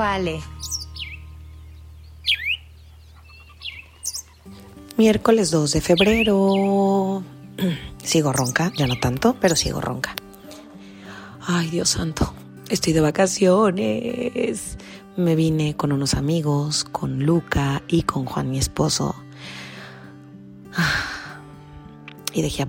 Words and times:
Vero 0.00 0.02
Ale. 0.02 0.40
Miércoles 4.96 5.50
2 5.50 5.72
de 5.72 5.80
febrero. 5.82 7.22
Sigo 8.02 8.32
ronca, 8.32 8.72
ya 8.78 8.86
no 8.86 8.98
tanto, 8.98 9.36
pero 9.38 9.56
sigo 9.56 9.80
ronca. 9.82 10.14
Ay, 11.46 11.68
Dios 11.68 11.90
santo, 11.90 12.32
estoy 12.70 12.94
de 12.94 13.00
vacaciones. 13.00 14.78
Me 15.18 15.34
vine 15.34 15.76
con 15.76 15.92
unos 15.92 16.14
amigos, 16.14 16.84
con 16.84 17.24
Luca 17.24 17.82
y 17.86 18.02
con 18.02 18.24
Juan, 18.24 18.50
mi 18.50 18.58
esposo. 18.58 19.14
Y 22.32 22.42
dejé 22.42 22.62
a 22.62 22.68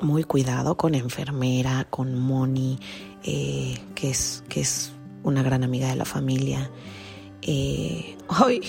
muy 0.00 0.24
cuidado 0.24 0.76
con 0.76 0.96
enfermera, 0.96 1.86
con 1.90 2.18
Moni, 2.18 2.80
eh, 3.22 3.78
que, 3.94 4.10
es, 4.10 4.42
que 4.48 4.62
es 4.62 4.91
una 5.22 5.42
gran 5.42 5.64
amiga 5.64 5.88
de 5.88 5.96
la 5.96 6.04
familia. 6.04 6.70
Eh, 7.42 8.16
ay, 8.28 8.60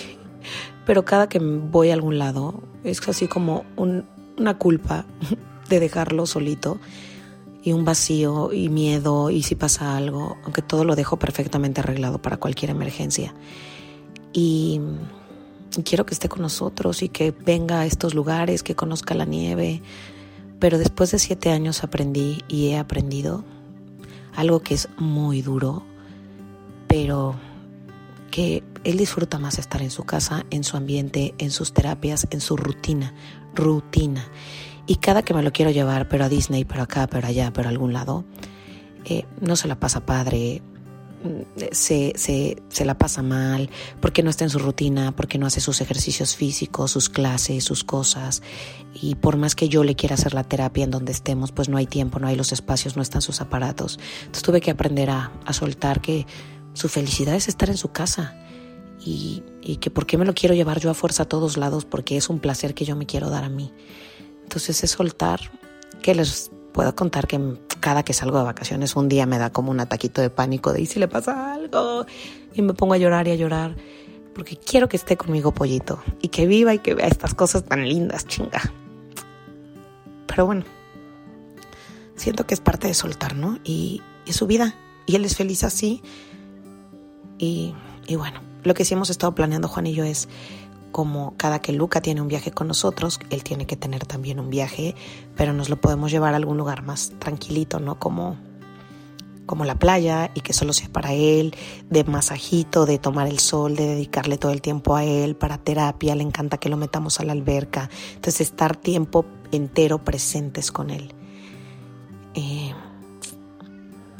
pero 0.86 1.04
cada 1.04 1.28
que 1.28 1.38
voy 1.38 1.90
a 1.90 1.94
algún 1.94 2.18
lado 2.18 2.62
es 2.82 3.06
así 3.08 3.28
como 3.28 3.64
una 3.76 4.58
culpa 4.58 5.06
de 5.68 5.80
dejarlo 5.80 6.26
solito 6.26 6.78
y 7.62 7.72
un 7.72 7.84
vacío 7.84 8.52
y 8.52 8.68
miedo 8.68 9.30
y 9.30 9.42
si 9.42 9.54
pasa 9.54 9.96
algo, 9.96 10.36
aunque 10.44 10.60
todo 10.60 10.84
lo 10.84 10.96
dejo 10.96 11.18
perfectamente 11.18 11.80
arreglado 11.80 12.20
para 12.20 12.36
cualquier 12.36 12.70
emergencia. 12.70 13.34
Y 14.34 14.80
quiero 15.82 16.04
que 16.04 16.12
esté 16.12 16.28
con 16.28 16.42
nosotros 16.42 17.02
y 17.02 17.08
que 17.08 17.30
venga 17.30 17.80
a 17.80 17.86
estos 17.86 18.14
lugares, 18.14 18.62
que 18.62 18.74
conozca 18.74 19.14
la 19.14 19.24
nieve. 19.24 19.80
Pero 20.58 20.76
después 20.76 21.10
de 21.10 21.18
siete 21.18 21.50
años 21.50 21.82
aprendí 21.82 22.42
y 22.48 22.68
he 22.68 22.78
aprendido 22.78 23.44
algo 24.36 24.60
que 24.60 24.74
es 24.74 24.88
muy 24.98 25.40
duro, 25.40 25.84
pero 26.94 27.34
que 28.30 28.62
él 28.84 28.96
disfruta 28.96 29.40
más 29.40 29.58
estar 29.58 29.82
en 29.82 29.90
su 29.90 30.04
casa, 30.04 30.46
en 30.50 30.62
su 30.62 30.76
ambiente, 30.76 31.34
en 31.38 31.50
sus 31.50 31.72
terapias, 31.72 32.28
en 32.30 32.40
su 32.40 32.56
rutina, 32.56 33.12
rutina. 33.52 34.30
Y 34.86 34.96
cada 34.96 35.22
que 35.24 35.34
me 35.34 35.42
lo 35.42 35.52
quiero 35.52 35.72
llevar, 35.72 36.08
pero 36.08 36.24
a 36.24 36.28
Disney, 36.28 36.64
pero 36.64 36.84
acá, 36.84 37.08
pero 37.08 37.26
allá, 37.26 37.52
pero 37.52 37.66
a 37.66 37.72
algún 37.72 37.92
lado, 37.92 38.24
eh, 39.06 39.24
no 39.40 39.56
se 39.56 39.66
la 39.66 39.80
pasa 39.80 40.06
padre, 40.06 40.62
mm, 41.24 41.62
se, 41.72 42.12
se, 42.14 42.62
se, 42.68 42.84
la 42.84 42.96
pasa 42.96 43.24
mal, 43.24 43.70
porque 44.00 44.22
no 44.22 44.30
está 44.30 44.44
en 44.44 44.50
su 44.50 44.60
rutina, 44.60 45.16
porque 45.16 45.36
no 45.36 45.46
hace 45.46 45.60
sus 45.60 45.80
ejercicios 45.80 46.36
físicos, 46.36 46.92
sus 46.92 47.08
clases, 47.08 47.64
sus 47.64 47.82
cosas. 47.82 48.40
Y 48.94 49.16
por 49.16 49.36
más 49.36 49.56
que 49.56 49.68
yo 49.68 49.82
le 49.82 49.96
quiera 49.96 50.14
hacer 50.14 50.32
la 50.32 50.44
terapia 50.44 50.84
en 50.84 50.92
donde 50.92 51.10
estemos, 51.10 51.50
pues 51.50 51.68
no 51.68 51.76
hay 51.76 51.86
tiempo, 51.86 52.20
no 52.20 52.28
hay 52.28 52.36
los 52.36 52.52
espacios, 52.52 52.94
no 52.94 53.02
están 53.02 53.20
sus 53.20 53.40
aparatos. 53.40 53.98
Entonces 54.20 54.44
tuve 54.44 54.60
que 54.60 54.70
aprender 54.70 55.10
a, 55.10 55.32
a 55.44 55.52
soltar 55.52 56.00
que 56.00 56.26
su 56.74 56.88
felicidad 56.88 57.34
es 57.34 57.48
estar 57.48 57.70
en 57.70 57.76
su 57.76 57.90
casa. 57.90 58.36
Y, 59.00 59.42
y 59.60 59.76
que 59.76 59.90
por 59.90 60.06
qué 60.06 60.16
me 60.16 60.24
lo 60.24 60.34
quiero 60.34 60.54
llevar 60.54 60.80
yo 60.80 60.90
a 60.90 60.94
fuerza 60.94 61.24
a 61.24 61.26
todos 61.26 61.56
lados, 61.56 61.84
porque 61.84 62.16
es 62.16 62.28
un 62.28 62.38
placer 62.38 62.74
que 62.74 62.84
yo 62.84 62.96
me 62.96 63.06
quiero 63.06 63.30
dar 63.30 63.44
a 63.44 63.48
mí. 63.48 63.72
Entonces 64.42 64.84
es 64.84 64.90
soltar, 64.90 65.40
que 66.02 66.14
les 66.14 66.50
puedo 66.72 66.94
contar 66.94 67.26
que 67.26 67.40
cada 67.80 68.02
que 68.02 68.12
salgo 68.12 68.38
de 68.38 68.44
vacaciones 68.44 68.96
un 68.96 69.08
día 69.08 69.26
me 69.26 69.38
da 69.38 69.50
como 69.50 69.70
un 69.70 69.80
ataquito 69.80 70.20
de 70.20 70.30
pánico 70.30 70.72
de 70.72 70.82
¿y 70.82 70.86
si 70.86 70.98
le 70.98 71.08
pasa 71.08 71.54
algo? 71.54 72.04
Y 72.54 72.62
me 72.62 72.74
pongo 72.74 72.94
a 72.94 72.98
llorar 72.98 73.28
y 73.28 73.30
a 73.30 73.34
llorar 73.36 73.76
porque 74.34 74.56
quiero 74.56 74.88
que 74.88 74.96
esté 74.96 75.16
conmigo 75.16 75.54
pollito 75.54 76.02
y 76.20 76.28
que 76.28 76.46
viva 76.46 76.74
y 76.74 76.80
que 76.80 76.94
vea 76.94 77.06
estas 77.06 77.34
cosas 77.34 77.64
tan 77.64 77.88
lindas, 77.88 78.26
chinga. 78.26 78.60
Pero 80.26 80.46
bueno, 80.46 80.64
siento 82.16 82.46
que 82.46 82.54
es 82.54 82.60
parte 82.60 82.88
de 82.88 82.94
soltar, 82.94 83.36
¿no? 83.36 83.58
Y 83.64 84.02
es 84.26 84.36
su 84.36 84.46
vida 84.46 84.74
y 85.06 85.14
él 85.16 85.24
es 85.24 85.36
feliz 85.36 85.62
así. 85.64 86.02
Y, 87.38 87.74
bueno, 88.16 88.40
lo 88.62 88.74
que 88.74 88.84
sí 88.84 88.94
hemos 88.94 89.10
estado 89.10 89.34
planeando 89.34 89.68
Juan 89.68 89.86
y 89.86 89.94
yo 89.94 90.04
es 90.04 90.28
como 90.92 91.34
cada 91.36 91.60
que 91.60 91.72
Luca 91.72 92.00
tiene 92.00 92.20
un 92.20 92.28
viaje 92.28 92.52
con 92.52 92.68
nosotros, 92.68 93.18
él 93.30 93.42
tiene 93.42 93.66
que 93.66 93.76
tener 93.76 94.06
también 94.06 94.38
un 94.38 94.48
viaje, 94.48 94.94
pero 95.36 95.52
nos 95.52 95.68
lo 95.68 95.80
podemos 95.80 96.12
llevar 96.12 96.34
a 96.34 96.36
algún 96.36 96.56
lugar 96.56 96.82
más 96.82 97.12
tranquilito, 97.18 97.80
¿no? 97.80 97.98
Como, 97.98 98.36
como 99.44 99.64
la 99.64 99.74
playa 99.74 100.30
y 100.34 100.40
que 100.40 100.52
solo 100.52 100.72
sea 100.72 100.88
para 100.88 101.12
él, 101.12 101.56
de 101.90 102.04
masajito, 102.04 102.86
de 102.86 102.98
tomar 102.98 103.26
el 103.26 103.40
sol, 103.40 103.74
de 103.74 103.86
dedicarle 103.86 104.38
todo 104.38 104.52
el 104.52 104.62
tiempo 104.62 104.94
a 104.94 105.02
él, 105.02 105.34
para 105.34 105.58
terapia, 105.58 106.14
le 106.14 106.22
encanta 106.22 106.58
que 106.58 106.68
lo 106.68 106.76
metamos 106.76 107.18
a 107.18 107.24
la 107.24 107.32
alberca, 107.32 107.90
entonces 108.14 108.42
estar 108.42 108.76
tiempo 108.76 109.26
entero 109.50 109.98
presentes 109.98 110.70
con 110.70 110.90
él. 110.90 111.12
Eh, 112.34 112.72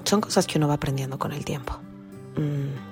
son 0.02 0.20
cosas 0.20 0.44
que 0.48 0.58
uno 0.58 0.66
va 0.66 0.74
aprendiendo 0.74 1.20
con 1.20 1.32
el 1.32 1.44
tiempo. 1.44 1.78
Mm 2.36 2.83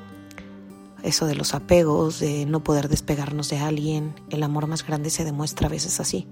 eso 1.03 1.27
de 1.27 1.35
los 1.35 1.55
apegos, 1.55 2.21
de 2.21 2.47
no 2.47 2.63
poder 2.63 2.89
despegarnos 2.89 3.49
de 3.49 3.59
alguien. 3.59 4.15
El 4.31 4.43
amor 4.43 4.67
más 4.67 4.87
grande 4.87 5.11
se 5.11 5.25
demuestra 5.25 5.67
a 5.67 5.71
veces 5.71 6.01
así, 6.01 6.27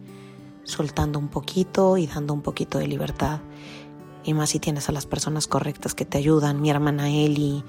soltando 0.64 1.18
un 1.18 1.28
poquito 1.28 1.96
y 1.96 2.06
dando 2.06 2.34
un 2.34 2.42
poquito 2.42 2.78
de 2.78 2.86
libertad. 2.86 3.40
Y 4.22 4.34
más 4.34 4.50
si 4.50 4.60
tienes 4.60 4.88
a 4.88 4.92
las 4.92 5.06
personas 5.06 5.46
correctas 5.46 5.94
que 5.94 6.04
te 6.04 6.18
ayudan, 6.18 6.60
mi 6.60 6.70
hermana 6.70 7.08
Eli, 7.08 7.64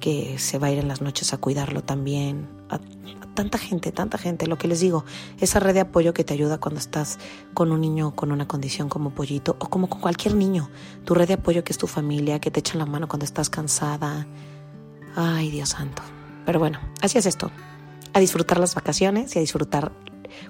que 0.00 0.38
se 0.38 0.58
va 0.58 0.68
a 0.68 0.70
ir 0.70 0.78
en 0.78 0.88
las 0.88 1.00
noches 1.00 1.32
a 1.32 1.38
cuidarlo 1.38 1.82
también, 1.82 2.48
a, 2.68 2.78
tanta 3.34 3.58
gente, 3.58 3.92
tanta 3.92 4.18
gente, 4.18 4.46
lo 4.46 4.56
que 4.56 4.68
les 4.68 4.80
digo, 4.80 5.04
esa 5.40 5.60
red 5.60 5.74
de 5.74 5.80
apoyo 5.80 6.14
que 6.14 6.24
te 6.24 6.34
ayuda 6.34 6.58
cuando 6.58 6.80
estás 6.80 7.18
con 7.54 7.72
un 7.72 7.80
niño 7.80 8.14
con 8.14 8.32
una 8.32 8.48
condición 8.48 8.88
como 8.88 9.10
pollito 9.10 9.56
o 9.58 9.68
como 9.68 9.88
con 9.88 10.00
cualquier 10.00 10.34
niño, 10.34 10.70
tu 11.04 11.14
red 11.14 11.28
de 11.28 11.34
apoyo 11.34 11.64
que 11.64 11.72
es 11.72 11.78
tu 11.78 11.86
familia, 11.86 12.40
que 12.40 12.50
te 12.50 12.60
echan 12.60 12.78
la 12.78 12.86
mano 12.86 13.08
cuando 13.08 13.24
estás 13.24 13.50
cansada. 13.50 14.26
Ay, 15.14 15.50
Dios 15.50 15.70
santo. 15.70 16.02
Pero 16.46 16.60
bueno, 16.60 16.78
así 17.02 17.18
es 17.18 17.26
esto. 17.26 17.50
A 18.14 18.20
disfrutar 18.20 18.58
las 18.58 18.74
vacaciones 18.74 19.34
y 19.34 19.38
a 19.38 19.42
disfrutar 19.42 19.92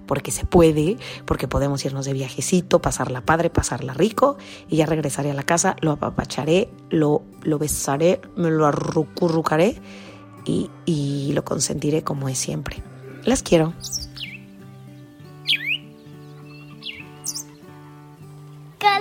porque 0.06 0.30
se 0.30 0.44
puede, 0.44 0.98
porque 1.24 1.48
podemos 1.48 1.84
irnos 1.84 2.06
de 2.06 2.12
viajecito, 2.12 2.80
pasarla 2.80 3.22
padre, 3.22 3.50
pasarla 3.50 3.94
rico 3.94 4.36
y 4.68 4.76
ya 4.76 4.86
regresaré 4.86 5.30
a 5.30 5.34
la 5.34 5.42
casa, 5.42 5.76
lo 5.80 5.92
apapacharé, 5.92 6.68
lo, 6.90 7.22
lo 7.42 7.58
besaré, 7.58 8.20
me 8.36 8.50
lo 8.50 8.66
arrucurrucaré 8.66 9.80
y, 10.44 10.70
y 10.84 11.32
lo 11.32 11.44
consentiré 11.44 12.02
como 12.02 12.28
es 12.28 12.38
siempre. 12.38 12.82
Las 13.24 13.42
quiero. 13.42 13.74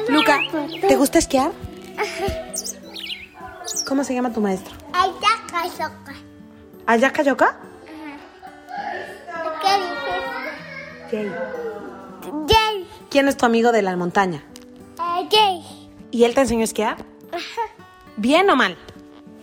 Luca, 0.10 0.40
¿te 0.88 0.96
gusta 0.96 1.20
esquiar? 1.20 1.52
¿Cómo 3.88 4.04
se 4.04 4.14
llama 4.14 4.32
tu 4.34 4.42
maestro? 4.42 4.74
¿Ayaka 6.88 7.24
Yoka? 7.24 7.58
¿Qué 9.62 9.74
dices? 9.78 11.32
Jay. 11.32 11.32
Jay. 12.48 12.88
¿Quién 13.10 13.28
es 13.28 13.38
tu 13.38 13.46
amigo 13.46 13.72
de 13.72 13.82
la 13.82 13.96
montaña? 13.96 14.44
Eh, 15.00 15.28
Jay. 15.32 15.64
¿Y 16.12 16.24
él 16.24 16.34
te 16.36 16.42
enseñó 16.42 16.62
a 16.62 16.66
esquiar? 16.66 16.98
¿Bien 18.18 18.50
o 18.50 18.56
mal? 18.56 18.78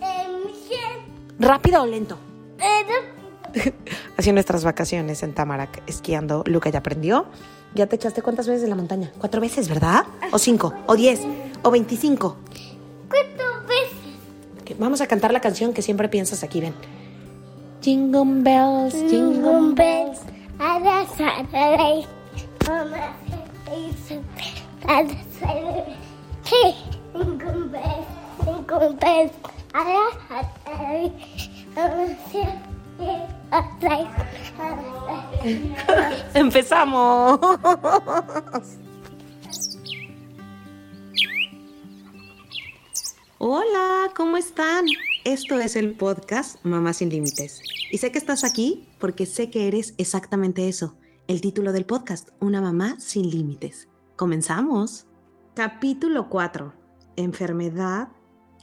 Eh, 0.01 0.27
Michelle. 0.45 1.03
¿Rápido 1.39 1.83
o 1.83 1.85
lento? 1.85 2.17
Eh, 2.59 3.71
Así 4.17 4.31
nuestras 4.33 4.63
vacaciones 4.63 5.21
en 5.23 5.33
Tamarack 5.33 5.83
esquiando. 5.87 6.43
Luca 6.47 6.69
ya 6.69 6.79
aprendió. 6.79 7.25
¿Ya 7.75 7.87
te 7.87 7.95
echaste 7.95 8.21
cuántas 8.21 8.47
veces 8.47 8.61
de 8.61 8.67
la 8.69 8.75
montaña? 8.75 9.11
Cuatro 9.17 9.41
veces, 9.41 9.67
¿verdad? 9.67 10.05
¿O 10.31 10.37
cinco? 10.39 10.73
¿O 10.85 10.95
diez? 10.95 11.21
¿O 11.63 11.71
veinticinco? 11.71 12.37
¿Cuántas 13.09 13.67
veces? 13.67 14.77
Vamos 14.79 15.01
a 15.01 15.07
cantar 15.07 15.33
la 15.33 15.41
canción 15.41 15.73
que 15.73 15.81
siempre 15.81 16.07
piensas 16.07 16.43
aquí, 16.43 16.61
ven. 16.61 16.73
Jingle 17.83 18.23
bells, 18.23 18.93
jingle 18.93 19.73
bells. 19.75 20.23
Jingle 20.57 20.87
bells. 20.87 21.33
Jingle 28.45 28.93
bells. 28.93 29.31
¡Empezamos! 36.33 37.39
Hola, 43.39 44.09
¿cómo 44.15 44.37
están? 44.37 44.85
Esto 45.25 45.57
es 45.57 45.77
el 45.77 45.95
podcast 45.95 46.57
Mamá 46.65 46.91
sin 46.91 47.07
Límites. 47.07 47.61
Y 47.89 47.99
sé 47.99 48.11
que 48.11 48.17
estás 48.17 48.43
aquí 48.43 48.89
porque 48.99 49.25
sé 49.25 49.49
que 49.49 49.69
eres 49.69 49.93
exactamente 49.97 50.67
eso, 50.67 50.97
el 51.27 51.39
título 51.39 51.71
del 51.71 51.85
podcast, 51.85 52.31
Una 52.41 52.59
mamá 52.59 52.99
sin 52.99 53.29
límites. 53.29 53.87
Comenzamos. 54.17 55.07
Capítulo 55.53 56.27
4. 56.27 56.73
Enfermedad, 57.15 58.09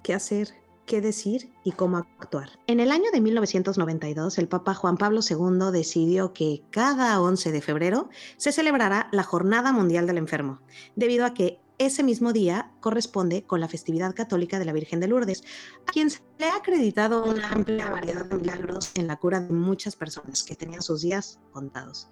qué 0.03 0.13
hacer, 0.13 0.51
qué 0.85 1.01
decir 1.01 1.51
y 1.65 1.73
cómo 1.73 1.97
actuar. 1.97 2.51
En 2.67 2.81
el 2.81 2.93
año 2.93 3.11
de 3.11 3.23
1992, 3.23 4.37
el 4.37 4.49
Papa 4.49 4.75
Juan 4.75 4.99
Pablo 4.99 5.21
II 5.27 5.73
decidió 5.73 6.35
que 6.35 6.63
cada 6.71 7.23
11 7.23 7.53
de 7.53 7.63
febrero 7.63 8.11
se 8.37 8.53
celebrará 8.53 9.09
la 9.13 9.23
Jornada 9.23 9.73
Mundial 9.73 10.07
del 10.07 10.19
Enfermo, 10.19 10.61
debido 10.95 11.25
a 11.25 11.33
que 11.33 11.59
ese 11.81 12.03
mismo 12.03 12.35
día 12.35 12.71
corresponde 12.81 13.45
con 13.45 13.59
la 13.59 13.67
festividad 13.67 14.15
católica 14.15 14.59
de 14.59 14.67
la 14.67 14.75
Virgen 14.75 15.01
de 15.01 15.09
Lourdes, 15.09 15.43
a 15.87 15.93
quien 15.93 16.11
se 16.11 16.21
le 16.39 16.45
ha 16.45 16.57
acreditado 16.57 17.25
una 17.25 17.49
amplia 17.49 17.89
variedad 17.89 18.27
de 18.27 18.37
milagros 18.37 18.91
en 18.97 19.07
la 19.07 19.17
cura 19.17 19.41
de 19.41 19.51
muchas 19.51 19.97
personas 19.97 20.43
que 20.43 20.55
tenían 20.55 20.83
sus 20.83 21.01
días 21.01 21.41
contados. 21.53 22.09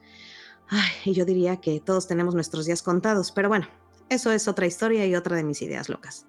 Ay, 0.68 0.88
y 1.04 1.12
yo 1.12 1.26
diría 1.26 1.58
que 1.58 1.80
todos 1.80 2.08
tenemos 2.08 2.34
nuestros 2.34 2.64
días 2.64 2.82
contados, 2.82 3.30
pero 3.30 3.50
bueno, 3.50 3.68
eso 4.08 4.32
es 4.32 4.48
otra 4.48 4.66
historia 4.66 5.04
y 5.04 5.14
otra 5.14 5.36
de 5.36 5.44
mis 5.44 5.60
ideas 5.60 5.90
locas. 5.90 6.24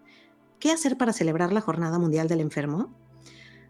¿Qué 0.59 0.73
hacer 0.73 0.97
para 0.97 1.13
celebrar 1.13 1.53
la 1.53 1.61
Jornada 1.61 1.97
Mundial 1.97 2.27
del 2.27 2.41
Enfermo? 2.41 2.93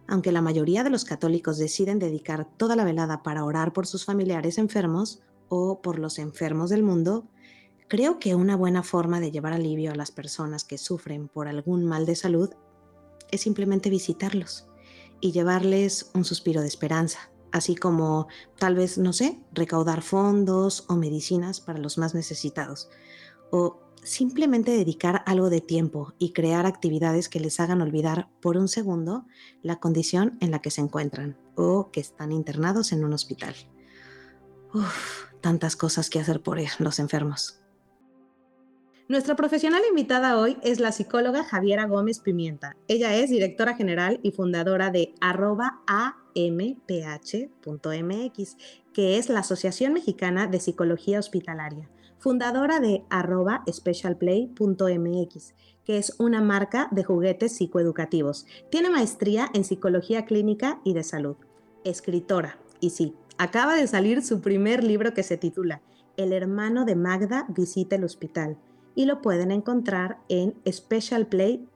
Aunque 0.07 0.31
la 0.31 0.41
mayoría 0.41 0.83
de 0.83 0.89
los 0.89 1.05
católicos 1.05 1.59
deciden 1.59 1.99
dedicar 1.99 2.47
toda 2.57 2.75
la 2.75 2.85
velada 2.85 3.21
para 3.21 3.45
orar 3.45 3.71
por 3.71 3.85
sus 3.85 4.03
familiares 4.03 4.57
enfermos 4.57 5.21
o 5.47 5.79
por 5.83 5.99
los 5.99 6.17
enfermos 6.17 6.71
del 6.71 6.81
mundo, 6.81 7.27
Creo 7.89 8.19
que 8.19 8.35
una 8.35 8.55
buena 8.55 8.83
forma 8.83 9.19
de 9.19 9.31
llevar 9.31 9.51
alivio 9.51 9.91
a 9.91 9.95
las 9.95 10.11
personas 10.11 10.63
que 10.63 10.77
sufren 10.77 11.27
por 11.27 11.47
algún 11.47 11.85
mal 11.85 12.05
de 12.05 12.15
salud 12.15 12.51
es 13.31 13.41
simplemente 13.41 13.89
visitarlos 13.89 14.67
y 15.19 15.31
llevarles 15.31 16.11
un 16.13 16.23
suspiro 16.23 16.61
de 16.61 16.67
esperanza, 16.67 17.31
así 17.51 17.75
como 17.75 18.27
tal 18.59 18.75
vez, 18.75 18.99
no 18.99 19.11
sé, 19.11 19.39
recaudar 19.53 20.03
fondos 20.03 20.85
o 20.87 20.95
medicinas 20.95 21.61
para 21.61 21.79
los 21.79 21.97
más 21.97 22.13
necesitados, 22.13 22.91
o 23.49 23.79
simplemente 24.03 24.69
dedicar 24.69 25.23
algo 25.25 25.49
de 25.49 25.59
tiempo 25.59 26.13
y 26.19 26.31
crear 26.33 26.67
actividades 26.67 27.27
que 27.27 27.39
les 27.39 27.59
hagan 27.59 27.81
olvidar 27.81 28.29
por 28.39 28.55
un 28.55 28.67
segundo 28.67 29.25
la 29.63 29.79
condición 29.79 30.37
en 30.41 30.51
la 30.51 30.59
que 30.59 30.69
se 30.69 30.81
encuentran 30.81 31.39
o 31.55 31.89
que 31.89 32.01
están 32.01 32.31
internados 32.33 32.91
en 32.91 33.03
un 33.03 33.13
hospital. 33.13 33.55
Uf, 34.75 35.23
tantas 35.41 35.75
cosas 35.75 36.11
que 36.11 36.19
hacer 36.19 36.43
por 36.43 36.59
los 36.79 36.99
enfermos. 36.99 37.58
Nuestra 39.09 39.35
profesional 39.35 39.81
invitada 39.89 40.37
hoy 40.37 40.57
es 40.61 40.79
la 40.79 40.91
psicóloga 40.91 41.43
Javiera 41.43 41.87
Gómez 41.87 42.19
Pimienta. 42.19 42.77
Ella 42.87 43.15
es 43.15 43.31
directora 43.31 43.73
general 43.73 44.19
y 44.21 44.29
fundadora 44.29 44.91
de 44.91 45.15
arroba 45.19 45.81
amph.mx, 45.87 46.77
que 48.93 49.17
es 49.17 49.29
la 49.29 49.39
Asociación 49.39 49.93
Mexicana 49.93 50.45
de 50.45 50.59
Psicología 50.59 51.17
Hospitalaria, 51.17 51.89
fundadora 52.19 52.79
de 52.79 53.03
arroba 53.09 53.63
specialplay.mx, 53.67 55.55
que 55.83 55.97
es 55.97 56.13
una 56.19 56.41
marca 56.41 56.87
de 56.91 57.03
juguetes 57.03 57.55
psicoeducativos. 57.55 58.45
Tiene 58.69 58.91
maestría 58.91 59.49
en 59.55 59.63
psicología 59.63 60.25
clínica 60.25 60.81
y 60.83 60.93
de 60.93 61.01
salud. 61.01 61.37
Escritora, 61.83 62.59
y 62.79 62.91
sí, 62.91 63.15
acaba 63.39 63.73
de 63.73 63.87
salir 63.87 64.21
su 64.21 64.39
primer 64.39 64.83
libro 64.83 65.15
que 65.15 65.23
se 65.23 65.37
titula 65.37 65.81
El 66.15 66.31
hermano 66.31 66.85
de 66.85 66.93
Magda 66.93 67.47
visita 67.49 67.95
el 67.95 68.03
hospital 68.03 68.59
y 68.99 69.05
lo 69.05 69.21
pueden 69.21 69.49
encontrar 69.51 70.17
en 70.27 70.55
specialplay.mx. 70.69 71.67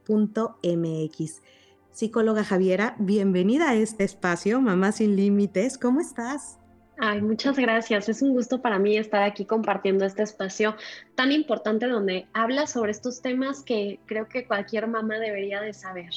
Psicóloga 1.94 2.44
Javiera, 2.44 2.98
bienvenida 3.00 3.70
a 3.70 3.76
este 3.76 4.04
espacio, 4.04 4.60
Mamá 4.60 4.92
sin 4.92 5.16
Límites. 5.16 5.78
¿Cómo 5.78 6.02
estás? 6.02 6.60
Ay, 6.98 7.22
muchas 7.22 7.58
gracias. 7.58 8.10
Es 8.10 8.22
un 8.22 8.34
gusto 8.34 8.62
para 8.62 8.78
mí 8.78 8.98
estar 8.98 9.24
aquí 9.24 9.46
compartiendo 9.46 10.04
este 10.04 10.22
espacio 10.22 10.76
tan 11.16 11.32
importante 11.32 11.88
donde 11.88 12.28
habla 12.34 12.68
sobre 12.68 12.92
estos 12.92 13.22
temas 13.22 13.64
que 13.64 14.02
creo 14.06 14.28
que 14.28 14.46
cualquier 14.46 14.88
mamá 14.88 15.18
debería 15.18 15.62
de 15.62 15.72
saber. 15.72 16.12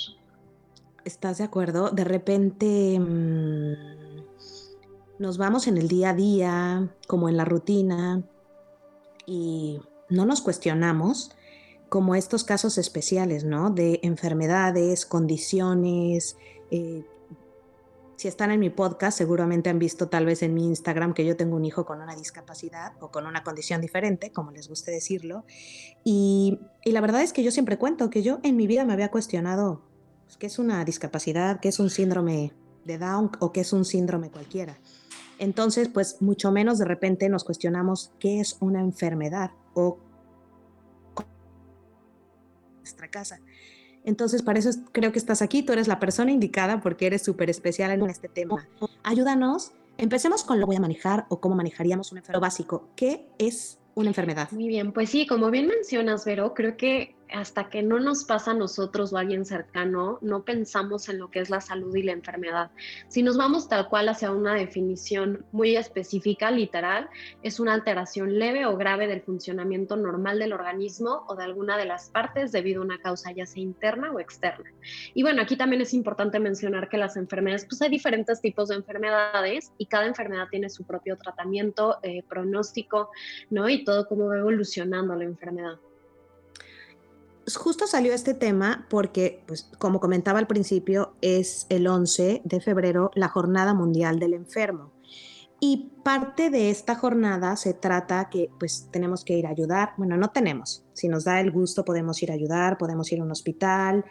¿Estás 1.05 1.38
de 1.38 1.44
acuerdo? 1.44 1.91
De 1.91 2.03
repente 2.03 2.99
mmm, 2.99 3.75
nos 5.20 5.38
vamos 5.38 5.69
en 5.69 5.79
el 5.79 5.87
día 5.87 6.11
a 6.11 6.14
día, 6.14 6.88
como 7.06 7.29
en 7.29 7.37
la 7.37 7.44
rutina, 7.44 8.25
y 9.25 9.79
no 10.08 10.26
nos 10.26 10.41
cuestionamos 10.41 11.37
como 11.88 12.14
estos 12.14 12.44
casos 12.44 12.79
especiales, 12.79 13.44
¿no? 13.44 13.70
De 13.70 14.00
enfermedades, 14.03 15.06
condiciones. 15.06 16.37
Eh, 16.70 17.05
si 18.17 18.29
están 18.29 18.50
en 18.50 18.61
mi 18.61 18.70
podcast, 18.70 19.17
seguramente 19.17 19.69
han 19.69 19.79
visto 19.79 20.08
tal 20.08 20.25
vez 20.25 20.43
en 20.43 20.55
mi 20.55 20.67
Instagram 20.67 21.12
que 21.12 21.25
yo 21.25 21.37
tengo 21.37 21.56
un 21.56 21.64
hijo 21.64 21.85
con 21.85 22.00
una 22.00 22.17
discapacidad 22.17 22.93
o 23.00 23.11
con 23.11 23.26
una 23.26 23.44
condición 23.44 23.81
diferente, 23.81 24.32
como 24.32 24.50
les 24.50 24.69
guste 24.69 24.91
decirlo. 24.91 25.44
Y, 26.03 26.58
la 26.85 27.00
verdad 27.00 27.23
es 27.23 27.32
que 27.32 27.43
yo 27.43 27.50
siempre 27.50 27.79
cuento 27.79 28.11
que 28.11 28.23
yo 28.23 28.41
en 28.43 28.56
mi 28.56 28.67
vida 28.67 28.85
me 28.85 28.94
había 28.94 29.11
cuestionado 29.11 29.82
pues, 30.25 30.38
qué 30.38 30.47
es 30.47 30.58
una 30.58 30.85
discapacidad, 30.85 31.61
qué 31.61 31.69
es 31.69 31.79
un 31.79 31.91
síndrome 31.91 32.53
de 32.85 32.99
Down 32.99 33.32
o 33.38 33.53
qué 33.53 33.61
es 33.61 33.73
un 33.73 33.85
síndrome 33.85 34.31
cualquiera. 34.31 34.79
Entonces, 35.38 35.91
pues 35.91 36.23
mucho 36.23 36.50
menos 36.50 36.79
de 36.79 36.87
repente 36.87 37.29
nos 37.29 37.44
cuestionamos 37.44 38.12
qué 38.19 38.41
es 38.41 38.56
una 38.61 38.81
enfermedad 38.81 39.50
o 39.76 39.99
nuestra 42.78 43.08
casa. 43.08 43.40
Entonces, 44.05 44.43
para 44.43 44.58
eso 44.58 44.70
creo 44.93 45.12
que 45.12 45.19
estás 45.19 45.43
aquí, 45.43 45.62
tú 45.62 45.73
eres 45.73 45.87
la 45.87 45.99
persona 45.99 46.31
indicada 46.32 46.81
porque 46.81 47.06
eres 47.06 47.23
súper 47.23 47.50
especial 47.50 47.90
en 47.90 48.08
este 48.08 48.28
tema. 48.28 48.67
Ayúdanos, 49.02 49.73
empecemos 49.99 50.44
con 50.44 50.61
lo 50.61 50.67
voy 50.67 50.76
a 50.76 50.81
manejar 50.81 51.26
o 51.28 51.40
cómo 51.40 51.56
manejaríamos 51.56 52.12
un 52.12 52.19
enfermo 52.19 52.40
básico. 52.40 52.88
¿Qué 52.96 53.28
es 53.38 53.78
una 53.94 54.08
enfermedad? 54.08 54.50
Muy 54.52 54.69
bien, 54.69 54.93
pues 54.93 55.11
sí, 55.11 55.26
como 55.26 55.50
bien 55.50 55.67
mencionas, 55.67 56.25
Vero, 56.25 56.55
creo 56.55 56.76
que 56.76 57.15
hasta 57.32 57.69
que 57.69 57.82
no 57.82 58.00
nos 58.00 58.25
pasa 58.25 58.52
a 58.52 58.55
nosotros 58.55 59.12
o 59.12 59.17
a 59.17 59.20
alguien 59.20 59.44
cercano, 59.44 60.19
no 60.20 60.44
pensamos 60.44 61.08
en 61.08 61.19
lo 61.19 61.31
que 61.31 61.40
es 61.40 61.50
la 61.50 61.61
salud 61.61 61.94
y 61.94 62.02
la 62.02 62.12
enfermedad. 62.12 62.70
Si 63.08 63.23
nos 63.23 63.37
vamos 63.37 63.69
tal 63.69 63.88
cual 63.88 64.08
hacia 64.08 64.31
una 64.31 64.55
definición 64.55 65.44
muy 65.52 65.76
específica, 65.76 66.50
literal, 66.50 67.08
es 67.43 67.61
una 67.61 67.75
alteración 67.75 68.38
leve 68.38 68.67
o 68.67 68.76
grave 68.76 69.06
del 69.06 69.23
funcionamiento 69.23 69.96
normal 69.96 70.38
del 70.38 70.52
organismo 70.52 71.25
o 71.28 71.37
de 71.37 71.44
alguna 71.44 71.76
de 71.76 71.87
las 71.87 72.11
partes 72.11 72.52
debido 72.52 72.82
a 72.82 72.84
una 72.84 73.00
causa 73.00 73.32
ya 73.32 73.46
sea 73.46 73.62
interna 73.62 74.12
o 74.12 74.20
externa. 74.20 74.70
Y 75.14 75.22
bueno, 75.22 75.43
aquí 75.43 75.56
también 75.56 75.82
es 75.82 75.94
importante 75.94 76.38
mencionar 76.38 76.88
que 76.88 76.98
las 76.98 77.17
enfermedades, 77.17 77.67
pues 77.67 77.82
hay 77.82 77.91
diferentes 77.91 78.41
tipos 78.41 78.69
de 78.69 78.77
enfermedades 78.77 79.72
y 79.79 79.86
cada 79.86 80.06
enfermedad 80.06 80.48
tiene 80.50 80.70
su 80.70 80.84
propio 80.84 81.17
tratamiento, 81.17 81.98
eh, 82.03 82.22
pronóstico, 82.29 83.10
¿no? 83.50 83.69
Y 83.69 83.84
todo 83.84 84.06
cómo 84.06 84.27
va 84.27 84.39
evolucionando 84.39 85.15
la 85.15 85.24
enfermedad 85.24 85.79
justo 87.55 87.86
salió 87.86 88.12
este 88.12 88.34
tema 88.34 88.86
porque, 88.91 89.44
pues, 89.46 89.70
como 89.79 90.00
comentaba 90.00 90.41
al 90.41 90.48
principio, 90.48 91.15
es 91.20 91.67
el 91.69 91.86
11 91.86 92.43
de 92.44 92.60
febrero 92.60 93.12
la 93.15 93.29
Jornada 93.29 93.74
Mundial 93.74 94.19
del 94.19 94.34
Enfermo. 94.34 94.93
Y 95.60 95.93
parte 96.03 96.50
de 96.50 96.70
esta 96.70 96.96
jornada 96.96 97.56
se 97.56 97.72
trata 97.72 98.29
que 98.29 98.50
pues 98.58 98.88
tenemos 98.91 99.24
que 99.24 99.38
ir 99.38 99.46
a 99.46 99.50
ayudar, 99.50 99.94
bueno, 99.96 100.17
no 100.19 100.29
tenemos, 100.29 100.84
si 100.93 101.08
nos 101.08 101.24
da 101.24 101.41
el 101.41 101.50
gusto 101.50 101.82
podemos 101.82 102.22
ir 102.22 102.31
a 102.31 102.34
ayudar, 102.34 102.76
podemos 102.76 103.10
ir 103.10 103.20
a 103.20 103.24
un 103.24 103.31
hospital, 103.31 104.05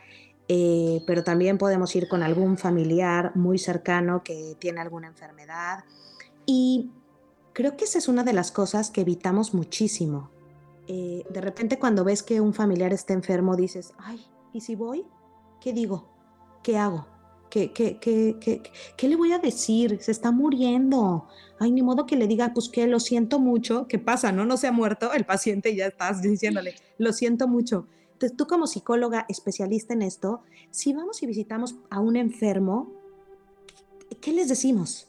eh, 0.48 1.04
pero 1.06 1.24
también 1.24 1.60
podemos 1.60 1.96
ir 1.96 2.08
con 2.08 2.24
algún 2.24 2.58
familiar 2.58 3.36
muy 3.36 3.60
cercano 3.60 4.24
que 4.24 4.56
tiene 4.58 4.82
alguna 4.82 5.08
enfermedad. 5.08 5.84
Y 6.48 6.92
creo 7.54 7.78
que 7.78 7.86
esa 7.86 8.00
es 8.00 8.08
una 8.08 8.24
de 8.24 8.34
las 8.34 8.52
cosas 8.52 8.90
que 8.90 9.02
evitamos 9.02 9.54
muchísimo, 9.54 10.32
eh, 10.88 11.24
de 11.30 11.42
repente 11.42 11.80
cuando 11.80 12.04
ves 12.04 12.24
que 12.24 12.42
un 12.42 12.54
familiar 12.54 12.94
está 12.94 13.14
enfermo 13.14 13.56
dices, 13.56 13.94
ay, 13.98 14.26
¿y 14.54 14.62
si 14.62 14.76
voy? 14.76 15.06
¿Qué 15.60 15.74
digo? 15.74 16.08
¿Qué 16.64 16.78
hago? 16.78 17.08
¿Qué, 17.50 17.72
qué, 17.72 17.98
qué, 18.00 18.38
qué, 18.40 18.62
qué 18.98 19.08
le 19.08 19.16
voy 19.16 19.32
a 19.32 19.40
decir? 19.40 20.00
Se 20.02 20.12
está 20.12 20.32
muriendo. 20.32 21.28
Ay, 21.60 21.72
ni 21.72 21.82
modo 21.82 22.06
que 22.06 22.16
le 22.16 22.28
diga, 22.28 22.52
pues 22.54 22.70
que 22.70 22.86
lo 22.88 23.00
siento 23.00 23.40
mucho. 23.40 23.88
¿Qué 23.88 23.98
pasa? 23.98 24.32
¿No? 24.32 24.46
No 24.46 24.58
se 24.58 24.68
ha 24.68 24.72
muerto 24.72 25.14
el 25.14 25.26
paciente 25.26 25.70
y 25.70 25.78
ya 25.78 25.88
estás 25.88 26.22
diciéndole, 26.22 26.76
lo 26.98 27.14
siento 27.14 27.48
mucho. 27.48 27.88
Entonces, 28.14 28.38
tú 28.38 28.48
como 28.48 28.68
psicóloga 28.68 29.26
especialista 29.30 29.94
en 29.94 30.02
esto, 30.02 30.42
si 30.72 30.94
vamos 30.94 31.22
y 31.24 31.28
visitamos 31.28 31.76
a 31.90 32.00
un 32.00 32.16
enfermo, 32.16 32.94
¿qué 34.22 34.32
les 34.32 34.50
decimos? 34.50 35.08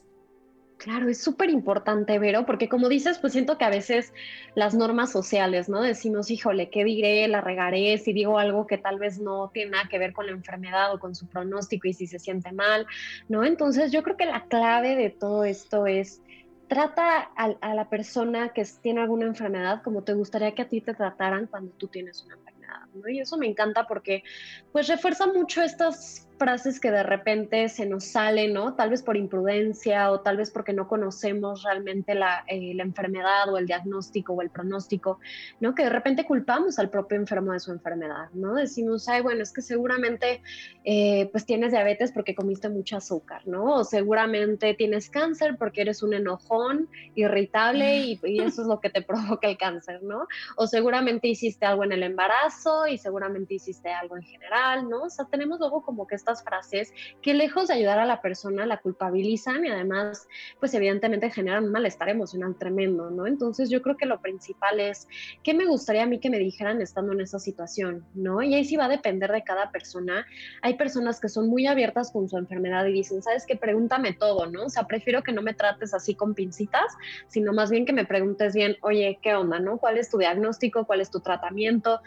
Claro, 0.77 1.09
es 1.09 1.19
súper 1.19 1.49
importante, 1.49 2.19
Vero, 2.19 2.45
porque 2.45 2.69
como 2.69 2.87
dices, 2.87 3.17
pues 3.17 3.33
siento 3.33 3.57
que 3.57 3.65
a 3.65 3.69
veces 3.69 4.13
las 4.53 4.75
normas 4.75 5.11
sociales, 5.11 5.69
¿no? 5.69 5.81
Decimos, 5.81 6.29
híjole, 6.29 6.69
¿qué 6.69 6.83
diré? 6.83 7.27
La 7.27 7.41
regaré 7.41 7.97
si 7.97 8.13
digo 8.13 8.37
algo 8.37 8.67
que 8.67 8.77
tal 8.77 8.99
vez 8.99 9.19
no 9.19 9.49
tiene 9.51 9.71
nada 9.71 9.89
que 9.89 9.97
ver 9.97 10.13
con 10.13 10.27
la 10.27 10.33
enfermedad 10.33 10.93
o 10.93 10.99
con 10.99 11.15
su 11.15 11.27
pronóstico 11.27 11.87
y 11.87 11.93
si 11.93 12.05
se 12.05 12.19
siente 12.19 12.51
mal, 12.51 12.85
¿no? 13.27 13.43
Entonces 13.43 13.91
yo 13.91 14.03
creo 14.03 14.17
que 14.17 14.27
la 14.27 14.45
clave 14.45 14.95
de 14.95 15.09
todo 15.09 15.45
esto 15.45 15.87
es 15.87 16.21
trata 16.67 17.31
a, 17.35 17.73
la 17.73 17.89
persona 17.89 18.49
que 18.49 18.63
tiene 18.81 19.01
alguna 19.01 19.25
enfermedad 19.25 19.81
como 19.83 20.03
te 20.03 20.13
gustaría 20.13 20.53
que 20.53 20.63
a 20.63 20.69
ti 20.69 20.81
te 20.81 20.93
trataran 20.93 21.47
cuando 21.47 21.71
tú 21.71 21.87
tienes 21.87 22.23
una 22.23 22.35
enfermedad, 22.35 22.85
¿no? 22.93 23.09
Y 23.09 23.19
eso 23.19 23.37
me 23.37 23.47
encanta 23.47 23.87
porque 23.87 24.23
pues 24.71 24.87
refuerza 24.87 25.27
mucho 25.27 25.63
estas 25.63 26.26
frases 26.37 26.79
que 26.79 26.91
de 26.91 27.03
repente 27.03 27.69
se 27.69 27.85
nos 27.85 28.05
salen, 28.05 28.53
¿no? 28.53 28.75
Tal 28.75 28.89
vez 28.89 29.01
por 29.01 29.17
imprudencia 29.17 30.11
o 30.11 30.21
tal 30.21 30.37
vez 30.37 30.51
porque 30.51 30.73
no 30.73 30.87
conocemos 30.87 31.63
realmente 31.63 32.15
la, 32.15 32.43
eh, 32.47 32.73
la, 32.75 32.83
enfermedad 32.83 33.51
o 33.51 33.57
el 33.57 33.65
diagnóstico 33.65 34.33
o 34.33 34.41
el 34.41 34.49
pronóstico, 34.49 35.19
¿no? 35.59 35.75
Que 35.75 35.83
de 35.83 35.89
repente 35.89 36.25
culpamos 36.25 36.79
al 36.79 36.89
propio 36.89 37.17
enfermo 37.17 37.53
de 37.53 37.59
su 37.59 37.71
enfermedad, 37.71 38.29
¿no? 38.33 38.53
Decimos, 38.53 39.07
ay, 39.09 39.21
bueno, 39.21 39.43
es 39.43 39.51
que 39.51 39.61
seguramente 39.61 40.41
eh, 40.83 41.29
pues 41.31 41.45
tienes 41.45 41.71
diabetes 41.71 42.11
porque 42.11 42.35
comiste 42.35 42.69
mucho 42.69 42.97
azúcar, 42.97 43.41
¿no? 43.47 43.75
O 43.75 43.83
seguramente 43.83 44.73
tienes 44.73 45.09
cáncer 45.09 45.57
porque 45.57 45.81
eres 45.81 46.03
un 46.03 46.13
enojón, 46.13 46.89
irritable 47.15 47.97
y, 47.97 48.19
y 48.23 48.41
eso 48.41 48.61
es 48.61 48.67
lo 48.67 48.79
que 48.79 48.89
te 48.89 49.01
provoca 49.03 49.47
el 49.47 49.57
cáncer, 49.57 50.03
¿no? 50.03 50.27
O 50.55 50.67
seguramente 50.67 51.27
hiciste 51.27 51.65
algo 51.65 51.83
en 51.83 51.91
el 51.93 52.03
embarazo 52.03 52.87
y 52.87 52.97
seguramente 52.97 53.55
hiciste 53.55 53.91
algo 53.91 54.17
en 54.17 54.23
general, 54.23 54.87
¿no? 54.89 55.03
O 55.03 55.09
sea, 55.09 55.25
tenemos 55.25 55.59
luego 55.59 55.81
como 55.81 56.05
que 56.05 56.15
estas 56.27 56.43
frases 56.43 56.93
que 57.21 57.33
lejos 57.33 57.69
de 57.69 57.75
ayudar 57.75 57.99
a 57.99 58.05
la 58.05 58.21
persona 58.21 58.65
la 58.65 58.77
culpabilizan 58.77 59.65
y 59.65 59.69
además, 59.69 60.27
pues 60.59 60.73
evidentemente 60.73 61.29
generan 61.29 61.65
un 61.65 61.71
malestar 61.71 62.09
emocional 62.09 62.55
tremendo, 62.57 63.09
¿no? 63.09 63.27
Entonces 63.27 63.69
yo 63.69 63.81
creo 63.81 63.95
que 63.95 64.05
lo 64.05 64.19
principal 64.19 64.79
es, 64.79 65.07
¿qué 65.43 65.53
me 65.53 65.65
gustaría 65.65 66.03
a 66.03 66.05
mí 66.05 66.19
que 66.19 66.29
me 66.29 66.37
dijeran 66.37 66.81
estando 66.81 67.13
en 67.13 67.21
esa 67.21 67.39
situación, 67.39 68.05
¿no? 68.13 68.41
Y 68.41 68.55
ahí 68.55 68.65
sí 68.65 68.75
va 68.75 68.85
a 68.85 68.89
depender 68.89 69.31
de 69.31 69.43
cada 69.43 69.71
persona. 69.71 70.25
Hay 70.61 70.75
personas 70.75 71.21
que 71.21 71.29
son 71.29 71.47
muy 71.47 71.65
abiertas 71.65 72.11
con 72.11 72.27
su 72.27 72.37
enfermedad 72.37 72.85
y 72.87 72.91
dicen, 72.91 73.21
¿sabes 73.21 73.45
qué? 73.45 73.55
Pregúntame 73.55 74.13
todo, 74.13 74.47
¿no? 74.47 74.65
O 74.65 74.69
sea, 74.69 74.85
prefiero 74.85 75.23
que 75.23 75.31
no 75.31 75.41
me 75.41 75.53
trates 75.53 75.93
así 75.93 76.13
con 76.13 76.33
pincitas, 76.33 76.97
sino 77.27 77.53
más 77.53 77.71
bien 77.71 77.85
que 77.85 77.93
me 77.93 78.05
preguntes 78.05 78.53
bien, 78.53 78.75
oye, 78.81 79.19
¿qué 79.21 79.35
onda, 79.35 79.59
no? 79.59 79.77
¿Cuál 79.77 79.97
es 79.97 80.09
tu 80.09 80.17
diagnóstico? 80.17 80.85
¿Cuál 80.85 81.01
es 81.01 81.09
tu 81.09 81.21
tratamiento? 81.21 82.01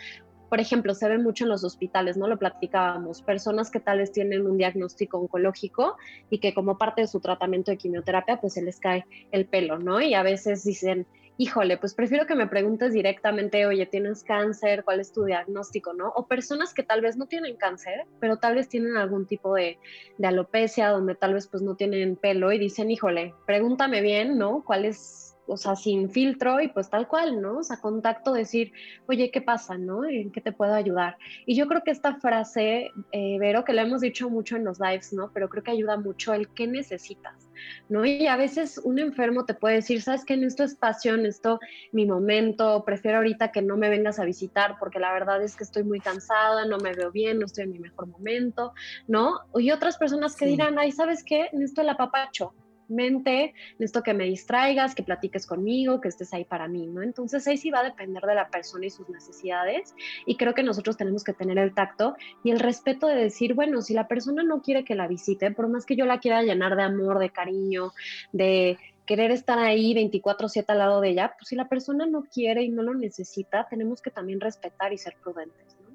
Por 0.51 0.61
ejemplo, 0.61 0.95
se 0.95 1.09
ve 1.09 1.17
mucho 1.17 1.45
en 1.45 1.51
los 1.51 1.63
hospitales, 1.63 2.17
¿no? 2.17 2.27
Lo 2.27 2.39
platicábamos, 2.39 3.23
personas 3.23 3.71
que 3.71 3.79
tal 3.79 3.99
vez 3.99 4.11
tienen 4.11 4.47
un 4.47 4.59
diagnóstico 4.59 5.19
oncológico 5.19 5.97
y 6.29 6.39
que 6.39 6.53
como 6.53 6.77
parte 6.77 7.03
de 7.03 7.07
su 7.07 7.21
tratamiento 7.21 7.71
de 7.71 7.79
quimioterapia, 7.79 8.41
pues 8.41 8.55
se 8.55 8.63
les 8.63 8.81
cae 8.81 9.07
el 9.31 9.47
pelo, 9.47 9.79
¿no? 9.79 10.01
Y 10.01 10.15
a 10.15 10.25
veces 10.25 10.65
dicen, 10.65 11.07
híjole, 11.39 11.79
pues 11.79 11.95
prefiero 11.95 12.27
que 12.27 12.35
me 12.35 12.49
preguntes 12.49 12.93
directamente, 12.93 13.65
oye, 13.65 13.87
¿tienes 13.87 14.25
cáncer? 14.25 14.85
¿Cuál 14.85 14.99
es 14.99 15.13
tu 15.13 15.25
diagnóstico? 15.25 15.95
¿No? 15.95 16.13
O 16.17 16.27
personas 16.27 16.75
que 16.75 16.83
tal 16.83 17.01
vez 17.01 17.17
no 17.17 17.27
tienen 17.27 17.57
cáncer, 17.57 18.07
pero 18.19 18.37
tal 18.37 18.57
vez 18.57 18.69
tienen 18.69 18.97
algún 18.97 19.27
tipo 19.27 19.55
de, 19.55 19.79
de 20.19 20.27
alopecia, 20.27 20.89
donde 20.89 21.15
tal 21.15 21.35
vez 21.35 21.47
pues 21.47 21.63
no 21.63 21.77
tienen 21.77 22.17
pelo 22.17 22.51
y 22.53 22.59
dicen, 22.59 22.91
híjole, 22.91 23.35
pregúntame 23.47 24.01
bien, 24.01 24.37
¿no? 24.37 24.65
¿Cuál 24.65 24.85
es 24.85 25.30
o 25.51 25.57
sea, 25.57 25.75
sin 25.75 26.11
filtro 26.11 26.61
y 26.61 26.69
pues 26.69 26.89
tal 26.89 27.09
cual, 27.09 27.43
¿no? 27.43 27.59
O 27.59 27.63
sea, 27.63 27.79
contacto, 27.79 28.33
decir, 28.33 28.73
oye, 29.09 29.31
¿qué 29.31 29.41
pasa, 29.41 29.77
no? 29.77 30.05
¿En 30.05 30.31
qué 30.31 30.41
te 30.41 30.53
puedo 30.53 30.75
ayudar? 30.75 31.19
Y 31.45 31.57
yo 31.57 31.67
creo 31.67 31.83
que 31.83 31.91
esta 31.91 32.15
frase, 32.15 32.93
eh, 33.11 33.37
Vero, 33.39 33.65
que 33.65 33.73
la 33.73 33.83
hemos 33.83 34.01
dicho 34.01 34.31
mucho 34.31 34.57
en 34.57 34.65
los 34.65 34.79
lives, 34.79 35.13
¿no? 35.13 35.31
Pero 35.35 35.49
creo 35.49 35.65
que 35.65 35.73
ayuda 35.73 35.97
mucho 35.97 36.33
el 36.33 36.49
qué 36.51 36.69
necesitas, 36.69 37.51
¿no? 37.89 38.05
Y 38.07 38.29
a 38.29 38.37
veces 38.37 38.81
un 38.85 39.01
enfermo 39.01 39.45
te 39.45 39.55
puede 39.55 39.77
decir, 39.77 40.01
¿sabes 40.03 40.25
qué? 40.25 40.35
En 40.35 40.45
esto 40.45 40.63
espacio, 40.63 41.15
en 41.15 41.27
esto 41.27 41.59
mi 41.91 42.07
momento, 42.07 42.85
prefiero 42.85 43.19
ahorita 43.19 43.51
que 43.51 43.61
no 43.61 43.77
me 43.77 43.89
vengas 43.89 44.21
a 44.21 44.25
visitar 44.25 44.77
porque 44.79 45.01
la 45.01 45.13
verdad 45.13 45.43
es 45.43 45.57
que 45.57 45.65
estoy 45.65 45.83
muy 45.83 45.99
cansada, 45.99 46.65
no 46.65 46.79
me 46.79 46.95
veo 46.95 47.11
bien, 47.11 47.41
no 47.41 47.47
estoy 47.47 47.65
en 47.65 47.73
mi 47.73 47.81
mejor 47.81 48.07
momento, 48.07 48.73
¿no? 49.09 49.41
Y 49.57 49.73
otras 49.73 49.99
personas 49.99 50.37
que 50.37 50.47
dirán, 50.47 50.79
ay, 50.79 50.93
¿sabes 50.93 51.25
qué? 51.25 51.49
En 51.53 51.63
esto 51.63 51.81
el 51.81 51.89
apapacho, 51.89 52.55
mente, 52.91 53.55
necesito 53.79 54.03
que 54.03 54.15
me 54.15 54.25
distraigas, 54.25 54.95
que 54.95 55.03
platiques 55.03 55.47
conmigo, 55.47 56.01
que 56.01 56.09
estés 56.09 56.33
ahí 56.35 56.45
para 56.45 56.69
mí, 56.69 56.87
¿no? 56.87 57.03
Entonces 57.03 57.47
ahí 57.47 57.57
sí 57.57 57.71
va 57.71 57.81
a 57.81 57.85
depender 57.85 58.23
de 58.25 58.35
la 58.35 58.49
persona 58.49 58.87
y 58.87 58.91
sus 58.91 59.09
necesidades 59.09 59.95
y 60.27 60.37
creo 60.37 60.55
que 60.55 60.63
nosotros 60.63 60.97
tenemos 60.97 61.25
que 61.25 61.33
tener 61.33 61.59
el 61.59 61.75
tacto 61.75 62.15
y 62.45 62.51
el 62.51 62.61
respeto 62.61 63.07
de 63.07 63.17
decir, 63.17 63.55
bueno, 63.55 63.83
si 63.83 63.95
la 63.95 64.09
persona 64.09 64.43
no 64.43 64.63
quiere 64.63 64.85
que 64.85 64.95
la 64.95 65.09
visite, 65.09 65.51
por 65.51 65.69
más 65.69 65.87
que 65.87 65.97
yo 65.97 66.07
la 66.07 66.19
quiera 66.19 66.43
llenar 66.43 66.77
de 66.77 66.83
amor, 66.83 67.19
de 67.19 67.31
cariño, 67.31 67.93
de 68.33 68.79
querer 69.07 69.33
estar 69.33 69.59
ahí 69.59 69.93
24/7 69.95 70.65
al 70.69 70.79
lado 70.79 71.01
de 71.01 71.11
ella, 71.11 71.35
pues 71.37 71.49
si 71.49 71.57
la 71.57 71.69
persona 71.69 72.07
no 72.07 72.23
quiere 72.23 72.63
y 72.63 72.69
no 72.69 72.83
lo 72.83 72.95
necesita, 72.95 73.67
tenemos 73.69 74.01
que 74.01 74.11
también 74.11 74.41
respetar 74.41 74.93
y 74.93 74.99
ser 74.99 75.17
prudentes. 75.23 75.77
¿no? 75.83 75.91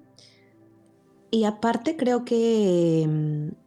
Y 1.32 1.46
aparte 1.46 1.96
creo 1.96 2.26
que 2.26 3.06
mm, 3.08 3.65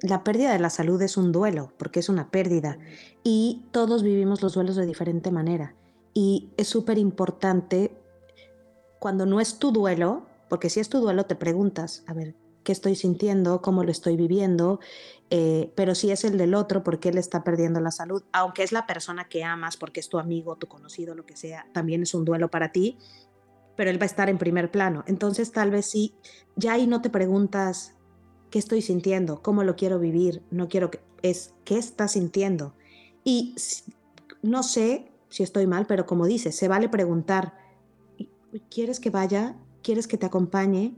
la 0.00 0.24
pérdida 0.24 0.52
de 0.52 0.58
la 0.58 0.70
salud 0.70 1.00
es 1.02 1.16
un 1.16 1.32
duelo, 1.32 1.72
porque 1.78 2.00
es 2.00 2.08
una 2.08 2.30
pérdida, 2.30 2.78
y 3.22 3.64
todos 3.70 4.02
vivimos 4.02 4.42
los 4.42 4.54
duelos 4.54 4.76
de 4.76 4.86
diferente 4.86 5.30
manera. 5.30 5.74
Y 6.12 6.50
es 6.56 6.68
súper 6.68 6.98
importante 6.98 7.96
cuando 8.98 9.26
no 9.26 9.40
es 9.40 9.58
tu 9.58 9.72
duelo, 9.72 10.26
porque 10.48 10.70
si 10.70 10.80
es 10.80 10.88
tu 10.88 11.00
duelo 11.00 11.26
te 11.26 11.34
preguntas, 11.34 12.04
a 12.06 12.14
ver, 12.14 12.34
¿qué 12.62 12.72
estoy 12.72 12.94
sintiendo? 12.94 13.62
¿Cómo 13.62 13.84
lo 13.84 13.90
estoy 13.90 14.16
viviendo? 14.16 14.80
Eh, 15.30 15.72
pero 15.76 15.94
si 15.94 16.10
es 16.10 16.24
el 16.24 16.38
del 16.38 16.54
otro, 16.54 16.82
¿por 16.82 17.00
qué 17.00 17.10
él 17.10 17.18
está 17.18 17.44
perdiendo 17.44 17.80
la 17.80 17.90
salud? 17.90 18.22
Aunque 18.32 18.62
es 18.62 18.72
la 18.72 18.86
persona 18.86 19.28
que 19.28 19.44
amas, 19.44 19.76
porque 19.76 20.00
es 20.00 20.08
tu 20.08 20.18
amigo, 20.18 20.56
tu 20.56 20.66
conocido, 20.66 21.14
lo 21.14 21.26
que 21.26 21.36
sea, 21.36 21.66
también 21.72 22.02
es 22.02 22.14
un 22.14 22.24
duelo 22.24 22.50
para 22.50 22.72
ti, 22.72 22.98
pero 23.76 23.90
él 23.90 24.00
va 24.00 24.04
a 24.04 24.06
estar 24.06 24.28
en 24.30 24.38
primer 24.38 24.70
plano. 24.70 25.04
Entonces 25.06 25.52
tal 25.52 25.70
vez 25.70 25.86
sí, 25.86 26.14
ya 26.56 26.74
ahí 26.74 26.86
no 26.86 27.02
te 27.02 27.10
preguntas, 27.10 27.95
qué 28.56 28.60
estoy 28.60 28.80
sintiendo, 28.80 29.42
cómo 29.42 29.64
lo 29.64 29.76
quiero 29.76 29.98
vivir, 29.98 30.42
no 30.50 30.66
quiero 30.66 30.90
que 30.90 31.00
es 31.20 31.52
qué 31.66 31.76
estás 31.76 32.12
sintiendo. 32.12 32.72
Y 33.22 33.54
no 34.40 34.62
sé 34.62 35.12
si 35.28 35.42
estoy 35.42 35.66
mal, 35.66 35.84
pero 35.86 36.06
como 36.06 36.24
dices, 36.24 36.56
se 36.56 36.66
vale 36.66 36.88
preguntar, 36.88 37.52
¿quieres 38.70 38.98
que 38.98 39.10
vaya? 39.10 39.56
¿Quieres 39.82 40.06
que 40.06 40.16
te 40.16 40.24
acompañe? 40.24 40.94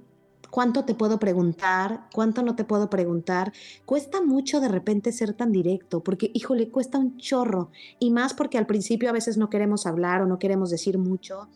¿Cuánto 0.51 0.85
te 0.85 0.95
puedo 0.95 1.19
preguntar? 1.19 2.07
¿Cuánto 2.15 2.45
no 2.45 2.55
te 2.55 2.63
puedo 2.63 2.89
preguntar? 2.89 3.53
Cuesta 3.85 4.23
mucho 4.23 4.61
de 4.61 4.69
repente 4.69 5.11
ser 5.11 5.33
tan 5.33 5.51
directo, 5.51 6.01
porque, 6.05 6.31
híjole, 6.35 6.71
cuesta 6.71 6.97
un 6.97 7.17
chorro. 7.17 7.73
Y 7.99 8.13
más 8.13 8.35
porque 8.35 8.59
al 8.59 8.69
principio 8.69 9.09
a 9.09 9.13
veces 9.13 9.37
no 9.37 9.51
queremos 9.51 9.85
hablar 9.85 10.23
o 10.23 10.27
no 10.27 10.39
queremos 10.39 10.71
decir 10.71 10.97
mucho 10.97 11.49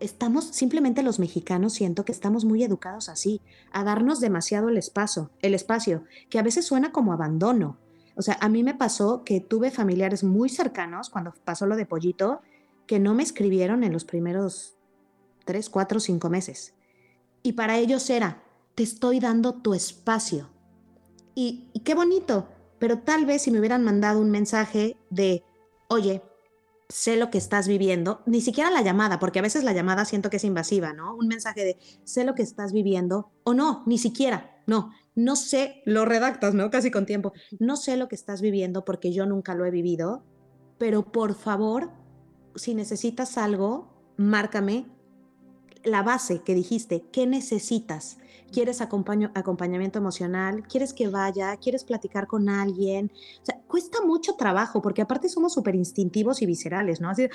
estamos, 0.00 0.44
simplemente 0.46 1.02
los 1.02 1.18
mexicanos 1.18 1.72
siento 1.74 2.04
que 2.04 2.12
estamos 2.12 2.44
muy 2.44 2.62
educados 2.62 3.08
así, 3.08 3.40
a 3.72 3.84
darnos 3.84 4.20
demasiado 4.20 4.68
el 4.68 4.76
espacio, 4.76 5.30
el 5.40 5.54
espacio, 5.54 6.04
que 6.30 6.38
a 6.38 6.42
veces 6.42 6.66
suena 6.66 6.92
como 6.92 7.12
abandono. 7.12 7.76
O 8.16 8.22
sea, 8.22 8.36
a 8.40 8.48
mí 8.48 8.62
me 8.62 8.74
pasó 8.74 9.22
que 9.24 9.40
tuve 9.40 9.70
familiares 9.70 10.24
muy 10.24 10.48
cercanos 10.48 11.10
cuando 11.10 11.34
pasó 11.44 11.66
lo 11.66 11.76
de 11.76 11.86
Pollito, 11.86 12.40
que 12.86 12.98
no 12.98 13.14
me 13.14 13.22
escribieron 13.22 13.84
en 13.84 13.92
los 13.92 14.04
primeros 14.04 14.76
tres, 15.44 15.70
cuatro, 15.70 16.00
cinco 16.00 16.28
meses. 16.28 16.74
Y 17.42 17.52
para 17.52 17.78
ellos 17.78 18.10
era, 18.10 18.42
te 18.74 18.82
estoy 18.82 19.20
dando 19.20 19.54
tu 19.54 19.74
espacio. 19.74 20.50
Y, 21.34 21.68
y 21.72 21.80
qué 21.80 21.94
bonito, 21.94 22.48
pero 22.78 22.98
tal 22.98 23.26
vez 23.26 23.42
si 23.42 23.50
me 23.50 23.58
hubieran 23.58 23.84
mandado 23.84 24.20
un 24.20 24.30
mensaje 24.30 24.96
de, 25.10 25.44
oye, 25.88 26.22
sé 26.88 27.16
lo 27.16 27.30
que 27.30 27.38
estás 27.38 27.68
viviendo, 27.68 28.22
ni 28.26 28.40
siquiera 28.40 28.70
la 28.70 28.82
llamada, 28.82 29.18
porque 29.18 29.38
a 29.38 29.42
veces 29.42 29.62
la 29.62 29.72
llamada 29.72 30.04
siento 30.04 30.30
que 30.30 30.38
es 30.38 30.44
invasiva, 30.44 30.92
¿no? 30.92 31.14
Un 31.14 31.28
mensaje 31.28 31.64
de 31.64 31.78
sé 32.04 32.24
lo 32.24 32.34
que 32.34 32.42
estás 32.42 32.72
viviendo 32.72 33.30
o 33.44 33.52
no, 33.52 33.82
ni 33.86 33.98
siquiera, 33.98 34.62
no, 34.66 34.90
no 35.14 35.36
sé, 35.36 35.82
lo 35.84 36.04
redactas, 36.04 36.54
¿no? 36.54 36.70
Casi 36.70 36.90
con 36.90 37.04
tiempo, 37.04 37.32
no 37.58 37.76
sé 37.76 37.96
lo 37.96 38.08
que 38.08 38.14
estás 38.14 38.40
viviendo 38.40 38.84
porque 38.84 39.12
yo 39.12 39.26
nunca 39.26 39.54
lo 39.54 39.66
he 39.66 39.70
vivido, 39.70 40.24
pero 40.78 41.12
por 41.12 41.34
favor, 41.34 41.90
si 42.54 42.74
necesitas 42.74 43.36
algo, 43.36 44.14
márcame 44.16 44.86
la 45.84 46.02
base 46.02 46.42
que 46.42 46.54
dijiste, 46.54 47.04
¿qué 47.12 47.26
necesitas? 47.26 48.18
¿Quieres 48.52 48.80
acompañamiento 48.80 49.98
emocional? 49.98 50.62
¿Quieres 50.66 50.94
que 50.94 51.08
vaya? 51.08 51.56
¿Quieres 51.56 51.84
platicar 51.84 52.26
con 52.26 52.48
alguien? 52.48 53.12
O 53.42 53.44
sea, 53.44 53.60
cuesta 53.66 53.98
mucho 54.04 54.34
trabajo 54.36 54.80
porque 54.80 55.02
aparte 55.02 55.28
somos 55.28 55.52
súper 55.52 55.74
instintivos 55.74 56.40
y 56.40 56.46
viscerales, 56.46 57.00
¿no? 57.00 57.10
Así, 57.10 57.28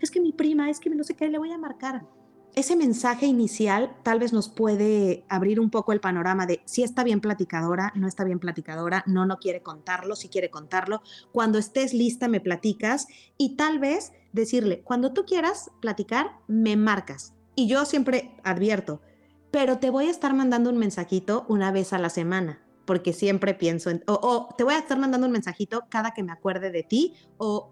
es 0.00 0.10
que 0.10 0.20
mi 0.20 0.32
prima, 0.32 0.70
es 0.70 0.80
que 0.80 0.88
no 0.90 1.04
sé 1.04 1.14
qué, 1.14 1.28
le 1.28 1.38
voy 1.38 1.52
a 1.52 1.58
marcar. 1.58 2.06
Ese 2.54 2.76
mensaje 2.76 3.26
inicial 3.26 3.96
tal 4.04 4.20
vez 4.20 4.32
nos 4.32 4.48
puede 4.48 5.24
abrir 5.28 5.58
un 5.58 5.70
poco 5.70 5.92
el 5.92 6.00
panorama 6.00 6.46
de 6.46 6.62
si 6.66 6.84
está 6.84 7.02
bien 7.02 7.20
platicadora, 7.20 7.92
no 7.96 8.06
está 8.06 8.22
bien 8.22 8.38
platicadora, 8.38 9.02
no, 9.06 9.26
no 9.26 9.38
quiere 9.38 9.60
contarlo, 9.60 10.14
si 10.14 10.28
quiere 10.28 10.50
contarlo. 10.50 11.02
Cuando 11.32 11.58
estés 11.58 11.92
lista 11.92 12.28
me 12.28 12.40
platicas 12.40 13.08
y 13.36 13.56
tal 13.56 13.80
vez 13.80 14.12
decirle, 14.32 14.82
cuando 14.82 15.12
tú 15.12 15.24
quieras 15.24 15.72
platicar, 15.80 16.38
me 16.46 16.76
marcas. 16.76 17.34
Y 17.54 17.68
yo 17.68 17.84
siempre 17.84 18.32
advierto, 18.42 19.00
pero 19.50 19.78
te 19.78 19.90
voy 19.90 20.06
a 20.06 20.10
estar 20.10 20.34
mandando 20.34 20.70
un 20.70 20.78
mensajito 20.78 21.44
una 21.48 21.70
vez 21.70 21.92
a 21.92 21.98
la 21.98 22.10
semana, 22.10 22.60
porque 22.84 23.12
siempre 23.12 23.54
pienso 23.54 23.90
en, 23.90 24.02
o, 24.06 24.48
te 24.56 24.64
voy 24.64 24.74
a 24.74 24.78
estar 24.78 24.98
mandando 24.98 25.26
un 25.26 25.32
mensajito 25.32 25.84
cada 25.88 26.12
que 26.12 26.22
me 26.22 26.32
acuerde 26.32 26.70
de 26.70 26.82
ti, 26.82 27.14
o 27.36 27.70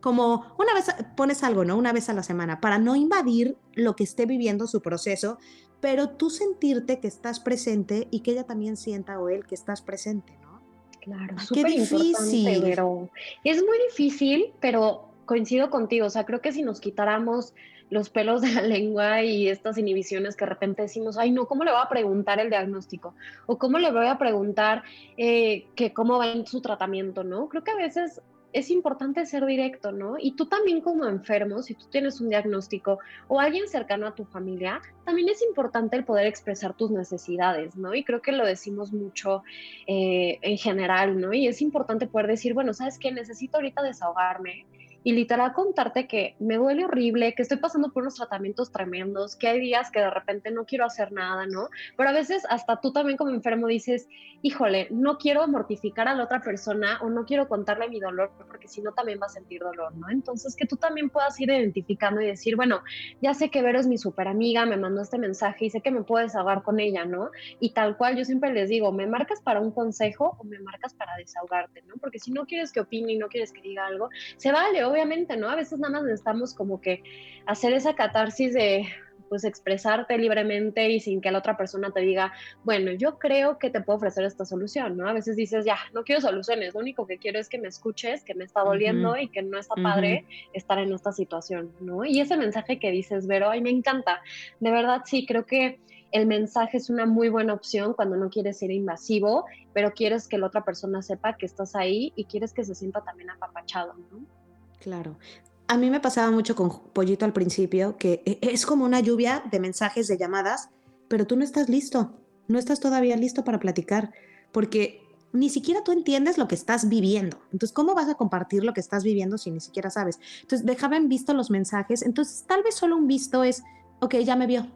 como 0.00 0.54
una 0.58 0.74
vez 0.74 0.86
pones 1.16 1.42
algo, 1.42 1.64
¿no? 1.64 1.76
Una 1.76 1.92
vez 1.92 2.08
a 2.08 2.12
la 2.12 2.22
semana, 2.22 2.60
para 2.60 2.78
no 2.78 2.94
invadir 2.94 3.56
lo 3.74 3.96
que 3.96 4.04
esté 4.04 4.26
viviendo 4.26 4.68
su 4.68 4.80
proceso, 4.80 5.38
pero 5.80 6.10
tú 6.10 6.30
sentirte 6.30 7.00
que 7.00 7.08
estás 7.08 7.40
presente 7.40 8.08
y 8.10 8.20
que 8.20 8.32
ella 8.32 8.44
también 8.44 8.76
sienta 8.76 9.18
o 9.20 9.28
él 9.28 9.44
que 9.44 9.54
estás 9.54 9.82
presente, 9.82 10.36
¿no? 10.40 10.60
Claro, 11.00 11.36
qué 11.52 11.64
difícil. 11.64 12.60
Pero 12.62 13.10
es 13.44 13.62
muy 13.64 13.78
difícil, 13.88 14.52
pero 14.60 15.08
coincido 15.24 15.70
contigo, 15.70 16.06
o 16.06 16.10
sea, 16.10 16.24
creo 16.24 16.40
que 16.40 16.52
si 16.52 16.62
nos 16.62 16.80
quitáramos 16.80 17.54
los 17.90 18.10
pelos 18.10 18.42
de 18.42 18.52
la 18.52 18.62
lengua 18.74 19.22
y 19.22 19.48
estas 19.48 19.78
inhibiciones 19.78 20.36
que 20.36 20.44
de 20.44 20.50
repente 20.50 20.82
decimos, 20.82 21.18
ay, 21.18 21.30
no, 21.30 21.46
¿cómo 21.46 21.64
le 21.64 21.70
voy 21.70 21.80
a 21.82 21.88
preguntar 21.88 22.40
el 22.40 22.50
diagnóstico? 22.50 23.14
O 23.46 23.58
¿cómo 23.58 23.78
le 23.78 23.90
voy 23.90 24.06
a 24.06 24.18
preguntar 24.18 24.82
eh, 25.16 25.66
que 25.74 25.92
cómo 25.92 26.18
va 26.18 26.30
en 26.30 26.46
su 26.46 26.60
tratamiento, 26.60 27.24
¿no? 27.24 27.48
Creo 27.48 27.64
que 27.64 27.70
a 27.70 27.76
veces 27.76 28.20
es 28.52 28.70
importante 28.70 29.26
ser 29.26 29.44
directo, 29.44 29.92
¿no? 29.92 30.16
Y 30.18 30.32
tú 30.32 30.46
también 30.46 30.80
como 30.80 31.04
enfermo, 31.06 31.62
si 31.62 31.74
tú 31.74 31.86
tienes 31.90 32.20
un 32.20 32.30
diagnóstico 32.30 32.98
o 33.28 33.40
alguien 33.40 33.68
cercano 33.68 34.06
a 34.06 34.14
tu 34.14 34.24
familia, 34.24 34.80
también 35.04 35.28
es 35.28 35.42
importante 35.42 35.96
el 35.96 36.04
poder 36.04 36.26
expresar 36.26 36.74
tus 36.74 36.90
necesidades, 36.90 37.76
¿no? 37.76 37.94
Y 37.94 38.04
creo 38.04 38.22
que 38.22 38.32
lo 38.32 38.46
decimos 38.46 38.92
mucho 38.92 39.42
eh, 39.86 40.38
en 40.40 40.56
general, 40.56 41.20
¿no? 41.20 41.32
Y 41.34 41.46
es 41.46 41.60
importante 41.60 42.06
poder 42.06 42.26
decir, 42.26 42.54
bueno, 42.54 42.72
¿sabes 42.72 42.98
qué? 42.98 43.12
Necesito 43.12 43.58
ahorita 43.58 43.82
desahogarme 43.82 44.64
y 45.08 45.12
literal 45.12 45.54
contarte 45.54 46.06
que 46.06 46.36
me 46.38 46.56
duele 46.56 46.84
horrible, 46.84 47.32
que 47.34 47.40
estoy 47.40 47.56
pasando 47.56 47.90
por 47.94 48.02
unos 48.02 48.16
tratamientos 48.16 48.70
tremendos, 48.70 49.36
que 49.36 49.48
hay 49.48 49.58
días 49.58 49.90
que 49.90 50.00
de 50.00 50.10
repente 50.10 50.50
no 50.50 50.66
quiero 50.66 50.84
hacer 50.84 51.12
nada, 51.12 51.46
¿no? 51.46 51.70
Pero 51.96 52.10
a 52.10 52.12
veces 52.12 52.42
hasta 52.50 52.82
tú 52.82 52.92
también 52.92 53.16
como 53.16 53.30
enfermo 53.30 53.68
dices, 53.68 54.06
híjole, 54.42 54.86
no 54.90 55.16
quiero 55.16 55.48
mortificar 55.48 56.08
a 56.08 56.14
la 56.14 56.24
otra 56.24 56.42
persona 56.42 56.98
o 57.00 57.08
no 57.08 57.24
quiero 57.24 57.48
contarle 57.48 57.88
mi 57.88 58.00
dolor 58.00 58.32
porque 58.48 58.68
si 58.68 58.82
no 58.82 58.92
también 58.92 59.18
va 59.18 59.26
a 59.26 59.30
sentir 59.30 59.62
dolor, 59.62 59.96
¿no? 59.96 60.10
Entonces 60.10 60.54
que 60.54 60.66
tú 60.66 60.76
también 60.76 61.08
puedas 61.08 61.40
ir 61.40 61.48
identificando 61.48 62.20
y 62.20 62.26
decir, 62.26 62.54
bueno, 62.56 62.82
ya 63.22 63.32
sé 63.32 63.48
que 63.48 63.62
Vero 63.62 63.80
es 63.80 63.86
mi 63.86 63.96
super 63.96 64.28
amiga, 64.28 64.66
me 64.66 64.76
mandó 64.76 65.00
este 65.00 65.16
mensaje 65.16 65.64
y 65.64 65.70
sé 65.70 65.80
que 65.80 65.90
me 65.90 66.02
puedes 66.02 66.32
desahogar 66.32 66.62
con 66.62 66.80
ella, 66.80 67.06
¿no? 67.06 67.30
Y 67.60 67.70
tal 67.70 67.96
cual 67.96 68.18
yo 68.18 68.26
siempre 68.26 68.52
les 68.52 68.68
digo, 68.68 68.92
¿me 68.92 69.06
marcas 69.06 69.40
para 69.40 69.60
un 69.60 69.70
consejo 69.70 70.36
o 70.38 70.44
me 70.44 70.58
marcas 70.58 70.92
para 70.92 71.16
desahogarte, 71.16 71.80
¿no? 71.86 71.94
Porque 71.98 72.18
si 72.18 72.30
no 72.30 72.44
quieres 72.44 72.72
que 72.72 72.80
opine 72.80 73.14
y 73.14 73.16
no 73.16 73.28
quieres 73.28 73.52
que 73.52 73.62
diga 73.62 73.86
algo, 73.86 74.10
se 74.36 74.52
vale, 74.52 74.84
obviamente, 74.84 74.97
¿no? 75.36 75.48
A 75.48 75.56
veces 75.56 75.78
nada 75.78 75.94
más 75.94 76.02
necesitamos 76.04 76.54
como 76.54 76.80
que 76.80 77.02
hacer 77.46 77.72
esa 77.72 77.94
catarsis 77.94 78.54
de 78.54 78.86
pues 79.28 79.44
expresarte 79.44 80.16
libremente 80.18 80.88
y 80.88 81.00
sin 81.00 81.20
que 81.20 81.30
la 81.30 81.38
otra 81.38 81.56
persona 81.56 81.90
te 81.90 82.00
diga, 82.00 82.32
bueno, 82.64 82.92
yo 82.92 83.18
creo 83.18 83.58
que 83.58 83.70
te 83.70 83.80
puedo 83.80 83.98
ofrecer 83.98 84.24
esta 84.24 84.44
solución, 84.44 84.96
¿no? 84.96 85.08
A 85.08 85.12
veces 85.12 85.36
dices, 85.36 85.64
ya, 85.64 85.76
no 85.92 86.02
quiero 86.02 86.20
soluciones, 86.20 86.74
lo 86.74 86.80
único 86.80 87.06
que 87.06 87.18
quiero 87.18 87.38
es 87.38 87.48
que 87.48 87.58
me 87.58 87.68
escuches, 87.68 88.24
que 88.24 88.34
me 88.34 88.44
está 88.44 88.62
doliendo 88.62 89.16
y 89.16 89.28
que 89.28 89.42
no 89.42 89.58
está 89.58 89.74
padre 89.74 90.24
estar 90.52 90.78
en 90.78 90.92
esta 90.92 91.12
situación, 91.12 91.72
¿no? 91.80 92.04
Y 92.04 92.20
ese 92.20 92.36
mensaje 92.36 92.78
que 92.78 92.90
dices, 92.90 93.26
Vero, 93.26 93.50
ay, 93.50 93.60
me 93.60 93.70
encanta. 93.70 94.22
De 94.60 94.70
verdad, 94.70 95.02
sí, 95.04 95.26
creo 95.26 95.44
que 95.44 95.80
el 96.10 96.26
mensaje 96.26 96.78
es 96.78 96.88
una 96.88 97.04
muy 97.04 97.28
buena 97.28 97.52
opción 97.52 97.92
cuando 97.92 98.16
no 98.16 98.30
quieres 98.30 98.58
ser 98.58 98.70
invasivo, 98.70 99.44
pero 99.74 99.92
quieres 99.92 100.26
que 100.26 100.38
la 100.38 100.46
otra 100.46 100.64
persona 100.64 101.02
sepa 101.02 101.36
que 101.36 101.44
estás 101.44 101.76
ahí 101.76 102.12
y 102.16 102.24
quieres 102.24 102.54
que 102.54 102.64
se 102.64 102.74
sienta 102.74 103.04
también 103.04 103.30
apapachado, 103.30 103.94
¿no? 104.10 104.37
Claro. 104.80 105.18
A 105.66 105.76
mí 105.76 105.90
me 105.90 106.00
pasaba 106.00 106.30
mucho 106.30 106.54
con 106.56 106.70
Pollito 106.92 107.24
al 107.24 107.32
principio, 107.32 107.96
que 107.96 108.22
e, 108.24 108.38
es 108.40 108.64
como 108.64 108.84
una 108.84 109.00
lluvia 109.00 109.42
de 109.50 109.60
mensajes, 109.60 110.08
de 110.08 110.16
llamadas, 110.16 110.70
pero 111.08 111.26
tú 111.26 111.36
no 111.36 111.44
estás 111.44 111.68
listo, 111.68 112.12
no 112.46 112.58
estás 112.58 112.80
todavía 112.80 113.16
listo 113.16 113.44
para 113.44 113.60
platicar, 113.60 114.12
porque 114.52 115.02
ni 115.32 115.50
siquiera 115.50 115.84
tú 115.84 115.92
entiendes 115.92 116.38
lo 116.38 116.48
que 116.48 116.54
estás 116.54 116.88
viviendo. 116.88 117.38
Entonces, 117.52 117.74
¿cómo 117.74 117.94
vas 117.94 118.08
a 118.08 118.14
compartir 118.14 118.64
lo 118.64 118.72
que 118.72 118.80
estás 118.80 119.04
viviendo 119.04 119.36
si 119.36 119.50
ni 119.50 119.60
siquiera 119.60 119.90
sabes? 119.90 120.18
Entonces, 120.40 120.64
dejaban 120.64 121.08
visto 121.08 121.34
los 121.34 121.50
mensajes, 121.50 122.02
entonces 122.02 122.44
tal 122.46 122.62
vez 122.62 122.74
solo 122.74 122.96
un 122.96 123.06
visto 123.06 123.44
es, 123.44 123.62
ok, 124.00 124.16
ya 124.16 124.36
me 124.36 124.46
vio, 124.46 124.68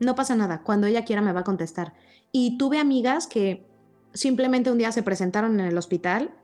no 0.00 0.14
pasa 0.14 0.36
nada, 0.36 0.62
cuando 0.62 0.86
ella 0.86 1.04
quiera 1.04 1.22
me 1.22 1.32
va 1.32 1.40
a 1.40 1.44
contestar. 1.44 1.94
Y 2.32 2.58
tuve 2.58 2.78
amigas 2.78 3.26
que 3.26 3.66
simplemente 4.12 4.70
un 4.70 4.78
día 4.78 4.92
se 4.92 5.02
presentaron 5.02 5.58
en 5.60 5.66
el 5.66 5.78
hospital 5.78 6.34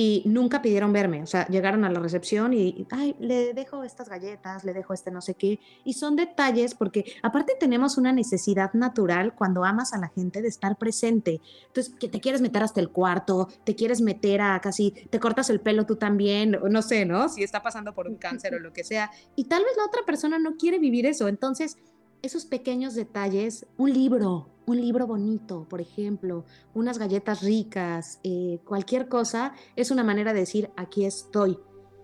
y 0.00 0.22
nunca 0.26 0.62
pidieron 0.62 0.92
verme, 0.92 1.24
o 1.24 1.26
sea, 1.26 1.48
llegaron 1.48 1.84
a 1.84 1.90
la 1.90 1.98
recepción 1.98 2.52
y, 2.54 2.86
ay, 2.92 3.16
le 3.18 3.52
dejo 3.52 3.82
estas 3.82 4.08
galletas, 4.08 4.62
le 4.62 4.72
dejo 4.72 4.94
este 4.94 5.10
no 5.10 5.20
sé 5.20 5.34
qué, 5.34 5.58
y 5.82 5.94
son 5.94 6.14
detalles 6.14 6.76
porque 6.76 7.04
aparte 7.20 7.56
tenemos 7.58 7.98
una 7.98 8.12
necesidad 8.12 8.72
natural 8.74 9.34
cuando 9.34 9.64
amas 9.64 9.92
a 9.94 9.98
la 9.98 10.06
gente 10.06 10.40
de 10.40 10.46
estar 10.46 10.76
presente, 10.76 11.40
entonces 11.66 11.92
que 11.98 12.06
te 12.06 12.20
quieres 12.20 12.40
meter 12.40 12.62
hasta 12.62 12.78
el 12.78 12.90
cuarto, 12.90 13.48
te 13.64 13.74
quieres 13.74 14.00
meter 14.00 14.40
a 14.40 14.60
casi, 14.60 14.92
te 15.10 15.18
cortas 15.18 15.50
el 15.50 15.58
pelo 15.58 15.84
tú 15.84 15.96
también, 15.96 16.60
no 16.70 16.82
sé, 16.82 17.04
¿no? 17.04 17.28
Si 17.28 17.42
está 17.42 17.60
pasando 17.60 17.92
por 17.92 18.06
un 18.06 18.18
cáncer 18.18 18.54
o 18.54 18.60
lo 18.60 18.72
que 18.72 18.84
sea, 18.84 19.10
y 19.34 19.46
tal 19.46 19.64
vez 19.64 19.76
la 19.76 19.84
otra 19.84 20.02
persona 20.06 20.38
no 20.38 20.56
quiere 20.56 20.78
vivir 20.78 21.06
eso, 21.06 21.26
entonces 21.26 21.76
esos 22.22 22.44
pequeños 22.44 22.94
detalles, 22.94 23.66
un 23.76 23.92
libro, 23.92 24.48
un 24.66 24.80
libro 24.80 25.06
bonito, 25.06 25.66
por 25.68 25.80
ejemplo, 25.80 26.44
unas 26.74 26.98
galletas 26.98 27.42
ricas, 27.42 28.20
eh, 28.24 28.60
cualquier 28.64 29.08
cosa, 29.08 29.52
es 29.76 29.90
una 29.90 30.04
manera 30.04 30.32
de 30.32 30.40
decir, 30.40 30.70
aquí 30.76 31.04
estoy, 31.04 31.58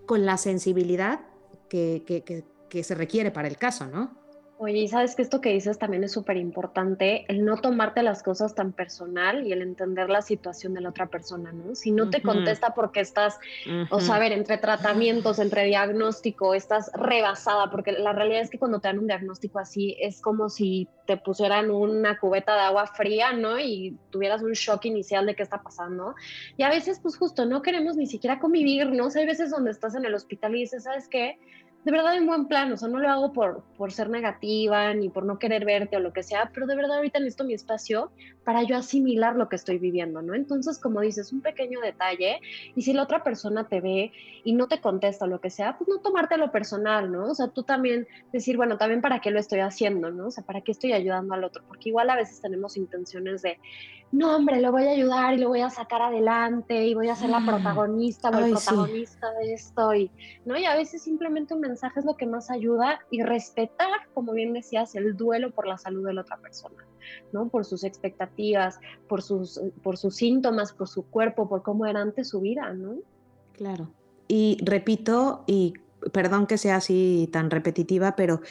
con 0.05 0.25
la 0.25 0.37
sensibilidad 0.37 1.21
que, 1.69 2.03
que 2.69 2.83
se 2.83 2.95
requiere 2.95 3.31
para 3.31 3.47
el 3.47 3.57
caso, 3.57 3.87
¿no? 3.87 4.24
Oye, 4.57 4.77
y 4.77 4.87
sabes 4.87 5.15
que 5.15 5.21
esto 5.21 5.41
que 5.41 5.51
dices 5.51 5.77
también 5.77 6.05
es 6.05 6.13
súper 6.13 6.37
importante, 6.37 7.25
el 7.27 7.43
no 7.43 7.57
tomarte 7.57 8.01
las 8.03 8.23
cosas 8.23 8.55
tan 8.55 8.71
personal 8.71 9.45
y 9.45 9.51
el 9.51 9.61
entender 9.61 10.09
la 10.09 10.21
situación 10.21 10.73
de 10.73 10.79
la 10.79 10.89
otra 10.89 11.07
persona, 11.07 11.51
¿no? 11.51 11.75
Si 11.75 11.91
no 11.91 12.09
te 12.09 12.21
contesta 12.21 12.73
porque 12.73 13.01
estás, 13.01 13.37
o 13.89 13.99
sea, 13.99 14.25
entre 14.25 14.57
tratamientos, 14.57 15.39
entre 15.39 15.65
diagnóstico, 15.65 16.53
estás 16.53 16.89
rebasada, 16.93 17.69
porque 17.69 17.91
la 17.91 18.13
realidad 18.13 18.43
es 18.43 18.49
que 18.49 18.57
cuando 18.57 18.79
te 18.79 18.87
dan 18.87 18.99
un 18.99 19.07
diagnóstico 19.07 19.59
así 19.59 19.97
es 19.99 20.21
como 20.21 20.47
si 20.47 20.87
te 21.05 21.17
pusieran 21.17 21.69
una 21.69 22.17
cubeta 22.17 22.55
de 22.55 22.61
agua 22.61 22.87
fría, 22.87 23.33
¿no? 23.33 23.59
Y 23.59 23.97
tuvieras 24.09 24.41
un 24.41 24.53
shock 24.53 24.85
inicial 24.85 25.25
de 25.25 25.35
qué 25.35 25.43
está 25.43 25.61
pasando. 25.61 26.15
Y 26.55 26.63
a 26.63 26.69
veces, 26.69 27.01
pues 27.01 27.17
justo, 27.17 27.45
no 27.45 27.61
queremos 27.61 27.97
ni 27.97 28.07
siquiera 28.07 28.39
convivir, 28.39 28.87
¿no? 28.87 29.07
O 29.07 29.09
sea, 29.09 29.19
hay 29.19 29.27
veces 29.27 29.51
donde 29.51 29.71
estás 29.71 29.95
en 29.95 30.05
el 30.05 30.15
hospital 30.15 30.55
y 30.55 30.61
dices, 30.61 30.85
¿sabes 30.85 31.09
qué? 31.09 31.37
De 31.85 31.91
verdad 31.91 32.17
en 32.17 32.25
buen 32.25 32.47
plan, 32.47 32.73
o 32.73 32.77
sea, 32.77 32.87
no 32.87 32.97
lo 32.97 33.07
hago 33.07 33.31
por, 33.31 33.61
por 33.77 33.91
ser 33.91 34.09
negativa 34.09 34.91
ni 34.95 35.09
por 35.09 35.23
no 35.23 35.37
querer 35.37 35.65
verte 35.65 35.95
o 35.95 35.99
lo 35.99 36.13
que 36.13 36.23
sea, 36.23 36.49
pero 36.51 36.65
de 36.65 36.75
verdad 36.75 36.97
ahorita 36.97 37.19
necesito 37.19 37.43
mi 37.43 37.53
espacio 37.53 38.11
para 38.43 38.63
yo 38.63 38.75
asimilar 38.75 39.35
lo 39.35 39.49
que 39.49 39.55
estoy 39.55 39.77
viviendo, 39.77 40.23
¿no? 40.23 40.33
Entonces, 40.33 40.79
como 40.79 41.01
dices, 41.01 41.31
un 41.31 41.41
pequeño 41.41 41.79
detalle, 41.81 42.39
y 42.75 42.81
si 42.81 42.91
la 42.91 43.03
otra 43.03 43.23
persona 43.23 43.67
te 43.67 43.81
ve 43.81 44.11
y 44.43 44.53
no 44.53 44.67
te 44.67 44.81
contesta 44.81 45.25
o 45.25 45.27
lo 45.27 45.39
que 45.39 45.51
sea, 45.51 45.77
pues 45.77 45.87
no 45.87 45.99
tomártelo 45.99 46.51
personal, 46.51 47.11
¿no? 47.11 47.25
O 47.25 47.35
sea, 47.35 47.49
tú 47.49 47.61
también 47.61 48.07
decir, 48.33 48.57
bueno, 48.57 48.79
también 48.79 49.01
para 49.01 49.19
qué 49.19 49.29
lo 49.29 49.39
estoy 49.39 49.59
haciendo, 49.59 50.09
¿no? 50.09 50.27
O 50.27 50.31
sea, 50.31 50.43
para 50.43 50.61
qué 50.61 50.71
estoy 50.71 50.93
ayudando 50.93 51.35
al 51.35 51.43
otro, 51.43 51.63
porque 51.67 51.89
igual 51.89 52.09
a 52.09 52.15
veces 52.15 52.41
tenemos 52.41 52.77
intenciones 52.77 53.43
de, 53.43 53.59
no, 54.11 54.35
hombre, 54.35 54.61
lo 54.61 54.71
voy 54.71 54.85
a 54.85 54.91
ayudar 54.91 55.33
y 55.33 55.37
lo 55.37 55.49
voy 55.49 55.61
a 55.61 55.69
sacar 55.69 56.01
adelante 56.01 56.85
y 56.85 56.93
voy 56.93 57.09
a 57.09 57.15
ser 57.15 57.29
la 57.29 57.39
mm. 57.39 57.45
protagonista 57.47 58.29
o 58.29 58.39
el 58.39 58.51
protagonista 58.51 59.31
de 59.33 59.53
esto. 59.53 59.93
Y, 59.93 60.11
¿no? 60.45 60.57
y 60.57 60.65
a 60.65 60.75
veces 60.75 61.01
simplemente 61.01 61.53
un 61.53 61.59
mensaje 61.59 61.74
es 61.83 62.05
lo 62.05 62.15
que 62.15 62.25
más 62.25 62.49
ayuda 62.49 62.99
y 63.11 63.23
respetar, 63.23 63.89
como 64.13 64.33
bien 64.33 64.53
decías, 64.53 64.95
el 64.95 65.15
duelo 65.15 65.51
por 65.51 65.67
la 65.67 65.77
salud 65.77 66.05
de 66.05 66.13
la 66.13 66.21
otra 66.21 66.37
persona, 66.37 66.85
¿no? 67.31 67.49
Por 67.49 67.65
sus 67.65 67.83
expectativas, 67.83 68.79
por 69.07 69.21
sus, 69.21 69.61
por 69.83 69.97
sus 69.97 70.15
síntomas, 70.15 70.73
por 70.73 70.87
su 70.87 71.03
cuerpo, 71.03 71.47
por 71.49 71.63
cómo 71.63 71.85
era 71.85 72.01
antes 72.01 72.29
su 72.29 72.41
vida, 72.41 72.73
¿no? 72.73 72.95
Claro. 73.53 73.91
Y 74.27 74.57
repito, 74.63 75.43
y 75.47 75.73
perdón 76.11 76.47
que 76.47 76.57
sea 76.57 76.77
así 76.77 77.29
tan 77.31 77.49
repetitiva, 77.51 78.15
pero 78.15 78.41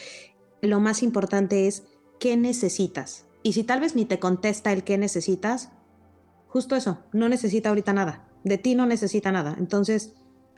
lo 0.60 0.80
más 0.80 1.02
importante 1.02 1.66
es 1.66 1.84
qué 2.18 2.36
necesitas 2.36 3.26
y 3.44 3.52
si 3.52 3.62
tal 3.62 3.80
vez 3.80 3.94
ni 3.94 4.06
te 4.06 4.18
contesta 4.18 4.72
el 4.72 4.84
que 4.84 4.96
necesitas, 4.96 5.70
justo 6.48 6.74
eso, 6.74 7.00
no 7.12 7.28
necesita 7.28 7.68
ahorita 7.68 7.92
nada. 7.92 8.26
De 8.42 8.56
ti 8.56 8.74
no 8.74 8.86
necesita 8.86 9.30
nada. 9.32 9.54
Entonces, 9.58 10.14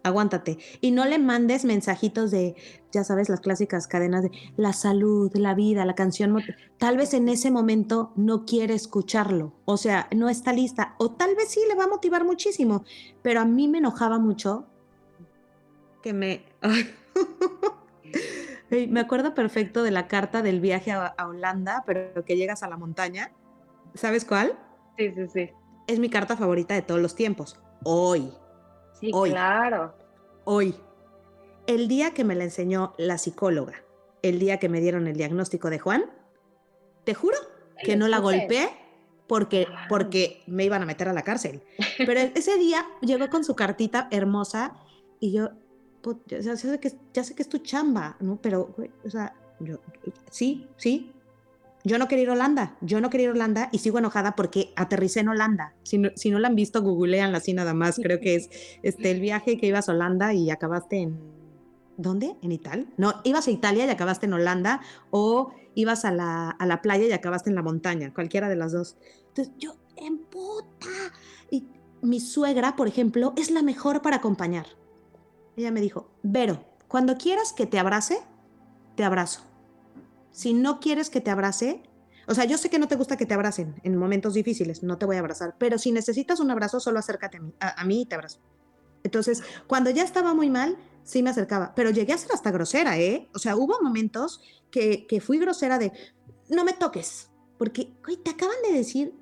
aguántate. 0.07 0.59
Y 0.81 0.91
no 0.91 1.05
le 1.05 1.19
mandes 1.19 1.65
mensajitos 1.65 2.31
de, 2.31 2.55
ya 2.93 3.05
sabes, 3.05 3.29
las 3.29 3.41
clásicas 3.41 3.87
cadenas 3.87 4.23
de 4.23 4.31
la 4.57 4.73
salud, 4.73 5.31
la 5.35 5.55
vida, 5.55 5.85
la 5.85 5.95
canción. 5.95 6.43
Tal 6.79 6.97
vez 6.97 7.15
en 7.15 7.29
ese 7.29 7.51
momento 7.51 8.13
no 8.17 8.45
quiere 8.45 8.75
escucharlo. 8.75 9.53
O 9.65 9.77
sea, 9.77 10.09
no 10.15 10.29
está 10.29 10.53
lista. 10.53 10.95
O 10.99 11.11
tal 11.11 11.35
vez 11.35 11.49
sí 11.49 11.61
le 11.69 11.75
va 11.75 11.85
a 11.85 11.89
motivar 11.89 12.25
muchísimo. 12.25 12.85
Pero 13.23 13.41
a 13.41 13.45
mí 13.45 13.69
me 13.69 13.79
enojaba 13.79 14.19
mucho 14.19 14.67
que 16.03 16.13
me... 16.13 16.45
me 18.89 19.01
acuerdo 19.01 19.35
perfecto 19.35 19.83
de 19.83 19.91
la 19.91 20.07
carta 20.07 20.43
del 20.43 20.61
viaje 20.61 20.93
a, 20.93 21.15
Holanda, 21.27 21.83
pero 21.87 22.25
que 22.25 22.37
llegas 22.37 22.63
a 22.63 22.69
la 22.69 22.77
montaña. 22.77 23.33
¿Sabes 23.95 24.25
cuál? 24.25 24.59
Sí, 24.99 25.13
sí, 25.13 25.27
sí. 25.33 25.51
Es 25.87 25.99
mi 25.99 26.11
carta 26.11 26.37
favorita 26.37 26.75
de 26.75 26.83
todos 26.83 27.01
los 27.01 27.15
tiempos. 27.15 27.59
Hoy. 27.83 28.33
Sí, 29.01 29.11
claro. 29.11 29.95
Hoy. 30.45 30.75
El 31.67 31.89
día 31.89 32.15
que 32.15 32.23
me 32.23 32.37
la 32.37 32.45
enseñó 32.45 32.95
la 32.97 33.19
psicóloga, 33.19 33.75
el 34.23 34.39
día 34.39 34.59
que 34.59 34.69
me 34.69 34.81
dieron 34.81 35.09
el 35.09 35.17
diagnóstico 35.17 35.69
de 35.69 35.81
Juan, 35.81 36.05
te 37.03 37.13
juro 37.13 37.37
que 37.83 37.97
no 37.97 38.07
la 38.07 38.21
golpeé 38.21 38.71
porque, 39.27 39.67
porque 39.89 40.43
me 40.47 40.65
iban 40.65 40.83
a 40.83 40.87
meter 40.87 41.09
a 41.09 41.13
la 41.13 41.23
cárcel. 41.23 41.63
Pero 41.99 42.21
ese 42.21 42.57
día 42.59 42.87
llegó 43.01 43.29
con 43.29 43.45
su 43.45 43.57
cartita 43.57 44.09
hermosa 44.13 44.77
y 45.19 45.33
yo, 45.33 45.51
ya, 46.27 46.57
sé 46.57 46.79
que, 46.79 46.93
ya 47.13 47.25
sé 47.25 47.35
que 47.35 47.43
es 47.43 47.49
tu 47.49 47.59
chamba, 47.59 48.17
¿no? 48.21 48.39
Pero, 48.41 48.75
o 49.05 49.11
sea, 49.11 49.35
yo, 49.59 49.81
sí, 50.31 50.69
sí. 50.77 51.13
Yo 51.87 51.99
no 51.99 52.09
quería 52.09 52.25
ir 52.25 52.31
a 52.31 52.33
Holanda, 52.33 52.77
yo 52.81 53.01
no 53.01 53.11
quería 53.11 53.27
ir 53.27 53.31
a 53.31 53.35
Holanda 53.35 53.69
y 53.71 53.79
sigo 53.79 54.01
enojada 54.01 54.35
porque 54.35 54.73
aterricé 54.75 55.21
en 55.21 55.29
Holanda. 55.29 55.73
Si 55.85 55.99
no, 55.99 56.11
si 56.17 56.33
no 56.33 56.41
la 56.41 56.49
han 56.49 56.57
visto, 56.57 56.83
googleanla 56.83 57.39
así 57.39 57.53
nada 57.53 57.75
más. 57.75 58.01
Creo 58.03 58.19
que 58.19 58.35
es 58.35 58.51
este, 58.83 59.13
el 59.13 59.21
viaje 59.21 59.57
que 59.57 59.69
ibas 59.69 59.89
a 59.89 59.93
Holanda 59.93 60.35
y 60.35 60.51
acabaste 60.51 60.97
en 60.97 61.21
¿dónde? 61.97 62.35
¿En 62.43 62.51
Italia? 62.51 62.87
No, 62.97 63.15
ibas 63.23 63.47
a 63.47 63.53
Italia 63.53 63.87
y 63.87 63.89
acabaste 63.89 64.27
en 64.27 64.33
Holanda 64.33 64.81
o 65.11 65.53
ibas 65.77 66.05
a 66.05 66.11
la, 66.11 66.51
a 66.51 66.67
la 66.67 66.83
playa 66.83 67.07
y 67.07 67.13
acabaste 67.13 67.51
en 67.51 67.55
la 67.55 67.63
montaña, 67.63 68.13
cualquiera 68.13 68.49
de 68.49 68.57
las 68.57 68.73
dos. 68.73 68.97
Entonces 69.29 69.55
yo, 69.57 69.77
en 69.95 70.19
puta. 70.19 70.89
Y 71.53 71.69
mi 72.03 72.19
suegra, 72.19 72.75
por 72.75 72.89
ejemplo, 72.89 73.33
es 73.37 73.53
la 73.53 73.63
mejor 73.63 74.03
para 74.03 74.17
acompañar. 74.17 74.67
Ella 75.57 75.71
me 75.71 75.81
dijo, 75.81 76.11
Vero, 76.25 76.65
cuando 76.89 77.17
quieras 77.17 77.53
que 77.53 77.67
te 77.67 77.79
abrace, 77.79 78.19
te 78.97 79.05
abrazo. 79.05 79.43
Si 80.37 80.53
no 80.53 80.81
quieres 80.81 81.09
que 81.09 81.23
te 81.23 81.31
abrace, 81.31 81.83
o 82.27 82.35
sea, 82.35 82.45
yo 82.45 82.59
sé 82.59 82.69
que 82.69 82.79
no 82.79 82.89
te 82.89 82.97
gusta 82.97 83.17
que 83.17 83.25
te 83.25 83.33
abracen 83.33 83.81
en 83.85 83.97
momentos 83.97 84.35
difíciles, 84.35 84.83
no 84.83 84.99
te 84.99 85.07
voy 85.07 85.17
a 85.17 85.21
abrazar, 85.21 85.57
pero 85.59 85.79
si 85.79 85.93
necesitas 85.93 86.41
un 86.41 86.51
abrazo, 86.51 86.79
solo 86.79 86.99
acércate 86.99 87.39
a 87.39 87.41
mí, 87.41 87.55
a, 87.59 87.85
mí 87.87 88.03
y 88.03 88.05
te 88.05 88.17
abrazo. 88.17 88.39
Entonces, 89.03 89.43
cuando 89.67 89.89
ya 89.89 90.03
estaba 90.05 90.35
muy 90.35 90.51
mal, 90.51 90.77
sí 91.05 91.23
me 91.23 91.31
acercaba, 91.31 91.75
pero 91.75 91.89
llegué 91.89 92.13
a 92.13 92.19
ser 92.19 92.33
hasta 92.33 92.51
grosera, 92.51 92.99
¿eh? 92.99 93.31
O 93.35 93.39
sea, 93.39 93.57
hubo 93.57 93.81
momentos 93.83 94.43
que, 94.71 95.07
que 95.07 95.23
fui 95.23 95.39
grosera 95.39 95.79
de, 95.79 95.91
no 96.51 96.65
me 96.65 96.75
toques, 96.75 97.31
porque, 97.57 97.95
güey, 98.05 98.19
te 98.19 98.33
acaban 98.33 98.57
de 98.69 98.77
decir, 98.77 99.15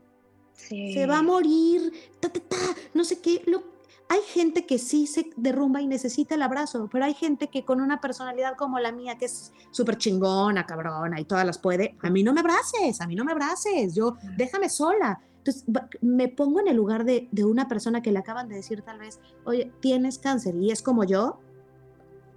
se 0.57 1.07
va 1.07 1.18
a 1.18 1.22
morir, 1.22 1.92
ta, 2.18 2.29
ta, 2.29 2.40
ta, 2.40 2.57
no 2.92 3.05
sé 3.05 3.20
qué, 3.20 3.40
lo, 3.46 3.62
hay 4.09 4.21
gente 4.21 4.67
que 4.67 4.79
sí 4.79 5.07
se 5.07 5.31
derrumba 5.37 5.81
y 5.81 5.87
necesita 5.87 6.35
el 6.35 6.43
abrazo, 6.43 6.88
pero 6.93 7.05
hay 7.05 7.14
gente 7.14 7.49
que 7.49 7.64
con 7.64 7.81
una 7.81 8.01
personalidad 8.01 8.57
como 8.57 8.79
la 8.79 8.93
mía, 8.93 9.17
que 9.17 9.25
es 9.25 9.53
súper 9.71 9.97
chingona, 9.97 10.67
cabrona 10.67 11.21
y 11.21 11.25
todas 11.25 11.47
las 11.47 11.59
puede, 11.59 11.97
a 12.03 12.11
mí 12.11 12.23
no 12.23 12.33
me 12.33 12.40
abraces, 12.40 13.01
a 13.01 13.07
mí 13.07 13.14
no 13.14 13.25
me 13.25 13.33
abraces, 13.33 13.95
yo 13.95 14.17
déjame 14.37 14.69
sola. 14.69 15.21
Entonces 15.38 15.64
me 16.01 16.29
pongo 16.29 16.61
en 16.61 16.69
el 16.69 16.77
lugar 16.77 17.05
de, 17.05 17.29
una 17.45 17.69
persona 17.69 18.03
que 18.03 18.12
le 18.12 18.19
acaban 18.19 18.49
de 18.49 18.57
decir 18.57 18.83
tal 18.83 18.99
vez, 18.99 19.21
oye, 19.45 19.73
tienes 19.81 20.19
cáncer 20.19 20.55
y 20.57 20.71
es 20.71 20.83
como 20.83 21.05
yo, 21.05 21.40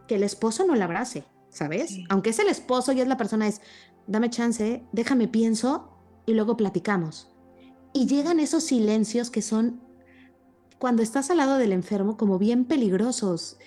que 0.08 0.15
el 0.15 0.23
esposo 0.23 0.65
no 0.65 0.75
la 0.75 0.86
abrace, 0.86 1.25
¿sabes? 1.49 1.97
Aunque 2.10 2.30
es 2.30 2.39
el 2.39 2.47
esposo 2.47 2.91
y 2.93 3.01
es 3.01 3.08
la 3.08 3.17
persona, 3.17 3.47
es, 3.47 3.62
dame 4.08 4.30
chance, 4.30 4.86
déjame 4.93 5.27
pienso 5.27 5.89
y 6.25 6.34
luego 6.34 6.58
platicamos. 6.58 7.30
Y 7.93 8.08
llegan 8.08 8.39
esos 8.39 8.63
silencios 8.63 9.30
que 9.30 9.41
son 9.41 9.87
cuando 10.79 11.03
estás 11.03 11.29
al 11.29 11.37
lado 11.37 11.57
del 11.57 11.71
enfermo 11.71 12.17
como 12.17 12.37
bien 12.37 12.65
peligrosos. 12.65 13.57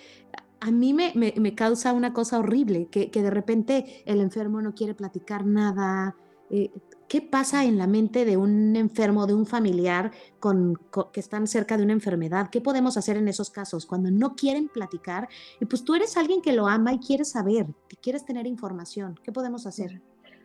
A 0.61 0.71
mí 0.71 0.93
me, 0.93 1.13
me, 1.15 1.55
causa 1.55 1.93
una 1.93 2.13
cosa 2.13 2.39
horrible, 2.39 2.89
que, 2.91 3.11
que, 3.11 3.23
de 3.23 3.31
repente 3.31 4.03
el 4.05 4.21
enfermo 4.21 4.61
no 4.61 4.75
quiere 4.75 4.95
platicar 4.95 5.47
nada. 5.47 6.17
Eh, 6.51 6.71
¿Qué 7.09 7.21
pasa 7.21 7.65
en 7.65 7.77
la 7.77 7.89
mente 7.89 8.25
de 8.25 8.37
un 8.37 8.77
enfermo, 8.77 9.27
de 9.27 9.35
un 9.35 9.45
familiar 9.45 10.13
con, 10.39 10.79
que 11.13 11.19
están 11.19 11.47
cerca 11.47 11.77
de 11.77 11.83
una 11.83 11.93
enfermedad? 11.93 12.51
¿Qué 12.51 12.61
podemos 12.61 12.97
hacer 12.97 13.17
en 13.17 13.27
esos 13.27 13.51
casos 13.51 13.87
cuando 13.87 14.11
no 14.11 14.37
quieren 14.37 14.69
platicar? 14.69 15.29
Y 15.61 15.65
pues 15.65 15.83
tú 15.83 15.95
eres 15.95 16.17
alguien 16.17 16.41
que 16.41 16.53
lo 16.53 16.69
ama 16.69 16.93
y 16.93 16.99
quieres 16.99 17.31
saber, 17.31 17.67
quieres 18.01 18.25
tener 18.25 18.47
información. 18.47 19.19
¿Qué 19.25 19.33
podemos 19.33 19.67
hacer? 19.67 20.01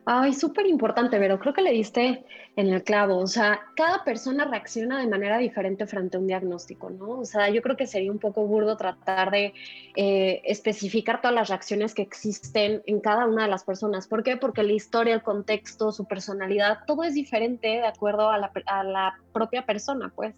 Ay, 0.07 0.33
súper 0.33 0.67
importante, 0.67 1.17
pero 1.17 1.39
creo 1.39 1.53
que 1.55 1.63
le 1.63 1.71
diste 1.71 2.23
en 2.55 2.67
el 2.67 2.83
clavo. 2.83 3.17
O 3.17 3.25
sea, 3.25 3.59
cada 3.75 4.03
persona 4.03 4.45
reacciona 4.45 4.99
de 4.99 5.07
manera 5.07 5.39
diferente 5.39 5.87
frente 5.87 6.15
a 6.15 6.19
un 6.19 6.27
diagnóstico, 6.27 6.91
¿no? 6.91 7.19
O 7.19 7.25
sea, 7.25 7.49
yo 7.49 7.63
creo 7.63 7.75
que 7.75 7.87
sería 7.87 8.11
un 8.11 8.19
poco 8.19 8.45
burdo 8.45 8.77
tratar 8.77 9.31
de 9.31 9.53
eh, 9.95 10.43
especificar 10.45 11.21
todas 11.21 11.33
las 11.33 11.49
reacciones 11.49 11.95
que 11.95 12.03
existen 12.03 12.83
en 12.85 12.99
cada 12.99 13.25
una 13.25 13.45
de 13.45 13.49
las 13.49 13.63
personas. 13.63 14.07
¿Por 14.07 14.21
qué? 14.21 14.37
Porque 14.37 14.61
la 14.61 14.73
historia, 14.73 15.15
el 15.15 15.23
contexto, 15.23 15.91
su 15.91 16.05
personalidad, 16.05 16.79
todo 16.85 17.03
es 17.03 17.15
diferente 17.15 17.67
de 17.67 17.87
acuerdo 17.87 18.29
a 18.29 18.37
la 18.37 19.15
propia 19.33 19.65
persona, 19.65 20.11
pues. 20.15 20.35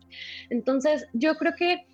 Entonces, 0.50 1.08
yo 1.12 1.36
creo 1.36 1.56
que 1.58 1.86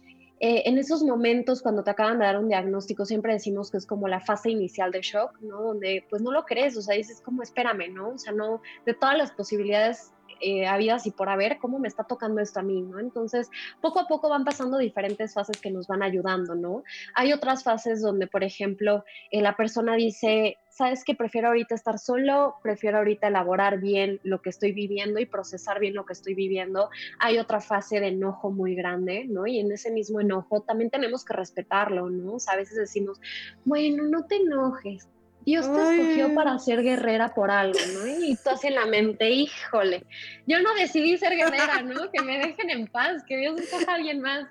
eh, 0.46 0.64
en 0.66 0.78
esos 0.78 1.02
momentos 1.04 1.62
cuando 1.62 1.86
te 1.86 1.92
acaban 1.92 2.20
de 2.20 2.26
dar 2.26 2.38
un 2.38 2.50
diagnóstico, 2.50 3.06
siempre 3.06 3.32
decimos 3.32 3.72
que 3.72 3.78
es 3.78 3.86
como 3.86 4.10
la 4.10 4.20
fase 4.20 4.50
inicial 4.50 4.92
de 4.92 5.00
shock, 5.00 5.40
¿no? 5.40 5.62
Donde 5.62 6.06
pues 6.10 6.22
no 6.22 6.34
lo 6.34 6.44
crees, 6.44 6.76
o 6.76 6.82
sea, 6.82 6.98
dices 6.98 7.22
como 7.22 7.44
espérame, 7.44 7.94
¿no? 7.94 8.10
O 8.10 8.18
sea, 8.18 8.34
no, 8.34 8.62
de 8.86 8.94
todas 8.94 9.18
las 9.18 9.32
posibilidades 9.32 10.12
eh, 10.44 10.68
habidas 10.68 11.08
y 11.08 11.12
por 11.12 11.30
haber, 11.30 11.58
cómo 11.58 11.80
me 11.80 11.88
está 11.88 12.04
tocando 12.04 12.42
esto 12.42 12.60
a 12.60 12.64
mí, 12.64 12.82
¿no? 12.82 13.00
Entonces, 13.00 13.50
poco 13.82 14.00
a 14.00 14.08
poco 14.08 14.30
van 14.30 14.44
pasando 14.44 14.78
diferentes 14.78 15.34
fases 15.34 15.60
que 15.62 15.72
nos 15.72 15.88
van 15.88 16.04
ayudando, 16.04 16.54
¿no? 16.56 16.84
Hay 17.16 17.32
otras 17.32 17.64
fases 17.64 18.02
donde, 18.02 18.28
por 18.28 18.44
ejemplo, 18.44 19.06
eh, 19.32 19.42
la 19.42 19.56
persona 19.56 19.96
dice, 19.96 20.58
sabes 20.70 21.04
que 21.04 21.16
prefiero 21.16 21.48
ahorita 21.48 21.76
estar 21.76 22.00
solo, 22.00 22.56
prefiero 22.62 22.98
ahorita 22.98 23.28
elaborar 23.28 23.80
bien 23.80 24.20
lo 24.24 24.42
que 24.42 24.50
estoy 24.50 24.72
viviendo 24.72 25.20
y 25.20 25.26
procesar 25.26 25.80
bien 25.80 25.94
lo 25.94 26.06
que 26.06 26.14
estoy 26.14 26.34
viviendo. 26.34 26.90
Hay 27.20 27.38
otra 27.38 27.62
fase 27.62 28.00
de 28.00 28.08
enojo 28.08 28.52
muy 28.52 28.76
grande, 28.76 29.26
¿no? 29.30 29.48
Y 29.48 29.60
en 29.60 29.72
ese 29.72 29.92
mismo 29.92 30.20
enojo 30.20 30.62
también 30.62 30.90
tenemos 30.90 31.24
que 31.24 31.34
respetarlo, 31.34 32.10
¿no? 32.10 32.34
O 32.34 32.40
sea, 32.40 32.54
a 32.54 32.58
veces 32.58 32.76
decimos, 32.76 33.22
bueno, 33.66 34.04
no 34.04 34.26
te 34.26 34.38
enojes, 34.38 35.08
Dios 35.46 35.72
te 35.72 35.82
escogió 35.82 36.34
para 36.34 36.58
ser 36.60 36.84
guerrera 36.84 37.34
por 37.34 37.52
algo, 37.52 37.80
¿no? 37.94 38.08
Y 38.08 38.36
tú 38.36 38.50
así 38.50 38.68
en 38.68 38.76
la 38.76 38.86
mente, 38.86 39.30
híjole, 39.30 40.06
yo 40.46 40.62
no 40.62 40.74
decidí 40.76 41.18
ser 41.18 41.36
guerrera, 41.36 41.82
¿no? 41.82 42.12
Que 42.12 42.22
me 42.22 42.38
dejen 42.38 42.70
en 42.70 42.88
paz, 42.88 43.24
que 43.28 43.38
Dios 43.38 43.60
escoja 43.60 43.92
a 43.92 43.96
alguien 43.96 44.22
más. 44.22 44.48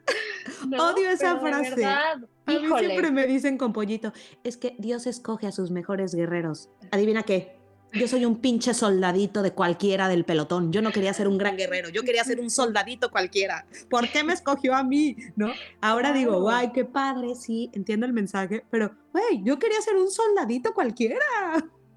Odio 0.78 1.10
esa 1.10 1.38
frase. 1.38 1.84
a 1.84 2.16
mí 2.46 2.68
siempre 2.78 3.10
me 3.10 3.26
dicen 3.26 3.56
con 3.56 3.72
pollito, 3.72 4.12
es 4.44 4.56
que 4.56 4.74
Dios 4.78 5.06
escoge 5.06 5.46
a 5.46 5.52
sus 5.52 5.70
mejores 5.70 6.14
guerreros. 6.14 6.68
¿Adivina 6.90 7.22
qué? 7.22 7.61
Yo 7.92 8.08
soy 8.08 8.24
un 8.24 8.36
pinche 8.36 8.74
soldadito 8.74 9.42
de 9.42 9.52
cualquiera 9.52 10.08
del 10.08 10.24
pelotón. 10.24 10.72
Yo 10.72 10.82
no 10.82 10.92
quería 10.92 11.12
ser 11.12 11.28
un 11.28 11.38
gran 11.38 11.56
guerrero, 11.56 11.88
yo 11.88 12.02
quería 12.02 12.24
ser 12.24 12.40
un 12.40 12.50
soldadito 12.50 13.10
cualquiera. 13.10 13.66
¿Por 13.88 14.08
qué 14.08 14.24
me 14.24 14.32
escogió 14.32 14.74
a 14.74 14.82
mí? 14.82 15.16
¿No? 15.36 15.52
Ahora 15.80 16.12
digo, 16.12 16.40
guay, 16.40 16.72
qué 16.72 16.84
padre, 16.84 17.34
sí, 17.34 17.70
entiendo 17.72 18.06
el 18.06 18.12
mensaje, 18.12 18.64
pero, 18.70 18.94
güey, 19.12 19.42
yo 19.44 19.58
quería 19.58 19.80
ser 19.80 19.96
un 19.96 20.10
soldadito 20.10 20.74
cualquiera. 20.74 21.16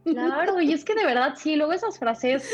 Claro, 0.04 0.62
y 0.62 0.72
es 0.72 0.86
que 0.86 0.94
de 0.94 1.04
verdad, 1.04 1.34
sí, 1.36 1.56
luego 1.56 1.74
esas 1.74 1.98
frases 1.98 2.48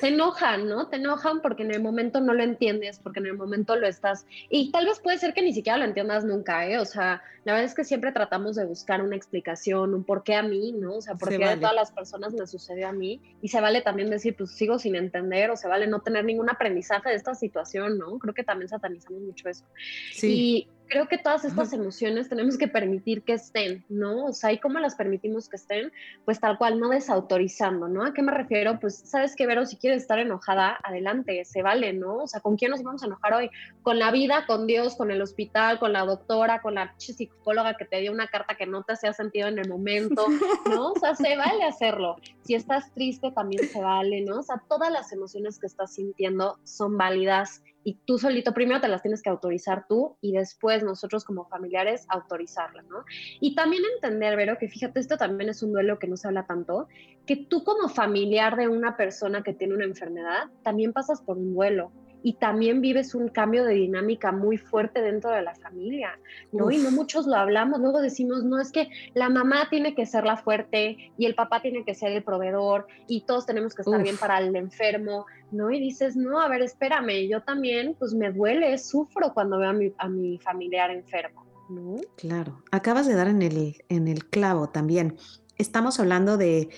te 0.00 0.08
enojan, 0.08 0.68
¿no? 0.68 0.88
Te 0.88 0.96
enojan 0.96 1.40
porque 1.40 1.62
en 1.62 1.72
el 1.72 1.80
momento 1.80 2.20
no 2.20 2.34
lo 2.34 2.42
entiendes, 2.42 2.98
porque 2.98 3.20
en 3.20 3.26
el 3.26 3.34
momento 3.34 3.76
lo 3.76 3.86
estás. 3.86 4.26
Y 4.50 4.72
tal 4.72 4.86
vez 4.86 4.98
puede 4.98 5.18
ser 5.18 5.34
que 5.34 5.42
ni 5.42 5.52
siquiera 5.52 5.78
lo 5.78 5.84
entiendas 5.84 6.24
nunca, 6.24 6.66
¿eh? 6.66 6.78
O 6.78 6.84
sea, 6.84 7.22
la 7.44 7.52
verdad 7.52 7.66
es 7.66 7.74
que 7.74 7.84
siempre 7.84 8.10
tratamos 8.10 8.56
de 8.56 8.64
buscar 8.64 9.02
una 9.02 9.14
explicación, 9.14 9.94
un 9.94 10.04
por 10.04 10.24
qué 10.24 10.34
a 10.34 10.42
mí, 10.42 10.72
¿no? 10.72 10.96
O 10.96 11.00
sea, 11.00 11.14
por 11.14 11.28
qué 11.28 11.44
a 11.44 11.56
todas 11.56 11.74
las 11.74 11.92
personas 11.92 12.32
me 12.32 12.46
sucedió 12.46 12.88
a 12.88 12.92
mí. 12.92 13.20
Y 13.40 13.48
se 13.48 13.60
vale 13.60 13.82
también 13.82 14.10
decir, 14.10 14.34
pues 14.36 14.50
sigo 14.50 14.78
sin 14.78 14.96
entender, 14.96 15.50
o 15.50 15.56
se 15.56 15.68
vale 15.68 15.86
no 15.86 16.00
tener 16.00 16.24
ningún 16.24 16.50
aprendizaje 16.50 17.10
de 17.10 17.16
esta 17.16 17.34
situación, 17.34 17.98
¿no? 17.98 18.18
Creo 18.18 18.34
que 18.34 18.44
también 18.44 18.68
satanizamos 18.68 19.22
mucho 19.22 19.48
eso. 19.48 19.64
Sí 20.12 20.68
creo 20.88 21.08
que 21.08 21.18
todas 21.18 21.44
estas 21.44 21.72
emociones 21.72 22.28
tenemos 22.28 22.58
que 22.58 22.68
permitir 22.68 23.22
que 23.22 23.32
estén, 23.32 23.84
¿no? 23.88 24.26
O 24.26 24.32
sea, 24.32 24.52
¿y 24.52 24.58
cómo 24.58 24.78
las 24.78 24.94
permitimos 24.94 25.48
que 25.48 25.56
estén? 25.56 25.92
Pues 26.24 26.40
tal 26.40 26.58
cual, 26.58 26.78
no 26.78 26.90
desautorizando, 26.90 27.88
¿no? 27.88 28.04
¿A 28.04 28.12
qué 28.12 28.22
me 28.22 28.32
refiero? 28.32 28.78
Pues, 28.80 28.96
¿sabes 28.96 29.34
qué, 29.36 29.46
Vero? 29.46 29.66
Si 29.66 29.76
quieres 29.84 30.00
estar 30.00 30.18
enojada, 30.18 30.78
adelante, 30.82 31.44
se 31.44 31.60
vale, 31.60 31.92
¿no? 31.92 32.22
O 32.22 32.26
sea, 32.26 32.40
¿con 32.40 32.56
quién 32.56 32.70
nos 32.70 32.82
vamos 32.82 33.02
a 33.02 33.06
enojar 33.06 33.34
hoy? 33.34 33.50
Con 33.82 33.98
la 33.98 34.10
vida, 34.10 34.46
con 34.46 34.66
Dios, 34.66 34.96
con 34.96 35.10
el 35.10 35.20
hospital, 35.20 35.78
con 35.78 35.92
la 35.92 36.06
doctora, 36.06 36.62
con 36.62 36.76
la 36.76 36.94
psicóloga 36.96 37.76
que 37.76 37.84
te 37.84 38.00
dio 38.00 38.10
una 38.10 38.26
carta 38.28 38.54
que 38.54 38.64
no 38.64 38.82
te 38.82 38.94
hacía 38.94 39.12
sentido 39.12 39.48
en 39.48 39.58
el 39.58 39.68
momento, 39.68 40.24
¿no? 40.70 40.92
O 40.92 40.98
sea, 40.98 41.14
se 41.14 41.36
vale 41.36 41.64
hacerlo. 41.64 42.16
Si 42.44 42.54
estás 42.54 42.94
triste, 42.94 43.30
también 43.32 43.68
se 43.68 43.82
vale, 43.82 44.22
¿no? 44.22 44.38
O 44.38 44.42
sea, 44.42 44.62
todas 44.70 44.90
las 44.90 45.12
emociones 45.12 45.58
que 45.58 45.66
estás 45.66 45.92
sintiendo 45.92 46.58
son 46.64 46.96
válidas 46.96 47.62
y 47.84 48.00
tú 48.06 48.18
solito 48.18 48.52
primero 48.52 48.80
te 48.80 48.88
las 48.88 49.02
tienes 49.02 49.22
que 49.22 49.30
autorizar 49.30 49.86
tú 49.86 50.16
y 50.20 50.32
después 50.32 50.82
nosotros 50.82 51.24
como 51.24 51.46
familiares 51.46 52.06
autorizarlas, 52.08 52.84
¿no? 52.86 53.04
Y 53.40 53.54
también 53.54 53.82
entender, 53.94 54.36
Vero, 54.36 54.56
que 54.58 54.68
fíjate, 54.68 55.00
esto 55.00 55.16
también 55.16 55.50
es 55.50 55.62
un 55.62 55.72
duelo 55.72 55.98
que 55.98 56.08
no 56.08 56.16
se 56.16 56.26
habla 56.26 56.46
tanto, 56.46 56.88
que 57.26 57.36
tú 57.36 57.62
como 57.62 57.88
familiar 57.88 58.56
de 58.56 58.68
una 58.68 58.96
persona 58.96 59.42
que 59.42 59.52
tiene 59.52 59.74
una 59.74 59.84
enfermedad, 59.84 60.50
también 60.62 60.92
pasas 60.92 61.20
por 61.20 61.36
un 61.36 61.54
duelo 61.54 61.92
y 62.24 62.32
también 62.32 62.80
vives 62.80 63.14
un 63.14 63.28
cambio 63.28 63.64
de 63.64 63.74
dinámica 63.74 64.32
muy 64.32 64.56
fuerte 64.56 65.02
dentro 65.02 65.30
de 65.30 65.42
la 65.42 65.54
familia, 65.54 66.18
¿no? 66.52 66.70
Y 66.70 66.78
no 66.78 66.90
muchos 66.90 67.26
lo 67.26 67.36
hablamos, 67.36 67.80
luego 67.80 68.00
decimos, 68.00 68.44
no, 68.44 68.58
es 68.58 68.72
que 68.72 68.88
la 69.12 69.28
mamá 69.28 69.68
tiene 69.68 69.94
que 69.94 70.06
ser 70.06 70.24
la 70.24 70.38
fuerte 70.38 71.12
y 71.18 71.26
el 71.26 71.34
papá 71.34 71.60
tiene 71.60 71.84
que 71.84 71.94
ser 71.94 72.12
el 72.12 72.24
proveedor 72.24 72.86
y 73.06 73.26
todos 73.26 73.44
tenemos 73.44 73.74
que 73.74 73.82
estar 73.82 74.02
bien 74.02 74.16
para 74.16 74.38
el 74.38 74.56
enfermo, 74.56 75.26
¿no? 75.52 75.70
Y 75.70 75.78
dices, 75.78 76.16
no, 76.16 76.40
a 76.40 76.48
ver, 76.48 76.62
espérame, 76.62 77.28
yo 77.28 77.42
también, 77.42 77.94
pues 77.98 78.14
me 78.14 78.32
duele, 78.32 78.78
sufro 78.78 79.34
cuando 79.34 79.58
veo 79.58 79.68
a 79.68 79.74
mi, 79.74 79.92
a 79.98 80.08
mi 80.08 80.38
familiar 80.38 80.90
enfermo, 80.90 81.44
¿no? 81.68 81.96
Claro, 82.16 82.62
acabas 82.70 83.06
de 83.06 83.16
dar 83.16 83.28
en 83.28 83.42
el, 83.42 83.76
en 83.90 84.08
el 84.08 84.24
clavo 84.24 84.70
también. 84.70 85.18
Estamos 85.58 86.00
hablando 86.00 86.38
de, 86.38 86.70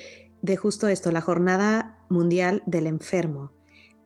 de 0.42 0.56
justo 0.56 0.88
esto, 0.88 1.12
la 1.12 1.20
Jornada 1.20 2.04
Mundial 2.08 2.64
del 2.66 2.88
Enfermo 2.88 3.55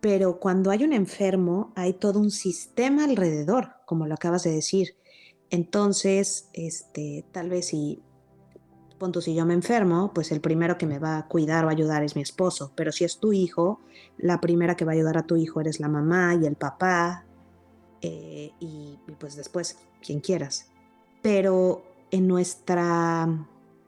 pero 0.00 0.40
cuando 0.40 0.70
hay 0.70 0.84
un 0.84 0.92
enfermo 0.92 1.72
hay 1.76 1.92
todo 1.94 2.20
un 2.20 2.30
sistema 2.30 3.04
alrededor, 3.04 3.74
como 3.86 4.06
lo 4.06 4.14
acabas 4.14 4.44
de 4.44 4.52
decir. 4.52 4.96
Entonces, 5.50 6.48
este, 6.52 7.24
tal 7.32 7.50
vez 7.50 7.66
si, 7.66 8.02
punto, 8.98 9.20
si 9.20 9.34
yo 9.34 9.44
me 9.44 9.54
enfermo, 9.54 10.12
pues 10.14 10.32
el 10.32 10.40
primero 10.40 10.78
que 10.78 10.86
me 10.86 10.98
va 10.98 11.18
a 11.18 11.28
cuidar 11.28 11.64
o 11.64 11.68
ayudar 11.68 12.02
es 12.02 12.16
mi 12.16 12.22
esposo, 12.22 12.72
pero 12.74 12.92
si 12.92 13.04
es 13.04 13.18
tu 13.18 13.32
hijo, 13.32 13.80
la 14.16 14.40
primera 14.40 14.76
que 14.76 14.84
va 14.84 14.92
a 14.92 14.94
ayudar 14.94 15.18
a 15.18 15.26
tu 15.26 15.36
hijo 15.36 15.60
eres 15.60 15.80
la 15.80 15.88
mamá 15.88 16.34
y 16.40 16.46
el 16.46 16.56
papá, 16.56 17.26
eh, 18.00 18.52
y, 18.60 18.98
y 19.06 19.12
pues 19.18 19.36
después 19.36 19.78
quien 20.00 20.20
quieras. 20.20 20.70
Pero 21.20 21.82
en 22.10 22.26
nuestra 22.26 23.28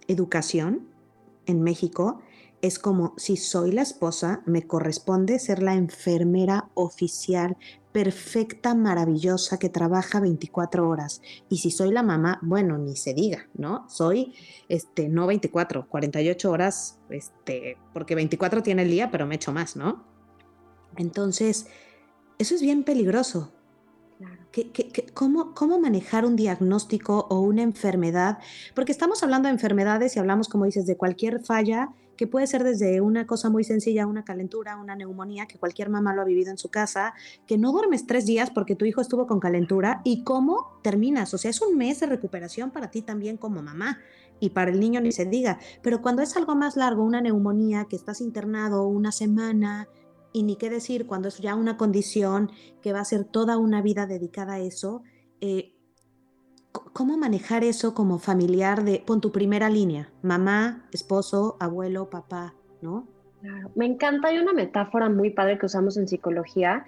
educación 0.09 0.88
en 1.46 1.62
México 1.62 2.20
es 2.62 2.79
como 2.79 3.12
si 3.16 3.37
soy 3.37 3.72
la 3.72 3.83
esposa, 3.83 4.42
me 4.46 4.62
corresponde 4.68 5.40
ser 5.40 5.61
la 5.61 5.75
enfermera 5.75 6.70
oficial, 6.75 7.57
perfecta, 7.90 8.77
maravillosa, 8.77 9.59
que 9.59 9.68
trabaja 9.68 10.20
24 10.20 10.88
horas. 10.88 11.20
Y 11.48 11.59
si 11.59 11.72
soy 11.72 11.90
la 11.90 12.05
mamá, 12.05 12.38
bueno, 12.40 12.79
ni 12.79 12.94
se 12.94 13.14
diga, 13.14 13.48
¿no? 13.55 13.85
Soy, 13.90 14.35
este, 14.68 15.09
no 15.09 15.27
24, 15.27 15.88
48 15.88 16.51
horas, 16.51 17.01
este, 17.11 17.79
porque 17.92 18.14
24 18.14 18.62
tiene 18.62 18.83
el 18.83 18.90
día, 18.90 19.11
pero 19.11 19.27
me 19.27 19.35
echo 19.35 19.53
más, 19.53 19.75
¿no? 19.75 20.05
Entonces, 20.96 21.66
eso 22.38 22.55
es 22.55 22.62
bien 22.62 22.85
peligroso. 22.85 23.53
cómo, 25.14 25.53
¿Cómo 25.55 25.81
manejar 25.81 26.25
un 26.25 26.37
diagnóstico 26.37 27.27
o 27.29 27.40
una 27.40 27.62
enfermedad? 27.62 28.38
Porque 28.77 28.92
estamos 28.92 29.25
hablando 29.25 29.48
de 29.48 29.55
enfermedades 29.55 30.14
y 30.14 30.20
hablamos, 30.20 30.48
como 30.48 30.64
dices, 30.64 30.87
de 30.87 30.96
cualquier 30.96 31.40
falla 31.40 31.92
que 32.16 32.27
puede 32.27 32.46
ser 32.46 32.64
desde 32.64 33.01
una 33.01 33.27
cosa 33.27 33.51
muy 33.51 33.64
sencilla, 33.64 34.07
una 34.07 34.25
calentura, 34.25 34.77
una 34.77 34.96
neumonía, 34.96 35.46
que 35.46 35.59
cualquier 35.59 35.88
mamá 35.88 36.14
lo 36.14 36.22
ha 36.22 36.25
vivido 36.25 36.51
en 36.51 36.59
su 36.59 36.70
casa, 36.70 37.14
que 37.46 37.59
no 37.59 37.72
duermes 37.72 38.07
tres 38.07 38.27
días 38.27 38.51
porque 38.51 38.77
tu 38.77 38.85
hijo 38.85 39.01
estuvo 39.01 39.27
con 39.27 39.40
calentura 39.40 40.01
y 40.05 40.25
cómo 40.25 40.79
terminas. 40.83 41.33
O 41.35 41.38
sea, 41.38 41.51
es 41.51 41.61
un 41.61 41.77
mes 41.77 42.01
de 42.01 42.07
recuperación 42.07 42.70
para 42.70 42.90
ti 42.90 43.03
también 43.03 43.37
como 43.37 43.62
mamá 43.62 43.98
y 44.40 44.51
para 44.51 44.70
el 44.70 44.81
niño 44.81 45.01
ni 45.01 45.12
se 45.12 45.25
diga. 45.25 45.59
Pero 45.83 46.03
cuando 46.03 46.22
es 46.22 46.37
algo 46.37 46.55
más 46.55 46.77
largo, 46.77 47.05
una 47.05 47.20
neumonía, 47.20 47.87
que 47.87 47.96
estás 47.96 48.20
internado 48.20 48.87
una 48.87 49.12
semana, 49.12 49.88
y 50.33 50.42
ni 50.42 50.57
qué 50.57 50.70
decir 50.70 51.07
cuando 51.07 51.29
es 51.29 51.38
ya 51.38 51.55
una 51.55 51.77
condición 51.77 52.51
que 52.81 52.92
va 52.92 53.01
a 53.01 53.05
ser 53.05 53.25
toda 53.25 53.59
una 53.59 53.83
vida 53.83 54.07
dedicada 54.07 54.55
a 54.55 54.61
eso, 54.61 55.03
eh, 55.40 55.75
¿Cómo 56.73 57.17
manejar 57.17 57.65
eso 57.65 57.95
como 57.95 58.19
familiar 58.19 58.85
de, 58.85 59.03
pon 59.07 59.21
tu 59.21 59.31
primera 59.31 59.69
línea, 59.69 60.11
mamá, 60.23 60.87
esposo, 60.93 61.57
abuelo, 61.61 62.09
papá, 62.09 62.55
¿no? 62.81 63.07
Claro. 63.41 63.71
Me 63.75 63.87
encanta, 63.87 64.29
hay 64.29 64.39
una 64.39 64.53
metáfora 64.53 65.09
muy 65.09 65.31
padre 65.31 65.59
que 65.59 65.67
usamos 65.67 65.97
en 65.97 66.09
psicología 66.09 66.85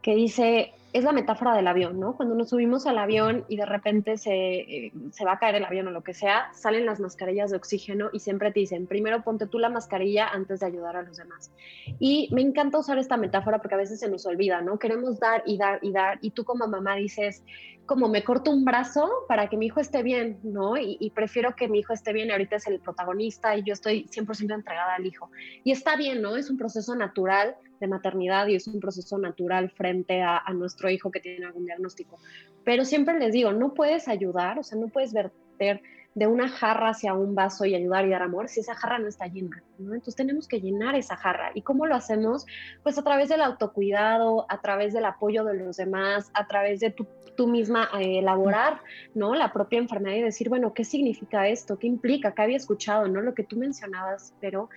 que 0.00 0.14
dice, 0.14 0.72
es 0.92 1.02
la 1.04 1.10
metáfora 1.10 1.54
del 1.56 1.66
avión, 1.66 1.98
¿no? 1.98 2.16
Cuando 2.16 2.34
nos 2.36 2.50
subimos 2.50 2.86
al 2.86 2.96
avión 2.98 3.44
y 3.48 3.56
de 3.56 3.66
repente 3.66 4.16
se, 4.18 4.60
eh, 4.60 4.92
se, 5.10 5.24
va 5.24 5.32
a 5.32 5.38
caer 5.38 5.56
el 5.56 5.64
avión 5.64 5.88
o 5.88 5.90
lo 5.90 6.02
que 6.02 6.14
sea, 6.14 6.48
salen 6.54 6.86
las 6.86 7.00
mascarillas 7.00 7.50
de 7.50 7.56
oxígeno 7.56 8.10
y 8.12 8.20
siempre 8.20 8.52
te 8.52 8.60
dicen, 8.60 8.86
primero 8.86 9.22
ponte 9.22 9.46
tú 9.46 9.58
la 9.58 9.68
mascarilla 9.68 10.28
antes 10.28 10.60
de 10.60 10.66
ayudar 10.66 10.96
a 10.96 11.02
los 11.02 11.16
demás. 11.16 11.50
Y 11.98 12.28
me 12.32 12.40
encanta 12.40 12.78
usar 12.78 12.98
esta 12.98 13.16
metáfora 13.16 13.58
porque 13.58 13.74
a 13.74 13.78
veces 13.78 13.98
se 13.98 14.08
nos 14.08 14.24
olvida, 14.26 14.62
¿no? 14.62 14.78
Queremos 14.78 15.18
dar 15.18 15.42
y 15.44 15.58
dar 15.58 15.80
y 15.82 15.90
dar 15.90 16.18
y 16.22 16.30
tú 16.30 16.44
como 16.44 16.68
mamá 16.68 16.94
dices, 16.94 17.42
como 17.86 18.08
me 18.08 18.24
corto 18.24 18.50
un 18.50 18.64
brazo 18.64 19.08
para 19.28 19.48
que 19.48 19.56
mi 19.56 19.66
hijo 19.66 19.80
esté 19.80 20.02
bien, 20.02 20.38
¿no? 20.42 20.76
Y, 20.76 21.10
prefiero 21.14 21.54
que 21.54 21.68
mi 21.68 21.78
hijo 21.78 21.92
esté 21.92 22.12
bien, 22.12 22.30
ahorita 22.30 22.56
es 22.56 22.66
el 22.66 22.80
protagonista 22.80 23.56
y 23.56 23.62
yo 23.62 23.72
estoy 23.72 24.06
100% 24.08 24.54
entregada 24.54 24.96
al 24.96 25.06
hijo. 25.06 25.30
Y 25.64 25.70
está 25.70 25.96
bien, 25.96 26.20
¿no? 26.20 26.36
Es 26.36 26.50
un 26.50 26.58
proceso 26.58 26.94
natural 26.94 27.56
de 27.80 27.86
maternidad 27.86 28.46
y 28.48 28.56
es 28.56 28.66
un 28.66 28.80
proceso 28.80 29.18
natural 29.18 29.70
frente 29.70 30.22
a, 30.22 30.38
a 30.38 30.52
nuestro 30.52 30.90
hijo 30.90 31.10
que 31.10 31.20
tiene 31.20 31.46
algún 31.46 31.64
diagnóstico. 31.64 32.18
Pero 32.64 32.84
siempre 32.84 33.18
les 33.18 33.32
digo, 33.32 33.52
no 33.52 33.72
puedes 33.72 34.08
ayudar, 34.08 34.58
o 34.58 34.62
sea, 34.62 34.78
no 34.78 34.88
puedes 34.88 35.12
verter 35.12 35.80
de 36.16 36.26
una 36.26 36.48
jarra 36.48 36.88
hacia 36.88 37.12
un 37.12 37.34
vaso 37.34 37.66
y 37.66 37.74
ayudar 37.74 38.06
y 38.06 38.08
dar 38.08 38.22
amor 38.22 38.48
si 38.48 38.60
esa 38.60 38.74
jarra 38.74 38.98
no 38.98 39.06
está 39.06 39.26
llena, 39.26 39.62
¿no? 39.78 39.92
Entonces 39.92 40.16
tenemos 40.16 40.48
que 40.48 40.62
llenar 40.62 40.94
esa 40.94 41.14
jarra. 41.14 41.50
¿Y 41.52 41.60
cómo 41.60 41.84
lo 41.84 41.94
hacemos? 41.94 42.46
Pues 42.82 42.96
a 42.96 43.04
través 43.04 43.28
del 43.28 43.42
autocuidado, 43.42 44.46
a 44.48 44.62
través 44.62 44.94
del 44.94 45.04
apoyo 45.04 45.44
de 45.44 45.52
los 45.52 45.76
demás, 45.76 46.30
a 46.32 46.46
través 46.46 46.80
de 46.80 46.90
tu, 46.90 47.06
tú 47.36 47.48
misma 47.48 47.90
eh, 48.00 48.20
elaborar, 48.20 48.80
¿no? 49.14 49.34
La 49.34 49.52
propia 49.52 49.78
enfermedad 49.78 50.16
y 50.16 50.22
decir, 50.22 50.48
bueno, 50.48 50.72
¿qué 50.72 50.84
significa 50.84 51.48
esto? 51.48 51.78
¿Qué 51.78 51.86
implica? 51.86 52.32
¿Qué 52.32 52.40
había 52.40 52.56
escuchado? 52.56 53.06
¿No? 53.08 53.20
Lo 53.20 53.34
que 53.34 53.44
tú 53.44 53.56
mencionabas, 53.56 54.32
pero 54.40 54.70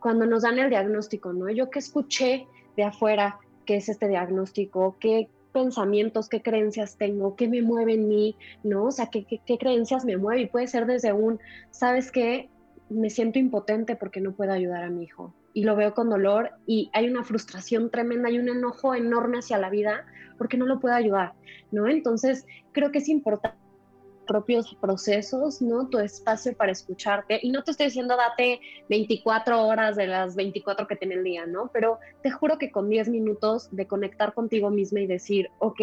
cuando 0.00 0.26
nos 0.26 0.42
dan 0.42 0.58
el 0.58 0.70
diagnóstico, 0.70 1.32
¿no? 1.32 1.48
Yo 1.50 1.70
que 1.70 1.78
escuché 1.78 2.48
de 2.76 2.82
afuera, 2.82 3.38
¿qué 3.64 3.76
es 3.76 3.88
este 3.88 4.08
diagnóstico? 4.08 4.96
¿Qué, 4.98 5.28
pensamientos, 5.52 6.28
qué 6.28 6.42
creencias 6.42 6.96
tengo, 6.96 7.36
qué 7.36 7.48
me 7.48 7.62
mueve 7.62 7.94
en 7.94 8.08
mí, 8.08 8.36
¿no? 8.62 8.86
O 8.86 8.90
sea, 8.90 9.06
qué, 9.06 9.24
qué, 9.24 9.58
creencias 9.58 10.04
me 10.04 10.16
mueve. 10.16 10.42
Y 10.42 10.46
puede 10.46 10.66
ser 10.66 10.86
desde 10.86 11.12
un, 11.12 11.38
¿sabes 11.70 12.10
qué? 12.10 12.48
Me 12.88 13.10
siento 13.10 13.38
impotente 13.38 13.96
porque 13.96 14.20
no 14.20 14.32
puedo 14.32 14.52
ayudar 14.52 14.84
a 14.84 14.90
mi 14.90 15.04
hijo. 15.04 15.34
Y 15.52 15.64
lo 15.64 15.76
veo 15.76 15.94
con 15.94 16.10
dolor 16.10 16.50
y 16.66 16.90
hay 16.92 17.08
una 17.08 17.24
frustración 17.24 17.90
tremenda, 17.90 18.28
hay 18.28 18.38
un 18.38 18.48
enojo 18.48 18.94
enorme 18.94 19.38
hacia 19.38 19.58
la 19.58 19.70
vida 19.70 20.06
porque 20.38 20.56
no 20.56 20.66
lo 20.66 20.80
puedo 20.80 20.94
ayudar, 20.94 21.34
¿no? 21.72 21.88
Entonces, 21.88 22.46
creo 22.72 22.92
que 22.92 22.98
es 22.98 23.08
importante 23.08 23.58
propios 24.30 24.76
procesos, 24.80 25.60
¿no? 25.60 25.88
Tu 25.88 25.98
espacio 25.98 26.56
para 26.56 26.70
escucharte. 26.70 27.40
Y 27.42 27.50
no 27.50 27.64
te 27.64 27.72
estoy 27.72 27.86
diciendo 27.86 28.16
date 28.16 28.60
24 28.88 29.66
horas 29.66 29.96
de 29.96 30.06
las 30.06 30.36
24 30.36 30.86
que 30.86 30.94
tiene 30.94 31.16
el 31.16 31.24
día, 31.24 31.46
¿no? 31.46 31.68
Pero 31.72 31.98
te 32.22 32.30
juro 32.30 32.56
que 32.56 32.70
con 32.70 32.88
10 32.88 33.08
minutos 33.08 33.68
de 33.72 33.88
conectar 33.88 34.32
contigo 34.32 34.70
misma 34.70 35.00
y 35.00 35.08
decir, 35.08 35.50
ok, 35.58 35.80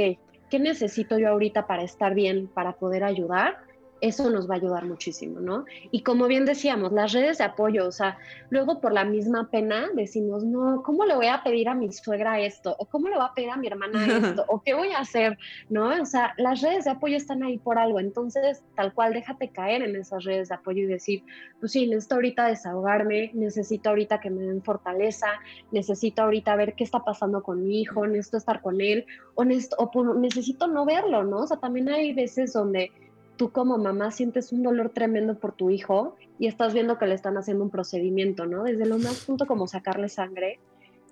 ¿qué 0.50 0.60
necesito 0.60 1.20
yo 1.20 1.28
ahorita 1.28 1.68
para 1.68 1.84
estar 1.84 2.16
bien, 2.16 2.48
para 2.48 2.72
poder 2.72 3.04
ayudar? 3.04 3.67
Eso 4.02 4.30
nos 4.30 4.50
va 4.50 4.56
a 4.56 4.58
ayudar 4.58 4.86
muchísimo, 4.86 5.40
¿no? 5.40 5.66
Y 5.92 6.04
como 6.04 6.28
bien 6.28 6.46
decíamos, 6.46 6.92
las 6.92 7.14
redes 7.14 7.40
de 7.40 7.46
apoyo, 7.46 7.88
o 7.88 7.92
sea, 7.92 8.18
luego 8.50 8.80
por 8.80 8.94
la 8.94 9.06
misma 9.06 9.50
pena 9.50 9.90
decimos, 9.94 10.44
no, 10.44 10.84
¿cómo 10.84 11.06
le 11.06 11.16
voy 11.16 11.28
a 11.28 11.44
pedir 11.44 11.70
a 11.70 11.76
mi 11.76 11.92
suegra 11.92 12.40
esto? 12.40 12.76
¿O 12.80 12.86
cómo 12.86 13.08
le 13.10 13.16
voy 13.16 13.26
a 13.26 13.34
pedir 13.34 13.50
a 13.50 13.58
mi 13.58 13.68
hermana 13.68 14.06
esto? 14.06 14.46
¿O 14.48 14.62
qué 14.62 14.74
voy 14.74 14.92
a 14.92 15.00
hacer? 15.00 15.38
¿No? 15.70 15.90
O 16.02 16.06
sea, 16.06 16.34
las 16.38 16.62
redes 16.62 16.86
de 16.86 16.92
apoyo 16.92 17.18
están 17.18 17.44
ahí 17.44 17.58
por 17.58 17.78
algo, 17.78 18.00
entonces 18.00 18.64
tal 18.76 18.94
cual 18.94 19.14
déjate 19.14 19.50
caer 19.50 19.82
en 19.82 19.96
esas 19.96 20.24
redes 20.24 20.50
de 20.50 20.56
apoyo 20.56 20.84
y 20.84 20.88
decir, 20.88 21.24
pues 21.60 21.72
sí, 21.72 21.88
necesito 21.88 22.16
ahorita 22.16 22.48
desahogarme, 22.48 23.32
necesito 23.34 23.90
ahorita 23.90 24.20
que 24.20 24.30
me 24.30 24.44
den 24.44 24.64
fortaleza, 24.64 25.28
necesito 25.72 26.22
ahorita 26.22 26.56
ver 26.56 26.76
qué 26.76 26.84
está 26.84 27.00
pasando 27.00 27.42
con 27.42 27.64
mi 27.64 27.82
hijo, 27.82 28.06
necesito 28.06 28.38
estar 28.38 28.62
con 28.62 28.82
él, 28.82 29.06
o 29.36 29.44
necesito, 29.44 29.78
o 29.78 30.14
necesito 30.14 30.68
no 30.68 30.86
verlo, 30.86 31.24
¿no? 31.24 31.38
O 31.38 31.48
sea, 31.48 31.58
también 31.58 31.90
hay 31.90 32.14
veces 32.14 32.54
donde 32.54 32.92
tú 33.38 33.52
como 33.52 33.78
mamá 33.78 34.12
sientes 34.12 34.52
un 34.52 34.64
dolor 34.64 34.90
tremendo 34.90 35.40
por 35.40 35.54
tu 35.54 35.70
hijo 35.70 36.16
y 36.40 36.48
estás 36.48 36.74
viendo 36.74 36.98
que 36.98 37.06
le 37.06 37.16
están 37.16 37.38
haciendo 37.38 37.64
un 37.64 37.70
procedimiento, 37.70 38.46
¿no? 38.46 38.64
Desde 38.64 38.86
lo 38.86 38.98
más 38.98 39.24
punto 39.26 39.46
como 39.46 39.68
sacarle 39.68 40.10
sangre. 40.10 40.60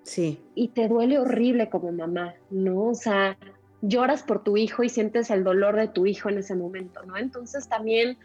Sí. 0.02 0.40
Y 0.54 0.68
te 0.68 0.88
duele 0.88 1.18
horrible 1.18 1.70
como 1.70 1.90
mamá, 1.92 2.34
¿no? 2.50 2.88
O 2.88 2.94
sea, 2.94 3.38
lloras 3.82 4.22
por 4.22 4.42
tu 4.42 4.56
hijo 4.56 4.82
y 4.82 4.88
sientes 4.88 5.30
el 5.30 5.44
dolor 5.44 5.76
de 5.76 5.88
tu 5.88 6.06
hijo 6.06 6.28
en 6.28 6.38
ese 6.38 6.54
momento, 6.54 7.02
¿no? 7.04 7.16
Entonces 7.16 7.68
también, 7.68 8.18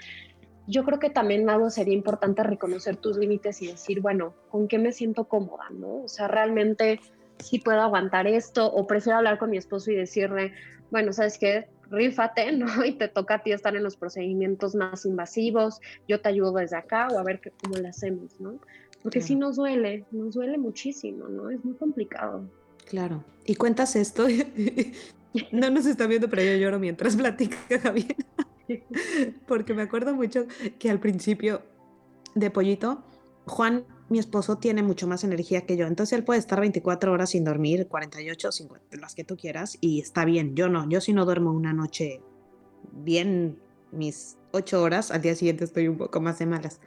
yo 0.68 0.84
creo 0.84 1.00
que 1.00 1.10
también 1.10 1.50
algo 1.50 1.70
sería 1.70 1.94
importante 1.94 2.44
reconocer 2.44 2.98
tus 2.98 3.18
límites 3.18 3.62
y 3.62 3.68
decir, 3.68 4.02
bueno, 4.02 4.34
¿con 4.50 4.68
qué 4.68 4.78
me 4.80 4.92
siento 4.92 5.26
cómoda, 5.26 5.70
¿no? 5.72 6.04
O 6.04 6.08
sea, 6.08 6.28
realmente 6.28 7.00
sí 7.40 7.60
puedo 7.60 7.82
aguantar 7.82 8.28
esto 8.28 8.72
o 8.72 8.86
prefiero 8.88 9.18
hablar 9.18 9.38
con 9.38 9.50
mi 9.50 9.58
esposo 9.58 9.92
y 9.92 9.96
decirle, 9.96 10.54
bueno, 10.92 11.14
¿sabes 11.14 11.38
qué? 11.38 11.68
Rífate, 11.92 12.52
¿no? 12.54 12.66
Y 12.86 12.94
te 12.94 13.08
toca 13.08 13.36
a 13.36 13.44
ti 13.44 13.52
estar 13.52 13.76
en 13.76 13.84
los 13.84 13.96
procedimientos 13.96 14.74
más 14.76 15.06
invasivos, 15.06 15.80
yo 16.08 16.22
te 16.22 16.30
ayudo 16.30 16.54
desde 16.54 16.78
acá 16.78 17.08
o 17.12 17.20
a 17.20 17.24
ver 17.24 17.42
cómo 17.62 17.78
lo 17.78 17.88
hacemos, 17.88 18.40
¿no? 18.40 18.60
Porque 19.04 19.22
sí 19.22 19.36
nos 19.36 19.56
duele, 19.56 20.06
nos 20.12 20.36
duele 20.36 20.58
muchísimo, 20.58 21.28
¿no? 21.28 21.50
Es 21.50 21.64
muy 21.66 21.76
complicado. 21.76 22.44
Claro. 22.88 23.24
Y 23.46 23.56
cuentas 23.56 23.96
esto, 23.96 24.28
no 25.52 25.70
nos 25.70 25.86
está 25.86 26.08
viendo, 26.08 26.30
pero 26.30 26.44
yo 26.44 26.56
lloro 26.58 26.80
mientras 26.80 27.16
platica 27.16 27.58
Javier, 27.82 28.16
porque 29.48 29.74
me 29.74 29.82
acuerdo 29.82 30.14
mucho 30.14 30.46
que 30.78 30.90
al 30.90 31.00
principio 31.00 31.62
de 32.36 32.52
Pollito, 32.52 33.04
Juan 33.46 33.84
mi 34.12 34.19
esposo 34.19 34.58
tiene 34.58 34.84
mucho 34.84 35.08
más 35.08 35.24
energía 35.24 35.65
que 35.65 35.78
yo, 35.78 35.88
entonces 35.88 36.17
él 36.17 36.26
puede 36.26 36.38
estar 36.41 36.60
24 36.60 37.13
horas 37.13 37.30
sin 37.30 37.45
dormir, 37.45 37.88
48, 37.88 38.52
50, 38.52 38.97
las 38.97 39.15
que 39.15 39.24
tú 39.24 39.38
quieras, 39.38 39.78
y 39.80 40.02
está 40.02 40.26
bien. 40.26 40.54
Yo 40.54 40.67
no, 40.67 40.88
yo 40.89 41.00
si 41.00 41.13
no 41.13 41.24
duermo 41.24 41.54
una 41.54 41.71
noche 41.71 42.21
bien, 42.91 43.58
mis 43.93 44.38
8 44.52 44.82
horas, 44.84 45.12
al 45.12 45.21
día 45.21 45.34
siguiente 45.34 45.63
estoy 45.63 45.88
un 45.88 45.97
poco 45.97 46.19
más 46.19 46.39
de 46.39 46.45
malas. 46.45 46.82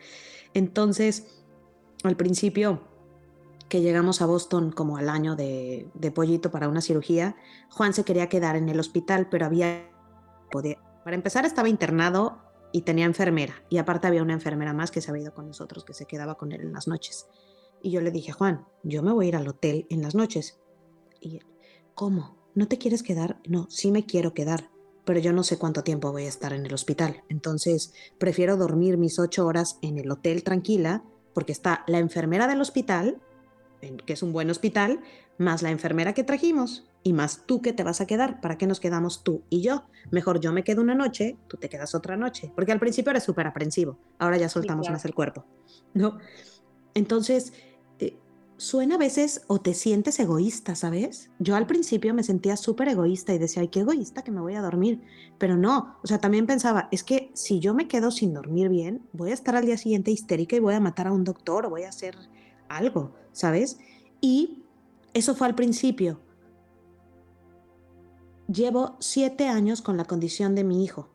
Entonces, 0.53 1.43
al 2.03 2.15
principio 2.15 2.83
que 3.71 3.81
llegamos 3.81 4.21
a 4.21 4.27
Boston 4.27 4.71
como 4.71 4.99
al 4.99 5.09
año 5.09 5.35
de, 5.35 5.89
de 5.95 6.11
pollito 6.11 6.51
para 6.51 6.69
una 6.69 6.83
cirugía, 6.83 7.37
Juan 7.71 7.95
se 7.95 8.05
quería 8.05 8.29
quedar 8.29 8.55
en 8.55 8.69
el 8.69 8.79
hospital, 8.79 9.29
pero 9.31 9.47
había... 9.47 9.91
para 10.53 11.17
empezar, 11.17 11.47
estaba 11.47 11.71
internado 11.71 12.44
y 12.75 12.83
tenía 12.83 13.05
enfermera. 13.05 13.55
Y 13.69 13.79
aparte 13.79 14.09
había 14.09 14.25
una 14.25 14.33
enfermera 14.33 14.73
más 14.73 14.91
que 14.91 15.01
se 15.01 15.09
había 15.09 15.23
ido 15.23 15.33
con 15.33 15.47
nosotros, 15.47 15.85
que 15.85 15.95
se 15.95 16.07
quedaba 16.07 16.35
con 16.35 16.51
él 16.51 16.63
en 16.63 16.73
las 16.73 16.89
noches. 16.89 17.29
Y 17.81 17.93
yo 17.93 18.01
le 18.01 18.11
dije, 18.11 18.33
Juan, 18.33 18.67
yo 18.83 19.01
me 19.05 19.13
voy 19.13 19.27
a 19.27 19.29
ir 19.29 19.37
al 19.37 19.47
hotel 19.47 19.87
en 19.91 20.03
las 20.03 20.17
noches. 20.17 20.59
Y 21.21 21.37
él, 21.37 21.47
¿cómo? 21.95 22.37
¿No 22.57 22.67
te 22.67 22.77
quieres 22.77 23.05
quedar? 23.05 23.41
No, 23.47 23.71
sí 23.71 23.93
me 23.93 24.07
quiero 24.07 24.35
quedar, 24.35 24.73
pero 25.05 25.21
yo 25.21 25.33
no 25.33 25.45
sé 25.45 25.57
cuánto 25.57 25.85
tiempo 25.85 26.11
voy 26.11 26.25
a 26.25 26.29
estar 26.29 26.53
en 26.53 26.67
el 26.67 26.75
hospital. 26.75 27.23
Entonces, 27.29 27.95
prefiero 28.19 28.57
dormir 28.57 28.99
mis 28.99 29.21
ocho 29.21 29.47
horas 29.47 29.79
en 29.81 29.97
el 29.97 30.11
hotel 30.11 30.43
tranquila, 30.43 31.05
porque 31.33 31.53
está 31.53 31.85
la 31.87 32.01
enfermera 32.01 32.49
del 32.49 32.61
hospital, 32.61 33.23
que 34.05 34.15
es 34.15 34.23
un 34.25 34.33
buen 34.33 34.51
hospital, 34.51 35.01
más 35.39 35.63
la 35.63 35.71
enfermera 35.71 36.13
que 36.13 36.25
trajimos. 36.25 36.91
Y 37.05 37.13
más 37.13 37.43
tú 37.47 37.63
que 37.63 37.73
te 37.73 37.85
vas 37.85 38.01
a 38.01 38.07
quedar. 38.07 38.41
¿Para 38.41 38.59
qué 38.59 38.67
nos 38.67 38.81
quedamos 38.81 39.23
tú 39.23 39.43
y 39.51 39.61
yo? 39.61 39.85
Mejor 40.11 40.41
yo 40.41 40.53
me 40.53 40.65
quedo 40.65 40.81
una 40.81 40.97
noche, 40.97 41.37
tú 41.47 41.59
te 41.59 41.69
quedas 41.69 41.95
otra 41.95 42.17
noche. 42.17 42.51
Porque 42.57 42.73
al 42.73 42.81
principio 42.81 43.11
eres 43.11 43.23
súper 43.23 43.47
aprensivo, 43.47 43.99
ahora 44.19 44.39
ya 44.39 44.49
soltamos 44.49 44.91
más 44.91 45.05
el 45.05 45.15
cuerpo, 45.15 45.45
¿no? 45.93 46.19
Entonces, 46.95 47.53
eh, 47.99 48.17
suena 48.57 48.95
a 48.95 48.99
veces 48.99 49.43
o 49.49 49.61
te 49.61 49.75
sientes 49.75 50.19
egoísta, 50.19 50.75
¿sabes? 50.75 51.31
Yo 51.39 51.57
al 51.57 51.67
principio 51.67 52.15
me 52.15 52.23
sentía 52.23 52.57
súper 52.57 52.89
egoísta 52.89 53.35
y 53.35 53.39
decía, 53.39 53.61
ay, 53.61 53.69
qué 53.69 53.81
egoísta 53.81 54.23
que 54.23 54.31
me 54.31 54.41
voy 54.41 54.55
a 54.55 54.63
dormir. 54.63 55.03
Pero 55.39 55.59
no, 55.59 55.99
o 56.03 56.07
sea, 56.07 56.19
también 56.19 56.47
pensaba, 56.47 56.89
es 56.91 57.05
que 57.05 57.31
si 57.35 57.61
yo 57.61 57.75
me 57.75 57.87
quedo 57.87 58.11
sin 58.11 58.33
dormir 58.33 58.71
bien, 58.71 59.03
voy 59.13 59.31
a 59.31 59.35
estar 59.35 59.57
al 59.57 59.67
día 59.67 59.77
siguiente 59.77 60.11
histérica 60.11 60.57
y 60.57 60.61
voy 60.61 60.75
a 60.75 60.81
matar 60.81 61.09
a 61.09 61.13
un 61.13 61.25
doctor 61.25 61.67
o 61.67 61.71
voy 61.71 61.83
a 61.83 61.91
hacer 61.91 62.17
algo, 62.69 63.15
¿sabes? 63.33 63.79
Y 64.23 64.63
eso 65.13 65.35
fue 65.35 65.47
al 65.47 65.55
principio. 65.55 66.24
Llevo 68.53 68.97
siete 69.01 69.49
años 69.49 69.81
con 69.81 69.97
la 69.97 70.05
condición 70.05 70.55
de 70.55 70.65
mi 70.65 70.85
hijo. 70.85 71.09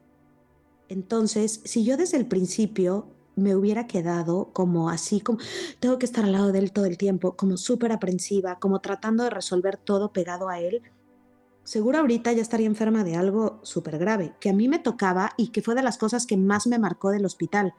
Entonces, 0.87 1.61
si 1.63 1.83
yo 1.83 1.95
desde 1.95 2.17
el 2.17 2.27
principio 2.27 3.07
me 3.35 3.55
hubiera 3.55 3.85
quedado 3.85 4.51
como 4.51 4.89
así, 4.89 5.21
como 5.21 5.37
tengo 5.79 5.99
que 5.99 6.07
estar 6.07 6.25
al 6.25 6.31
lado 6.31 6.51
de 6.51 6.59
él 6.59 6.71
todo 6.71 6.85
el 6.85 6.97
tiempo, 6.97 7.35
como 7.35 7.57
súper 7.57 7.91
aprensiva, 7.91 8.57
como 8.59 8.81
tratando 8.81 9.23
de 9.23 9.29
resolver 9.29 9.77
todo 9.77 10.11
pegado 10.11 10.49
a 10.49 10.59
él, 10.59 10.81
seguro 11.63 11.99
ahorita 11.99 12.31
ya 12.31 12.41
estaría 12.41 12.65
enferma 12.65 13.03
de 13.03 13.15
algo 13.15 13.59
súper 13.61 13.99
grave, 13.99 14.33
que 14.39 14.49
a 14.49 14.53
mí 14.53 14.67
me 14.67 14.79
tocaba 14.79 15.33
y 15.37 15.49
que 15.49 15.61
fue 15.61 15.75
de 15.75 15.83
las 15.83 15.99
cosas 15.99 16.25
que 16.25 16.35
más 16.35 16.65
me 16.65 16.79
marcó 16.79 17.11
del 17.11 17.25
hospital. 17.25 17.75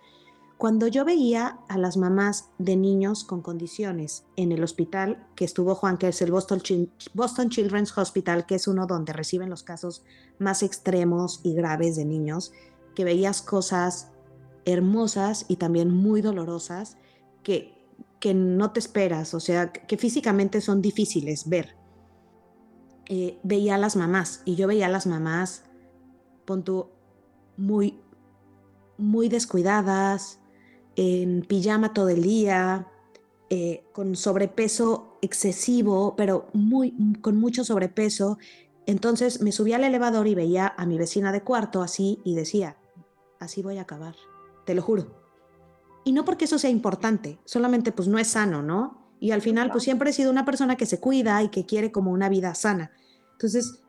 Cuando 0.61 0.89
yo 0.89 1.07
veía 1.07 1.59
a 1.69 1.79
las 1.79 1.97
mamás 1.97 2.51
de 2.59 2.77
niños 2.77 3.25
con 3.25 3.41
condiciones 3.41 4.27
en 4.37 4.53
el 4.53 4.63
hospital 4.63 5.27
que 5.35 5.47
estuvo 5.47 5.75
Juan, 5.75 5.97
que 5.97 6.09
es 6.09 6.21
el 6.21 6.31
Boston, 6.33 6.61
Children's 7.49 7.97
Hospital, 7.97 8.45
que 8.45 8.57
es 8.57 8.69
uno 8.69 8.87
donde 8.87 9.15
reciben 9.15 9.49
los 9.49 9.63
casos 9.63 10.05
más 10.39 10.63
extremos 10.63 11.41
y 11.45 11.55
graves 11.55 11.97
de 11.97 12.05
niños, 12.05 12.53
que 12.95 13.05
veías 13.05 13.41
cosas 13.41 14.11
hermosas 14.67 15.47
y 15.49 15.57
también 15.57 15.91
muy 15.95 16.21
dolorosas 16.21 16.99
que, 17.43 17.73
que 18.21 18.35
no 18.35 18.73
te 18.73 18.81
esperas, 18.81 19.33
o 19.33 19.41
sea, 19.41 19.73
que 19.73 19.97
físicamente 19.97 20.61
son 20.61 20.83
difíciles 20.83 21.49
ver. 21.49 21.75
Eh, 23.07 23.39
veía 23.43 23.77
a 23.77 23.79
las 23.79 23.97
mamás 23.97 24.43
y 24.45 24.57
yo 24.57 24.67
veía 24.67 24.89
a 24.89 24.91
las 24.91 25.07
mamás, 25.07 25.65
pon 26.45 26.63
muy, 27.57 27.99
muy 28.99 29.31
descuidadas, 29.31 30.40
en 30.97 31.43
pijama 31.43 31.93
todo 31.93 32.09
el 32.09 32.23
día, 32.23 32.87
eh, 33.49 33.85
con 33.93 34.15
sobrepeso 34.17 35.19
excesivo, 35.23 36.15
pero 36.17 36.49
muy, 36.53 36.95
con 37.21 37.37
mucho 37.37 37.65
sobrepeso. 37.65 38.39
Entonces 38.87 39.41
me 39.41 39.53
subí 39.53 39.73
al 39.73 39.85
elevador 39.85 40.27
y 40.27 40.35
veía 40.35 40.73
a 40.77 40.87
mi 40.87 40.99
vecina 40.99 41.33
de 41.33 41.43
cuarto 41.43 41.83
así 41.83 42.21
y 42.25 42.35
decía, 42.35 42.77
así 43.39 43.63
voy 43.63 43.79
a 43.79 43.83
acabar, 43.83 44.15
te 44.65 44.75
lo 44.75 44.83
juro. 44.83 45.21
Y 46.05 46.13
no 46.13 46.25
porque 46.25 46.45
eso 46.45 46.59
sea 46.59 46.71
importante, 46.71 47.39
solamente 47.45 47.93
pues 47.93 48.09
no 48.09 48.19
es 48.19 48.29
sano, 48.29 48.63
¿no? 48.63 49.01
Y 49.21 49.33
al 49.33 49.43
final 49.43 49.71
pues 49.71 49.85
siempre 49.85 50.11
he 50.11 50.13
sido 50.13 50.31
una 50.31 50.45
persona 50.45 50.77
que 50.77 50.87
se 50.87 51.01
cuida 51.01 51.43
y 51.43 51.49
que 51.49 51.67
quiere 51.67 51.93
como 51.93 52.11
una 52.11 52.29
vida 52.29 52.55
sana. 52.55 52.93
Entonces, 53.33 53.81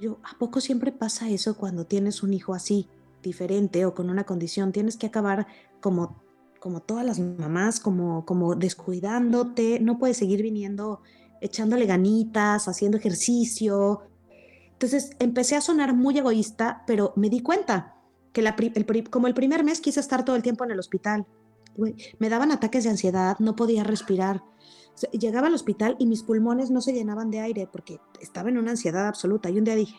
yo, 0.00 0.18
¿a 0.24 0.36
poco 0.38 0.60
siempre 0.60 0.92
pasa 0.92 1.30
eso 1.30 1.56
cuando 1.56 1.86
tienes 1.86 2.22
un 2.22 2.34
hijo 2.34 2.52
así, 2.52 2.88
diferente 3.22 3.86
o 3.86 3.94
con 3.94 4.10
una 4.10 4.24
condición? 4.24 4.72
Tienes 4.72 4.96
que 4.96 5.06
acabar 5.06 5.46
como, 5.80 6.22
como 6.60 6.80
todas 6.80 7.04
las 7.04 7.18
mamás, 7.18 7.80
como, 7.80 8.24
como 8.24 8.54
descuidándote, 8.54 9.80
no 9.80 9.98
puedes 9.98 10.16
seguir 10.16 10.42
viniendo 10.42 11.00
echándole 11.42 11.86
ganitas, 11.86 12.68
haciendo 12.68 12.96
ejercicio. 12.96 14.02
Entonces 14.72 15.10
empecé 15.18 15.56
a 15.56 15.60
sonar 15.60 15.94
muy 15.94 16.16
egoísta, 16.16 16.84
pero 16.86 17.12
me 17.16 17.28
di 17.28 17.40
cuenta 17.40 17.96
que 18.32 18.42
la, 18.42 18.56
como 19.10 19.26
el 19.26 19.34
primer 19.34 19.64
mes 19.64 19.80
quise 19.80 20.00
estar 20.00 20.24
todo 20.24 20.36
el 20.36 20.42
tiempo 20.42 20.64
en 20.64 20.70
el 20.70 20.78
hospital. 20.78 21.26
me 22.18 22.28
daban 22.28 22.52
ataques 22.52 22.84
de 22.84 22.90
ansiedad, 22.90 23.38
no 23.40 23.56
podía 23.56 23.84
respirar. 23.84 24.42
llegaba 25.12 25.48
al 25.48 25.54
hospital 25.54 25.96
y 25.98 26.06
mis 26.06 26.22
pulmones 26.22 26.70
no 26.70 26.80
se 26.80 26.92
llenaban 26.92 27.30
de 27.30 27.40
aire 27.40 27.68
porque 27.70 27.98
estaba 28.20 28.48
en 28.48 28.58
una 28.58 28.70
ansiedad 28.70 29.08
absoluta. 29.08 29.50
Y 29.50 29.58
un 29.58 29.64
día 29.64 29.74
dije, 29.74 29.96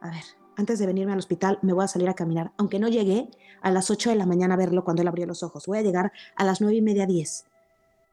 a 0.00 0.10
ver, 0.10 0.24
antes 0.56 0.78
de 0.78 0.86
venirme 0.86 1.12
al 1.12 1.18
hospital 1.18 1.58
me 1.62 1.72
voy 1.72 1.84
a 1.84 1.88
salir 1.88 2.08
a 2.08 2.14
caminar, 2.14 2.52
aunque 2.56 2.78
no 2.78 2.88
llegué 2.88 3.30
a 3.62 3.70
las 3.70 3.90
8 3.90 4.10
de 4.10 4.16
la 4.16 4.26
mañana 4.26 4.54
a 4.54 4.56
verlo 4.56 4.84
cuando 4.84 5.02
él 5.02 5.08
abrió 5.08 5.26
los 5.26 5.42
ojos, 5.42 5.66
voy 5.66 5.78
a 5.78 5.82
llegar 5.82 6.12
a 6.36 6.44
las 6.44 6.60
9 6.60 6.76
y 6.76 6.82
media, 6.82 7.06
10. 7.06 7.46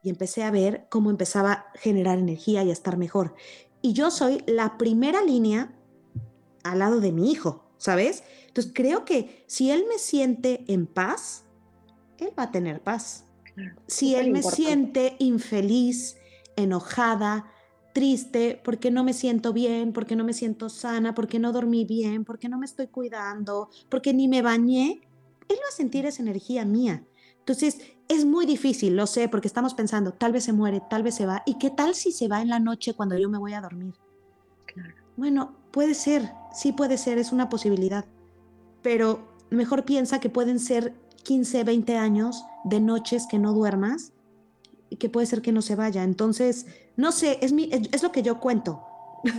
Y 0.04 0.10
empecé 0.10 0.44
a 0.44 0.52
ver 0.52 0.88
cómo 0.90 1.10
empezaba 1.10 1.52
a 1.52 1.66
generar 1.76 2.18
energía 2.18 2.64
y 2.64 2.70
a 2.70 2.74
estar 2.74 2.98
mejor. 2.98 3.36
Y 3.82 3.94
yo 3.94 4.12
soy 4.12 4.44
la 4.48 4.78
primera 4.78 5.24
línea 5.24 5.74
al 6.64 6.80
lado 6.80 7.00
de 7.00 7.12
mi 7.12 7.32
hijo, 7.32 7.66
¿sabes? 7.78 8.24
Entonces 8.48 8.72
creo 8.74 9.06
que 9.06 9.44
si 9.48 9.72
él 9.72 9.86
me 9.88 9.98
siente 9.98 10.64
en 10.68 10.88
paz, 10.88 11.46
él 12.18 12.32
va 12.38 12.44
a 12.44 12.52
tener 12.52 12.82
paz. 12.82 13.26
si 13.88 14.16
él 14.16 14.32
me 14.32 14.44
siente 14.44 15.16
infeliz, 15.20 16.18
enojada, 16.56 17.52
triste 17.94 18.62
porque 18.64 18.92
no 18.92 19.04
me 19.04 19.14
siento 19.14 19.54
bien, 19.54 19.94
porque 19.94 20.16
no 20.16 20.24
me 20.24 20.34
siento 20.34 20.70
sana, 20.70 21.14
porque 21.14 21.40
no 21.40 21.52
dormí 21.52 21.86
bien, 21.86 22.26
porque 22.26 22.50
no 22.50 22.58
me 22.58 22.66
estoy 22.66 22.88
cuidando, 22.88 23.70
porque 23.90 24.14
ni 24.14 24.28
me 24.28 24.42
bañé, 24.42 25.02
él 25.48 25.58
va 25.58 25.70
a 25.70 25.76
sentir 25.76 26.06
esa 26.06 26.22
energía 26.22 26.66
mía. 26.66 27.04
Entonces, 27.40 27.80
es 28.08 28.26
muy 28.26 28.46
difícil, 28.46 28.96
lo 28.96 29.08
sé, 29.08 29.28
porque 29.30 29.48
estamos 29.48 29.74
pensando, 29.74 30.14
tal 30.14 30.32
vez 30.32 30.44
se 30.44 30.54
muere, 30.54 30.82
tal 30.90 31.04
vez 31.04 31.16
se 31.16 31.26
va. 31.26 31.44
¿Y 31.46 31.58
qué 31.58 31.70
tal 31.70 31.96
si 31.96 32.12
se 32.12 32.28
va 32.28 32.42
en 32.42 32.50
la 32.50 32.60
noche 32.60 32.94
cuando 32.94 33.18
yo 33.18 33.30
me 33.30 33.38
voy 33.38 33.54
a 33.54 33.62
dormir? 33.62 33.94
Bueno, 35.18 35.56
puede 35.72 35.94
ser, 35.94 36.32
sí 36.54 36.72
puede 36.72 36.98
ser, 36.98 37.18
es 37.18 37.32
una 37.32 37.50
posibilidad. 37.50 38.06
Pero 38.82 39.36
mejor 39.50 39.86
piensa 39.86 40.20
que 40.20 40.30
pueden 40.30 40.60
ser 40.60 40.94
15, 41.24 41.64
20 41.64 41.98
años 41.98 42.44
de 42.64 42.80
noches 42.80 43.28
que 43.30 43.40
no 43.40 43.54
duermas 43.54 44.14
que 44.98 45.10
puede 45.10 45.28
ser 45.28 45.42
que 45.42 45.52
no 45.52 45.62
se 45.62 45.76
vaya. 45.76 46.04
Entonces, 46.04 46.68
no 46.96 47.12
sé, 47.12 47.40
es, 47.42 47.54
mi, 47.54 47.70
es, 47.72 48.04
lo 48.04 48.12
que 48.12 48.24
yo 48.24 48.40
cuento. 48.40 48.84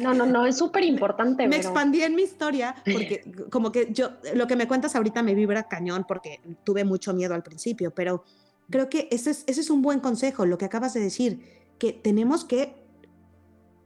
No, 0.00 0.14
no, 0.14 0.26
no, 0.26 0.46
es 0.46 0.58
súper 0.58 0.84
importante. 0.84 1.46
me 1.48 1.56
expandí 1.56 2.02
en 2.02 2.14
mi 2.14 2.22
historia 2.22 2.74
porque 2.84 3.24
como 3.50 3.72
que 3.72 3.92
yo, 3.92 4.10
lo 4.34 4.46
que 4.46 4.56
me 4.56 4.68
cuentas 4.68 4.94
ahorita 4.94 5.22
me 5.22 5.34
vibra 5.34 5.68
cañón 5.68 6.04
porque 6.06 6.40
tuve 6.64 6.84
mucho 6.84 7.12
miedo 7.14 7.34
al 7.34 7.42
principio, 7.42 7.90
pero 7.90 8.24
creo 8.70 8.88
que 8.88 9.08
ese 9.10 9.30
es, 9.30 9.44
ese 9.46 9.60
es 9.60 9.70
un 9.70 9.82
buen 9.82 10.00
consejo, 10.00 10.46
lo 10.46 10.56
que 10.58 10.64
acabas 10.64 10.94
de 10.94 11.00
decir, 11.00 11.42
que 11.78 11.92
tenemos 11.92 12.44
que 12.44 12.74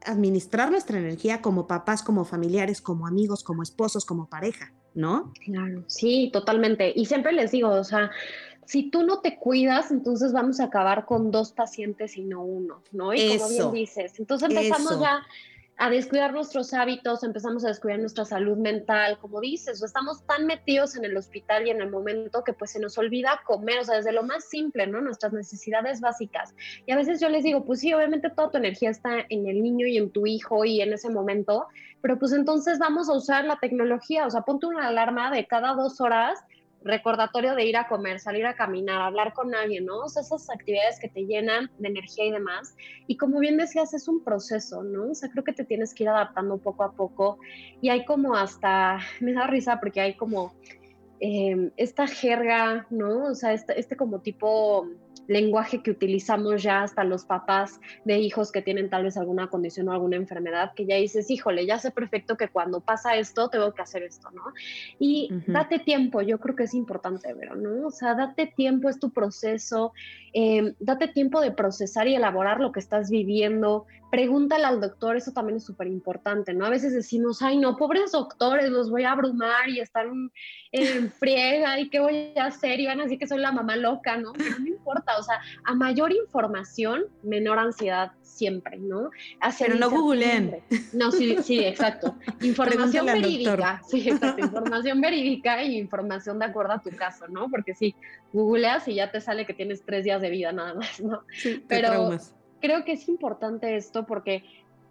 administrar 0.05 0.71
nuestra 0.71 0.99
energía 0.99 1.43
como 1.43 1.67
papás, 1.67 2.03
como 2.03 2.25
familiares, 2.25 2.81
como 2.81 3.07
amigos, 3.07 3.43
como 3.43 3.63
esposos, 3.63 4.05
como 4.05 4.29
pareja, 4.29 4.73
¿no? 4.95 5.33
Claro, 5.45 5.83
sí, 5.89 6.31
totalmente. 6.33 6.93
Y 6.95 7.07
siempre 7.07 7.33
les 7.33 7.51
digo, 7.51 7.71
o 7.71 7.85
sea, 7.85 8.11
si 8.67 8.91
tú 8.91 9.05
no 9.05 9.21
te 9.21 9.39
cuidas, 9.39 9.91
entonces 9.91 10.33
vamos 10.33 10.61
a 10.61 10.65
acabar 10.65 11.07
con 11.07 11.31
dos 11.31 11.53
pacientes 11.53 12.17
y 12.17 12.23
no 12.23 12.43
uno, 12.43 12.83
¿no? 12.93 13.15
Y 13.15 13.39
como 13.39 13.49
bien 13.49 13.73
dices, 13.73 14.19
entonces 14.19 14.51
empezamos 14.51 15.01
ya 15.01 15.23
a 15.79 15.91
descuidar 15.91 16.33
nuestros 16.33 16.73
hábitos, 16.73 17.23
empezamos 17.23 17.65
a 17.65 17.69
descuidar 17.69 18.01
nuestra 18.01 18.25
salud 18.25 18.57
mental, 18.57 19.19
como 19.19 19.41
dices, 19.41 19.83
estamos 19.83 20.25
tan 20.27 20.47
metidos 20.47 20.97
en 20.97 21.05
el 21.05 21.17
hospital 21.17 21.67
y 21.67 21.71
en 21.71 21.83
el 21.83 21.91
momento 21.91 22.43
que 22.45 22.55
pues 22.55 22.73
se 22.73 22.81
nos 22.81 22.97
olvida 22.97 23.43
comer, 23.47 23.81
o 23.81 23.85
sea, 23.85 23.97
desde 23.97 24.13
lo 24.13 24.23
más 24.23 24.45
simple, 24.49 24.87
¿no? 24.87 25.03
Nuestras 25.03 25.35
necesidades 25.35 26.01
básicas. 26.01 26.55
Y 26.87 26.93
a 26.93 26.97
veces 26.97 27.21
yo 27.21 27.29
les 27.29 27.45
digo, 27.45 27.65
pues 27.65 27.81
sí, 27.81 27.93
obviamente 27.93 28.31
toda 28.31 28.51
tu 28.51 28.57
energía 28.57 28.91
está 28.91 29.27
en 29.29 29.47
el 29.47 29.63
niño 29.63 29.87
y 29.87 29.99
en 29.99 30.11
tu 30.11 30.27
hijo 30.27 30.65
y 30.65 30.81
en 30.81 30.95
ese 30.95 31.11
momento, 31.11 31.67
pero 32.01 32.19
pues 32.19 32.33
entonces 32.33 32.79
vamos 32.79 33.11
a 33.11 33.13
usar 33.13 33.45
la 33.45 33.59
tecnología, 33.61 34.27
o 34.27 34.31
sea, 34.31 34.41
ponte 34.43 34.67
una 34.67 34.89
alarma 34.89 35.31
de 35.31 35.47
cada 35.47 35.75
dos 35.75 36.01
horas 36.01 36.43
recordatorio 36.87 37.55
de 37.55 37.65
ir 37.65 37.77
a 37.77 37.89
comer, 37.89 38.21
salir 38.21 38.47
a 38.47 38.55
caminar, 38.55 39.03
hablar 39.03 39.33
con 39.35 39.55
alguien, 39.55 39.87
¿no? 39.87 39.99
O 39.99 40.09
sea, 40.09 40.23
esas 40.23 40.49
actividades 40.51 40.99
que 41.01 41.09
te 41.09 41.27
llenan 41.27 41.71
de 41.79 41.89
energía 41.89 42.27
y 42.27 42.31
demás. 42.31 42.77
Y 43.07 43.17
como 43.17 43.39
bien 43.41 43.57
decías, 43.57 43.93
es 43.95 44.09
un 44.09 44.23
proceso, 44.23 44.83
¿no? 44.83 45.11
O 45.11 45.15
sea, 45.15 45.29
creo 45.31 45.45
que 45.45 45.53
te 45.53 45.65
tienes 45.65 45.95
que 45.95 46.05
ir 46.05 46.09
adaptando 46.09 46.59
poco 46.59 46.85
a 46.85 46.93
poco. 46.93 47.39
Y 47.81 47.89
hay 47.89 48.05
como 48.05 48.35
hasta, 48.35 48.99
me 49.21 49.33
da 49.33 49.47
risa 49.47 49.81
porque 49.81 50.01
hay 50.01 50.15
como 50.15 50.55
eh, 51.21 51.71
esta 51.77 52.07
jerga, 52.07 52.87
¿no? 52.91 53.25
O 53.25 53.35
sea, 53.35 53.53
este, 53.53 53.79
este 53.79 53.97
como 53.97 54.21
tipo 54.21 54.89
lenguaje 55.29 55.83
que 55.83 55.91
utilizamos 55.91 56.63
ya 56.63 56.83
hasta 56.83 57.05
los 57.05 57.25
papás 57.25 57.81
de 58.05 58.19
hijos 58.19 58.53
que 58.53 58.63
tienen 58.63 58.91
tal 58.91 59.05
vez 59.05 59.17
alguna 59.17 59.49
condición 59.49 59.89
o 59.89 59.93
alguna 59.93 60.17
enfermedad, 60.17 60.73
que 60.75 60.87
ya 60.87 60.97
dices, 60.97 61.31
híjole, 61.31 61.67
ya 61.67 61.79
sé 61.79 61.91
perfecto 61.91 62.37
que 62.37 62.49
cuando 62.49 62.81
pasa 62.81 63.17
esto, 63.17 63.49
tengo 63.49 63.73
que 63.73 63.83
hacer 63.83 64.03
esto, 64.03 64.31
¿no? 64.31 64.43
Y 64.99 65.31
date 65.47 65.79
tiempo, 65.79 66.23
yo 66.23 66.39
creo 66.39 66.57
que 66.57 66.65
es 66.65 66.75
importante, 66.75 67.35
pero, 67.39 67.55
¿no? 67.55 67.87
O 67.87 67.91
sea, 67.91 68.15
date 68.15 68.47
tiempo, 68.47 68.89
es 68.89 68.99
tu 68.99 69.11
proceso, 69.11 69.93
eh, 70.33 70.75
date 70.81 71.09
tiempo 71.09 71.41
de 71.41 71.51
procesar 71.51 72.09
y 72.09 72.15
elaborar 72.15 72.61
lo 72.61 72.73
que 72.73 72.81
estás 72.81 73.11
viviendo, 73.11 73.87
pregúntale 74.17 74.65
al 74.65 74.81
doctor, 74.81 75.19
eso 75.19 75.31
también 75.33 75.59
es 75.59 75.65
súper 75.65 75.89
importante, 75.89 76.55
¿no? 76.55 76.65
A 76.65 76.71
veces 76.71 76.95
decimos, 76.95 77.43
ay, 77.43 77.59
no, 77.59 77.77
pobres 77.77 78.13
doctores, 78.13 78.71
los 78.71 78.89
voy 78.89 79.05
a 79.05 79.13
abrumar 79.13 79.69
y 79.69 79.79
están 79.79 80.33
en 80.73 81.13
friega 81.13 81.79
y 81.79 81.91
qué 81.91 82.01
voy 82.01 82.33
a 82.35 82.47
hacer 82.47 82.81
y 82.81 82.87
van 82.87 82.99
a 82.99 83.03
decir 83.03 83.19
que 83.19 83.27
soy 83.27 83.41
la 83.41 83.53
mamá 83.53 83.77
loca, 83.77 84.17
¿no? 84.17 84.33
Pero 84.33 84.59
no 84.59 84.69
importa, 84.69 85.19
o 85.19 85.23
sea, 85.23 85.39
a 85.65 85.75
mayor 85.75 86.13
información, 86.13 87.05
menor 87.23 87.59
ansiedad 87.59 88.13
siempre, 88.23 88.79
¿no? 88.79 89.11
Pero 89.59 89.75
no 89.75 89.91
googleen. 89.91 90.63
No, 90.95 91.13
sí, 91.13 91.37
sí, 91.43 91.59
exacto. 91.59 92.17
Información 92.41 93.05
verídica, 93.05 93.83
sí, 93.87 94.09
exacto, 94.09 94.47
información 94.47 94.99
verídica 95.03 95.63
y 95.63 95.77
información 95.77 96.39
de 96.39 96.47
acuerdo 96.47 96.73
a 96.73 96.81
tu 96.81 96.89
caso, 96.89 97.29
¿no? 97.29 97.51
Porque 97.51 97.75
sí, 97.75 97.95
googleas 98.33 98.89
y 98.89 98.95
ya 98.95 99.11
te 99.11 99.21
sale 99.21 99.45
que 99.45 99.53
tienes 99.53 99.85
tres 99.85 100.05
días 100.05 100.23
de 100.23 100.31
vida 100.31 100.53
nada 100.53 100.73
más, 100.73 101.03
¿no? 101.03 101.21
Sí, 101.35 101.63
Pero 101.69 102.17
creo 102.61 102.85
que 102.85 102.93
es 102.93 103.09
importante 103.09 103.77
esto 103.77 104.07
porque 104.07 104.45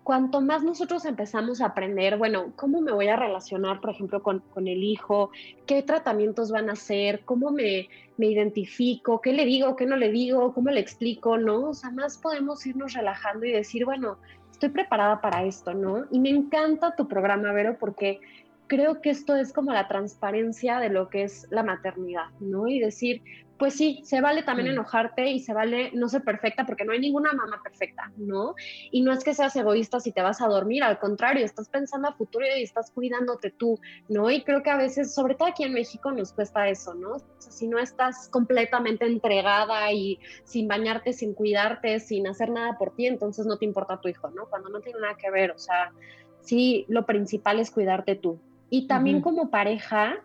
cuanto 0.05 0.39
más 0.39 0.63
nosotros 0.63 1.03
empezamos 1.05 1.61
a 1.61 1.65
aprender, 1.65 2.17
bueno, 2.17 2.53
cómo 2.55 2.79
me 2.79 2.91
voy 2.91 3.07
a 3.07 3.15
relacionar, 3.15 3.81
por 3.81 3.89
ejemplo, 3.89 4.21
con, 4.21 4.43
el 4.55 4.83
hijo, 4.83 5.31
qué 5.65 5.81
tratamientos 5.81 6.51
van 6.51 6.69
a 6.69 6.73
hacer, 6.73 7.21
cómo 7.25 7.49
me, 7.49 7.89
me, 8.17 8.27
identifico, 8.27 9.19
qué 9.19 9.33
le 9.33 9.45
digo, 9.45 9.75
qué 9.75 9.87
no 9.87 9.97
le 9.97 10.11
digo, 10.11 10.53
cómo 10.53 10.69
le 10.69 10.79
explico, 10.79 11.39
¿no? 11.39 11.69
O 11.69 11.73
sea, 11.73 11.89
más 11.89 12.19
podemos 12.19 12.63
irnos 12.67 12.93
relajando 12.93 13.47
y 13.47 13.51
decir, 13.51 13.83
bueno, 13.83 14.17
estoy 14.51 14.69
preparada 14.69 15.21
para 15.21 15.43
esto, 15.43 15.73
¿no? 15.73 16.05
Y 16.11 16.19
me 16.19 16.29
encanta 16.29 16.95
tu 16.95 17.07
programa, 17.07 17.51
Vero, 17.51 17.77
porque 17.79 18.21
creo 18.67 19.01
que 19.01 19.09
esto 19.09 19.35
es 19.35 19.53
como 19.53 19.71
la 19.71 19.87
transparencia 19.87 20.79
de 20.79 20.89
lo 20.89 21.09
que 21.09 21.23
es 21.23 21.47
la 21.49 21.63
maternidad, 21.63 22.29
¿no? 22.39 22.67
Y 22.67 22.79
decir, 22.79 23.21
pues 23.57 23.75
sí, 23.75 24.01
se 24.03 24.19
vale 24.19 24.43
también 24.43 24.69
mm. 24.69 24.71
enojarte 24.71 25.29
y 25.29 25.39
se 25.39 25.53
vale 25.53 25.91
no 25.93 26.09
ser 26.09 26.23
perfecta 26.23 26.65
porque 26.65 26.83
no 26.83 26.91
hay 26.91 26.99
ninguna 26.99 27.31
mamá 27.31 27.61
perfecta, 27.63 28.11
¿no? 28.17 28.55
Y 28.91 29.01
no 29.01 29.13
es 29.13 29.23
que 29.23 29.33
seas 29.33 29.55
egoísta 29.55 29.99
si 29.99 30.11
te 30.11 30.21
vas 30.21 30.41
a 30.41 30.47
dormir, 30.47 30.83
al 30.83 30.99
contrario, 30.99 31.45
estás 31.45 31.69
pensando 31.69 32.09
a 32.09 32.13
futuro 32.13 32.45
y 32.45 32.63
estás 32.63 32.91
cuidándote 32.91 33.51
tú, 33.51 33.79
¿no? 34.09 34.29
Y 34.29 34.43
creo 34.43 34.61
que 34.61 34.71
a 34.71 34.77
veces, 34.77 35.13
sobre 35.13 35.35
todo 35.35 35.47
aquí 35.47 35.63
en 35.63 35.73
México, 35.73 36.11
nos 36.11 36.33
cuesta 36.33 36.67
eso, 36.67 36.93
¿no? 36.95 37.11
O 37.11 37.19
sea, 37.39 37.51
si 37.51 37.67
no 37.67 37.79
estás 37.79 38.27
completamente 38.29 39.05
entregada 39.05 39.91
y 39.93 40.19
sin 40.43 40.67
bañarte, 40.67 41.13
sin 41.13 41.33
cuidarte, 41.33 41.99
sin 41.99 42.27
hacer 42.27 42.49
nada 42.49 42.77
por 42.77 42.93
ti, 42.95 43.07
entonces 43.07 43.45
no 43.45 43.57
te 43.57 43.65
importa 43.65 44.01
tu 44.01 44.09
hijo, 44.09 44.29
¿no? 44.31 44.47
Cuando 44.49 44.69
no 44.69 44.81
tiene 44.81 44.99
nada 44.99 45.15
que 45.15 45.31
ver, 45.31 45.51
o 45.51 45.57
sea, 45.57 45.93
sí, 46.41 46.85
lo 46.89 47.05
principal 47.05 47.59
es 47.59 47.71
cuidarte 47.71 48.15
tú. 48.15 48.39
Y 48.69 48.87
también 48.87 49.21
como 49.21 49.49
pareja, 49.49 50.17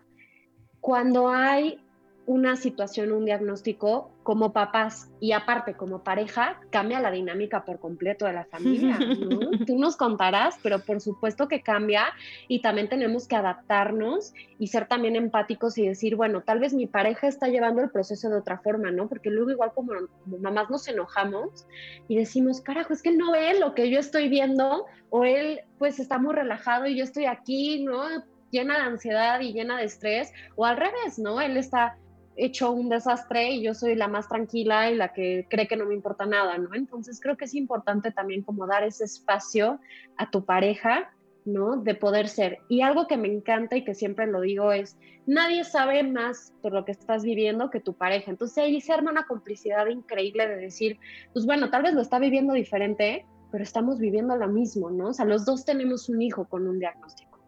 cuando 0.79 1.29
hay 1.29 1.79
una 2.25 2.55
situación, 2.55 3.11
un 3.11 3.25
diagnóstico 3.25 4.11
como 4.23 4.53
papás 4.53 5.09
y 5.19 5.31
aparte 5.31 5.73
como 5.73 6.03
pareja, 6.03 6.59
cambia 6.69 6.99
la 6.99 7.09
dinámica 7.09 7.65
por 7.65 7.79
completo 7.79 8.25
de 8.25 8.33
la 8.33 8.45
familia. 8.45 8.99
Tú 9.67 9.79
nos 9.79 9.97
contarás, 9.97 10.55
pero 10.61 10.79
por 10.79 11.01
supuesto 11.01 11.47
que 11.47 11.61
cambia 11.61 12.05
y 12.47 12.61
también 12.61 12.89
tenemos 12.89 13.27
que 13.27 13.35
adaptarnos 13.35 14.33
y 14.59 14.67
ser 14.67 14.87
también 14.87 15.15
empáticos 15.15 15.77
y 15.77 15.87
decir, 15.87 16.15
bueno, 16.15 16.41
tal 16.41 16.59
vez 16.59 16.73
mi 16.73 16.85
pareja 16.85 17.27
está 17.27 17.47
llevando 17.47 17.81
el 17.81 17.89
proceso 17.89 18.29
de 18.29 18.37
otra 18.37 18.59
forma, 18.59 18.91
¿no? 18.91 19.07
Porque 19.09 19.31
luego 19.31 19.49
igual 19.49 19.71
como, 19.73 19.93
como 20.23 20.37
mamás 20.37 20.69
nos 20.69 20.87
enojamos 20.87 21.65
y 22.07 22.15
decimos, 22.15 22.61
carajo, 22.61 22.93
es 22.93 23.01
que 23.01 23.11
no 23.11 23.31
ve 23.31 23.59
lo 23.59 23.73
que 23.73 23.89
yo 23.89 23.99
estoy 23.99 24.29
viendo 24.29 24.85
o 25.09 25.23
él 25.23 25.61
pues 25.79 25.99
está 25.99 26.19
muy 26.19 26.35
relajado 26.35 26.85
y 26.85 26.95
yo 26.95 27.03
estoy 27.03 27.25
aquí, 27.25 27.83
¿no? 27.83 28.03
llena 28.51 28.75
de 28.75 28.83
ansiedad 28.83 29.39
y 29.39 29.53
llena 29.53 29.77
de 29.77 29.85
estrés, 29.85 30.31
o 30.55 30.65
al 30.65 30.77
revés, 30.77 31.17
¿no? 31.17 31.41
Él 31.41 31.57
está 31.57 31.97
hecho 32.45 32.71
un 32.71 32.89
desastre 32.89 33.51
y 33.51 33.61
yo 33.61 33.75
soy 33.75 33.95
la 33.95 34.07
más 34.07 34.27
tranquila 34.27 34.89
y 34.89 34.95
la 34.95 35.13
que 35.13 35.45
cree 35.47 35.67
que 35.67 35.75
no 35.75 35.85
me 35.85 35.93
importa 35.93 36.25
nada, 36.25 36.57
¿no? 36.57 36.73
Entonces 36.73 37.19
creo 37.21 37.37
que 37.37 37.45
es 37.45 37.53
importante 37.53 38.11
también 38.11 38.41
como 38.41 38.65
dar 38.65 38.83
ese 38.83 39.03
espacio 39.03 39.79
a 40.17 40.31
tu 40.31 40.43
pareja, 40.43 41.13
¿no? 41.45 41.77
De 41.77 41.93
poder 41.93 42.27
ser. 42.27 42.57
Y 42.67 42.81
algo 42.81 43.07
que 43.07 43.15
me 43.15 43.27
encanta 43.27 43.77
y 43.77 43.83
que 43.83 43.93
siempre 43.93 44.25
lo 44.25 44.41
digo 44.41 44.71
es, 44.71 44.97
nadie 45.27 45.63
sabe 45.63 46.01
más 46.01 46.51
por 46.63 46.73
lo 46.73 46.83
que 46.83 46.91
estás 46.91 47.23
viviendo 47.23 47.69
que 47.69 47.79
tu 47.79 47.93
pareja. 47.93 48.31
Entonces 48.31 48.57
ahí 48.57 48.81
se 48.81 48.91
arma 48.91 49.11
una 49.11 49.27
complicidad 49.27 49.85
increíble 49.85 50.47
de 50.47 50.57
decir, 50.57 50.99
pues 51.33 51.45
bueno, 51.45 51.69
tal 51.69 51.83
vez 51.83 51.93
lo 51.93 52.01
está 52.01 52.17
viviendo 52.17 52.53
diferente, 52.53 53.23
pero 53.51 53.63
estamos 53.63 53.99
viviendo 53.99 54.35
lo 54.35 54.47
mismo, 54.47 54.89
¿no? 54.89 55.09
O 55.09 55.13
sea, 55.13 55.25
los 55.25 55.45
dos 55.45 55.63
tenemos 55.63 56.09
un 56.09 56.23
hijo 56.23 56.45
con 56.45 56.67
un 56.67 56.79
diagnóstico. 56.79 57.39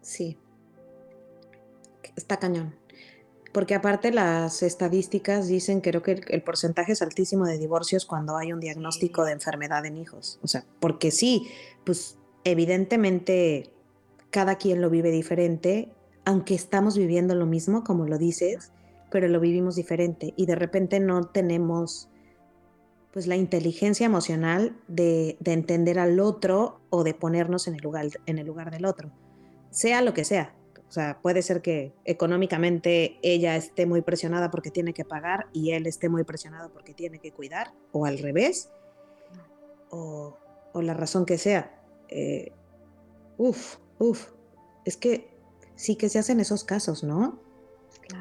Sí. 0.00 0.38
Está 2.16 2.38
cañón 2.38 2.83
porque 3.54 3.76
aparte 3.76 4.10
las 4.10 4.64
estadísticas 4.64 5.46
dicen, 5.46 5.80
creo 5.80 6.02
que 6.02 6.20
el, 6.26 6.42
porcentaje 6.42 6.90
es 6.90 7.02
altísimo 7.02 7.46
de 7.46 7.56
divorcios 7.56 8.04
cuando 8.04 8.36
hay 8.36 8.52
un 8.52 8.58
diagnóstico 8.58 9.24
de 9.24 9.30
enfermedad 9.30 9.86
en 9.86 9.96
hijos. 9.96 10.40
O 10.42 10.48
sea, 10.48 10.64
porque 10.80 11.12
sí, 11.12 11.46
pues 11.84 12.18
evidentemente 12.42 13.70
cada 14.30 14.56
quien 14.56 14.80
lo 14.80 14.90
vive 14.90 15.12
diferente, 15.12 15.92
aunque 16.24 16.56
estamos 16.56 16.98
viviendo 16.98 17.36
lo 17.36 17.46
mismo, 17.46 17.84
como 17.84 18.06
lo 18.06 18.18
dices, 18.18 18.72
pero 19.08 19.28
lo 19.28 19.38
vivimos 19.38 19.76
diferente 19.76 20.34
y 20.36 20.46
de 20.46 20.56
repente 20.56 20.98
no 20.98 21.22
tenemos 21.28 22.08
pues 23.12 23.28
la 23.28 23.36
inteligencia 23.36 24.04
emocional 24.04 24.76
de, 24.88 25.36
de 25.38 25.52
entender 25.52 26.00
al 26.00 26.18
otro 26.18 26.80
o 26.90 27.04
de 27.04 27.14
ponernos 27.14 27.68
en 27.68 27.74
el, 27.74 27.82
lugar, 27.82 28.08
en 28.26 28.38
el 28.38 28.48
lugar 28.48 28.72
del 28.72 28.84
otro, 28.84 29.12
sea 29.70 30.02
lo 30.02 30.12
que 30.12 30.24
sea, 30.24 30.56
o 30.94 31.00
sea, 31.02 31.18
puede 31.20 31.42
ser 31.42 31.60
que 31.60 31.92
económicamente 32.04 33.18
ella 33.20 33.56
esté 33.56 33.84
muy 33.84 34.02
presionada 34.02 34.52
porque 34.52 34.70
tiene 34.70 34.94
que 34.94 35.04
pagar 35.04 35.48
y 35.52 35.72
él 35.72 35.88
esté 35.88 36.08
muy 36.08 36.22
presionado 36.22 36.70
porque 36.70 36.94
tiene 36.94 37.18
que 37.18 37.32
cuidar, 37.32 37.72
o 37.90 38.06
al 38.06 38.16
revés, 38.18 38.70
o, 39.90 40.38
la 40.72 40.94
razón 40.94 41.26
que 41.26 41.36
sea. 41.36 41.82
Eh, 42.10 42.52
uf, 43.38 43.78
uf, 43.98 44.28
es 44.84 44.96
que 44.96 45.36
sí 45.74 45.96
que 45.96 46.08
se 46.08 46.20
hacen 46.20 46.38
esos 46.38 46.62
casos, 46.62 47.02
¿no? 47.02 47.40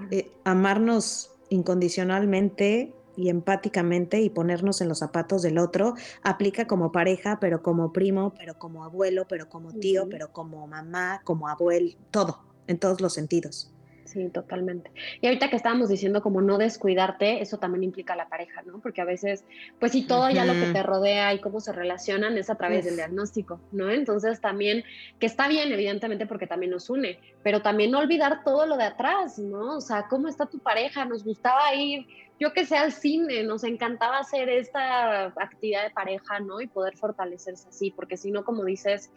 Eh, 0.10 0.32
amarnos 0.44 1.30
incondicionalmente 1.50 2.92
y 3.16 3.30
empáticamente 3.30 4.20
y 4.20 4.32
ponernos 4.32 4.82
en 4.82 4.90
los 4.90 4.98
zapatos 4.98 5.44
del 5.44 5.60
otro 5.60 5.94
aplica 6.24 6.66
como 6.66 6.92
pareja, 6.92 7.38
pero 7.40 7.62
como 7.62 7.94
primo, 7.94 8.34
pero 8.36 8.58
como 8.58 8.84
abuelo, 8.84 9.28
pero 9.30 9.48
como 9.48 9.74
tío, 9.74 10.10
pero 10.10 10.34
como 10.34 10.66
mamá, 10.66 11.22
como 11.24 11.48
abuelo, 11.48 11.96
todo 12.10 12.53
en 12.68 12.80
todos 12.80 13.02
los 13.02 13.14
sentidos. 13.14 13.74
Sí, 14.14 14.30
totalmente. 14.30 14.92
Y 15.22 15.26
ahorita 15.26 15.50
que 15.50 15.56
estábamos 15.56 15.90
diciendo 15.90 16.22
como 16.22 16.40
no 16.40 16.60
descuidarte, 16.60 17.42
eso 17.42 17.58
también 17.58 17.84
implica 17.84 18.16
la 18.16 18.30
pareja, 18.30 18.62
¿no? 18.62 18.80
Porque 18.80 19.02
a 19.02 19.06
veces, 19.06 19.44
pues 19.80 19.94
si 19.94 20.04
todo 20.06 20.30
ya 20.30 20.46
lo 20.46 20.54
que 20.54 20.72
te 20.72 20.84
rodea 20.84 21.34
y 21.34 21.42
cómo 21.42 21.60
se 21.60 21.74
relacionan 21.74 22.38
es 22.38 22.52
a 22.52 22.56
través 22.56 22.86
del 22.86 22.96
diagnóstico, 22.96 23.60
¿no? 23.72 23.90
Entonces 23.90 24.40
también, 24.40 24.84
que 25.20 25.26
está 25.26 25.48
bien, 25.48 25.72
evidentemente, 25.72 26.28
porque 26.28 26.46
también 26.46 26.72
nos 26.72 26.92
une, 26.92 27.18
pero 27.42 27.64
también 27.64 27.90
no 27.90 27.98
olvidar 27.98 28.44
todo 28.44 28.68
lo 28.68 28.78
de 28.78 28.84
atrás, 28.84 29.40
¿no? 29.40 29.78
O 29.78 29.82
sea, 29.82 30.08
¿cómo 30.08 30.28
está 30.28 30.46
tu 30.46 30.60
pareja? 30.60 31.06
Nos 31.06 31.24
gustaba 31.24 31.74
ir, 31.74 32.06
yo 32.44 32.52
que 32.52 32.66
sé, 32.66 32.76
al 32.76 32.92
cine, 32.92 33.44
nos 33.44 33.64
encantaba 33.64 34.20
hacer 34.20 34.50
esta 34.50 35.28
actividad 35.28 35.84
de 35.84 35.92
pareja, 35.92 36.42
¿no? 36.42 36.60
Y 36.60 36.68
poder 36.68 36.98
fortalecerse 36.98 37.70
así, 37.70 37.92
porque 37.92 38.18
si 38.18 38.32
no, 38.32 38.44
como 38.44 38.66
dices, 38.66 39.12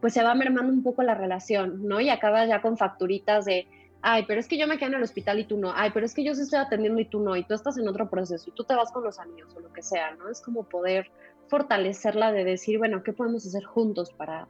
pues 0.00 0.14
se 0.14 0.22
va 0.22 0.34
mermando 0.34 0.72
un 0.72 0.82
poco 0.82 1.02
la 1.02 1.14
relación, 1.14 1.86
¿no? 1.86 2.00
Y 2.00 2.08
acabas 2.08 2.48
ya 2.48 2.62
con 2.62 2.78
facturitas 2.78 3.44
de, 3.44 3.68
ay, 4.00 4.24
pero 4.26 4.40
es 4.40 4.48
que 4.48 4.56
yo 4.56 4.66
me 4.66 4.78
quedo 4.78 4.88
en 4.88 4.94
el 4.94 5.02
hospital 5.02 5.40
y 5.40 5.44
tú 5.44 5.58
no, 5.58 5.74
ay, 5.74 5.90
pero 5.92 6.06
es 6.06 6.14
que 6.14 6.24
yo 6.24 6.34
sí 6.34 6.40
estoy 6.40 6.58
atendiendo 6.58 6.98
y 7.02 7.04
tú 7.04 7.20
no, 7.20 7.36
y 7.36 7.44
tú 7.44 7.52
estás 7.52 7.76
en 7.76 7.86
otro 7.86 8.08
proceso 8.08 8.48
y 8.48 8.54
tú 8.54 8.64
te 8.64 8.74
vas 8.74 8.90
con 8.92 9.04
los 9.04 9.18
amigos 9.18 9.54
o 9.54 9.60
lo 9.60 9.70
que 9.74 9.82
sea, 9.82 10.14
¿no? 10.14 10.30
Es 10.30 10.40
como 10.40 10.66
poder 10.66 11.10
fortalecerla 11.48 12.32
de 12.32 12.44
decir, 12.44 12.78
bueno, 12.78 13.02
¿qué 13.02 13.12
podemos 13.12 13.46
hacer 13.46 13.64
juntos 13.64 14.10
para, 14.10 14.48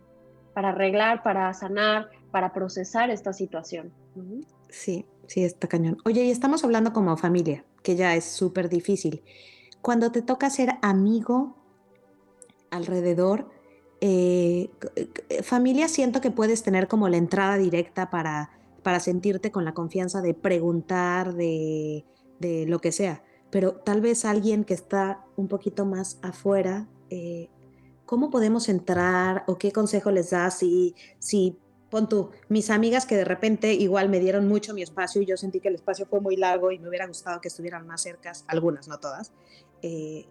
para 0.54 0.68
arreglar, 0.68 1.24
para 1.24 1.52
sanar, 1.52 2.10
para 2.30 2.52
procesar 2.52 3.10
esta 3.10 3.32
situación? 3.32 3.92
Sí, 4.68 5.04
sí, 5.26 5.42
está 5.42 5.66
cañón. 5.66 5.96
Oye, 6.04 6.22
y 6.22 6.30
estamos 6.30 6.62
hablando 6.62 6.92
como 6.92 7.16
familia, 7.16 7.64
que 7.82 7.96
ya 7.96 8.14
es 8.14 8.24
súper 8.24 8.68
difícil. 8.68 9.22
Cuando 9.82 10.12
te 10.12 10.22
toca 10.22 10.50
ser 10.50 10.74
amigo 10.82 11.56
alrededor, 12.70 13.50
eh, 14.00 14.70
familia 15.42 15.88
siento 15.88 16.20
que 16.20 16.30
puedes 16.30 16.62
tener 16.62 16.88
como 16.88 17.08
la 17.08 17.16
entrada 17.16 17.56
directa 17.56 18.10
para, 18.10 18.50
para 18.82 19.00
sentirte 19.00 19.50
con 19.50 19.64
la 19.64 19.74
confianza 19.74 20.22
de 20.22 20.34
preguntar, 20.34 21.34
de, 21.34 22.04
de, 22.38 22.66
lo 22.66 22.80
que 22.80 22.92
sea. 22.92 23.22
Pero 23.50 23.74
tal 23.74 24.00
vez 24.00 24.24
alguien 24.24 24.64
que 24.64 24.74
está 24.74 25.24
un 25.36 25.48
poquito 25.48 25.84
más 25.84 26.18
afuera, 26.22 26.88
eh, 27.10 27.50
¿cómo 28.06 28.30
podemos 28.30 28.68
entrar 28.68 29.44
o 29.46 29.58
qué 29.58 29.72
consejo 29.72 30.10
les 30.10 30.30
das 30.30 30.58
si, 30.58 30.94
si 31.18 31.58
pon 31.90 32.08
tú, 32.08 32.30
mis 32.48 32.70
amigas 32.70 33.04
que 33.04 33.16
de 33.16 33.24
repente 33.24 33.74
igual 33.74 34.08
me 34.08 34.20
dieron 34.20 34.48
mucho 34.48 34.72
mi 34.74 34.82
espacio 34.82 35.20
y 35.20 35.26
yo 35.26 35.36
sentí 35.36 35.60
que 35.60 35.68
el 35.68 35.74
espacio 35.74 36.06
fue 36.06 36.20
muy 36.20 36.36
largo 36.36 36.70
y 36.70 36.78
me 36.78 36.88
hubiera 36.88 37.06
gustado 37.06 37.40
que 37.40 37.48
estuvieran 37.48 37.86
más 37.86 38.02
cercas, 38.02 38.44
algunas, 38.46 38.88
no 38.88 38.98
todas. 38.98 39.32
Eh, 39.82 40.26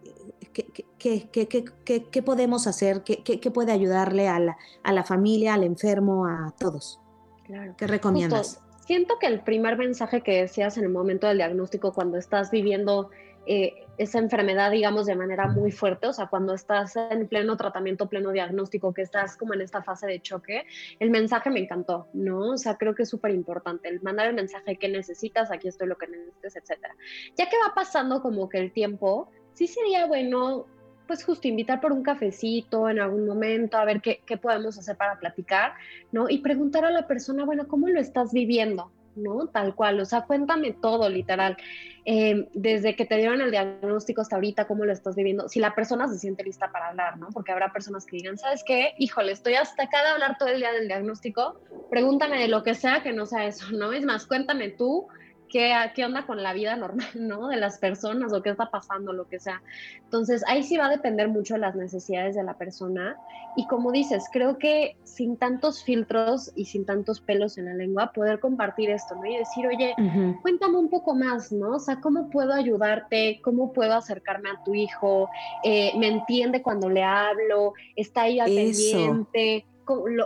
¿qué, 0.98 2.24
podemos 2.24 2.68
hacer? 2.68 3.04
¿Qué, 3.04 3.52
puede 3.52 3.72
ayudarle 3.72 4.28
a 4.28 4.40
la, 4.40 4.58
a 4.84 4.94
la, 4.94 5.04
familia, 5.04 5.56
al 5.56 5.64
enfermo, 5.64 6.26
a 6.28 6.54
todos? 6.58 7.00
Claro. 7.46 7.76
¿Qué 7.78 7.88
recomiendas? 7.88 8.62
siento 8.90 9.20
que 9.20 9.28
el 9.28 9.42
primer 9.42 9.78
mensaje 9.78 10.22
que 10.22 10.42
decías 10.42 10.76
en 10.80 10.84
el 10.84 10.90
momento 10.90 11.28
del 11.28 11.38
diagnóstico, 11.38 11.94
cuando 11.94 12.18
estás 12.18 12.50
viviendo 12.50 13.12
eh, 13.46 13.86
esa 13.98 14.20
enfermedad, 14.20 14.72
digamos, 14.72 15.06
de 15.06 15.16
manera 15.16 15.48
muy 15.48 15.72
fuerte, 15.72 16.08
o 16.08 16.14
sea, 16.14 16.28
cuando 16.28 16.54
estás 16.54 16.96
en 16.96 17.28
pleno 17.28 17.58
tratamiento, 17.58 18.08
pleno 18.08 18.32
diagnóstico, 18.32 18.94
que 18.94 19.02
estás 19.02 19.36
como 19.36 19.54
en 19.54 19.62
esta 19.62 19.84
fase 19.84 20.08
de 20.08 20.22
choque, 20.22 20.66
el 21.00 21.10
mensaje 21.10 21.50
me 21.50 21.60
encantó, 21.60 22.08
¿no? 22.14 22.52
O 22.52 22.58
sea, 22.58 22.78
creo 22.78 22.96
que 22.96 23.04
es 23.04 23.10
súper 23.10 23.32
importante, 23.32 23.90
el 23.90 24.02
mandar 24.02 24.28
el 24.28 24.36
mensaje 24.36 24.78
que 24.78 24.88
necesitas, 24.88 25.52
aquí 25.52 25.68
estoy 25.68 25.88
lo 25.88 25.98
que 25.98 26.08
necesites, 26.08 26.56
etcétera. 26.56 26.96
Ya 27.38 27.50
que 27.50 27.58
va 27.58 27.76
pasando 27.76 28.22
como 28.22 28.48
que 28.48 28.60
el 28.60 28.72
tiempo, 28.72 29.30
sí 29.54 29.68
sería 29.68 30.06
bueno 30.06 30.66
pues 31.06 31.24
justo 31.24 31.48
invitar 31.48 31.82
por 31.82 31.92
un 31.92 32.04
cafecito 32.04 32.88
en 32.88 33.00
algún 33.00 33.26
momento, 33.26 33.78
a 33.78 33.84
ver 33.84 34.00
qué, 34.00 34.22
qué, 34.28 34.38
podemos 34.38 34.78
hacer 34.78 34.96
para 34.96 35.18
platicar, 35.20 35.74
¿no? 36.12 36.30
Y 36.30 36.38
preguntar 36.38 36.86
a 36.86 36.92
la 36.92 37.08
persona, 37.08 37.46
bueno, 37.46 37.68
¿cómo 37.68 37.90
lo 37.90 38.00
estás 38.00 38.32
viviendo? 38.32 38.92
¿No? 39.16 39.48
Tal 39.48 39.76
cual, 39.76 40.00
o 40.00 40.06
sea, 40.06 40.22
cuéntame 40.22 40.74
todo, 40.74 41.10
literal. 41.10 41.58
Eh, 42.06 42.48
desde 42.54 42.96
que 42.96 43.06
te 43.06 43.18
dieron 43.18 43.42
el 43.42 43.52
diagnóstico 43.52 44.22
hasta 44.22 44.36
ahorita, 44.36 44.66
cómo 44.66 44.86
lo 44.86 44.94
estás 44.94 45.16
viviendo, 45.16 45.48
si 45.48 45.60
la 45.60 45.76
persona 45.76 46.08
se 46.08 46.18
siente 46.18 46.44
lista 46.44 46.72
para 46.72 46.90
hablar, 46.90 47.18
¿no? 47.18 47.30
Porque 47.30 47.52
habrá 47.52 47.72
personas 47.72 48.06
que 48.06 48.18
digan, 48.18 48.38
¿sabes 48.38 48.64
qué? 48.66 48.94
Híjole, 48.98 49.32
estoy 49.32 49.56
hasta 49.56 49.84
acá 49.84 50.02
de 50.04 50.10
hablar 50.10 50.38
todo 50.38 50.50
el 50.50 50.60
día 50.60 50.72
del 50.72 50.88
diagnóstico, 50.88 51.60
pregúntame 51.90 52.40
de 52.40 52.48
lo 52.48 52.64
que 52.64 52.76
sea 52.76 53.04
que 53.04 53.14
no 53.14 53.26
sea 53.26 53.46
eso, 53.46 53.72
¿no? 53.72 53.94
Es 53.94 54.06
más, 54.06 54.26
cuéntame 54.26 54.70
tú 54.70 55.08
qué, 55.50 55.74
qué 55.96 56.06
onda 56.06 56.26
con 56.26 56.42
la 56.42 56.54
vida 56.54 56.76
normal, 56.76 57.08
¿no? 57.16 57.48
De 57.48 57.58
las 57.58 57.78
personas 57.78 58.32
o 58.34 58.42
qué 58.42 58.52
está 58.52 58.70
pasando, 58.70 59.14
lo 59.14 59.28
que 59.28 59.40
sea. 59.40 59.62
Entonces, 60.04 60.44
ahí 60.48 60.64
sí 60.64 60.78
va 60.78 60.86
a 60.86 60.90
depender 60.90 61.28
mucho 61.28 61.56
de 61.56 61.62
las 61.62 61.76
necesidades 61.76 62.36
de 62.36 62.44
la 62.44 62.54
persona. 62.54 63.18
Y 63.56 63.68
como 63.68 63.92
dices, 63.92 64.26
creo 64.32 64.58
que 64.58 64.96
sin 65.04 65.38
tantos 65.38 65.84
filtros 65.84 66.52
y 66.56 66.66
sin 66.66 66.86
tantos 66.86 67.20
pelos 67.20 67.58
en 67.58 67.66
la 67.66 67.74
lengua, 67.74 68.12
poder 68.14 68.40
compartir 68.40 68.90
esto, 68.90 69.16
¿no? 69.16 69.26
Y 69.26 69.38
decir, 69.38 69.68
oye, 69.68 69.96
cuéntame 70.42 70.78
un 70.78 70.90
poco 70.90 71.16
más, 71.16 71.52
¿no? 71.52 71.76
O 71.76 71.80
sea, 71.80 72.00
¿cómo 72.00 72.30
puedo 72.30 72.54
ayudarte? 72.54 73.42
¿Cómo 73.44 73.74
puedo 73.74 73.94
acercarme 73.96 74.50
a 74.50 74.64
tu 74.64 74.76
hijo? 74.76 75.30
Eh, 75.64 75.92
¿Me 75.98 76.08
entiende 76.08 76.62
cuando 76.62 76.90
le 76.90 77.04
hablo? 77.04 77.74
¿Está 77.96 78.24
ahí 78.24 78.40
al 78.40 78.48
pendiente? 78.48 79.66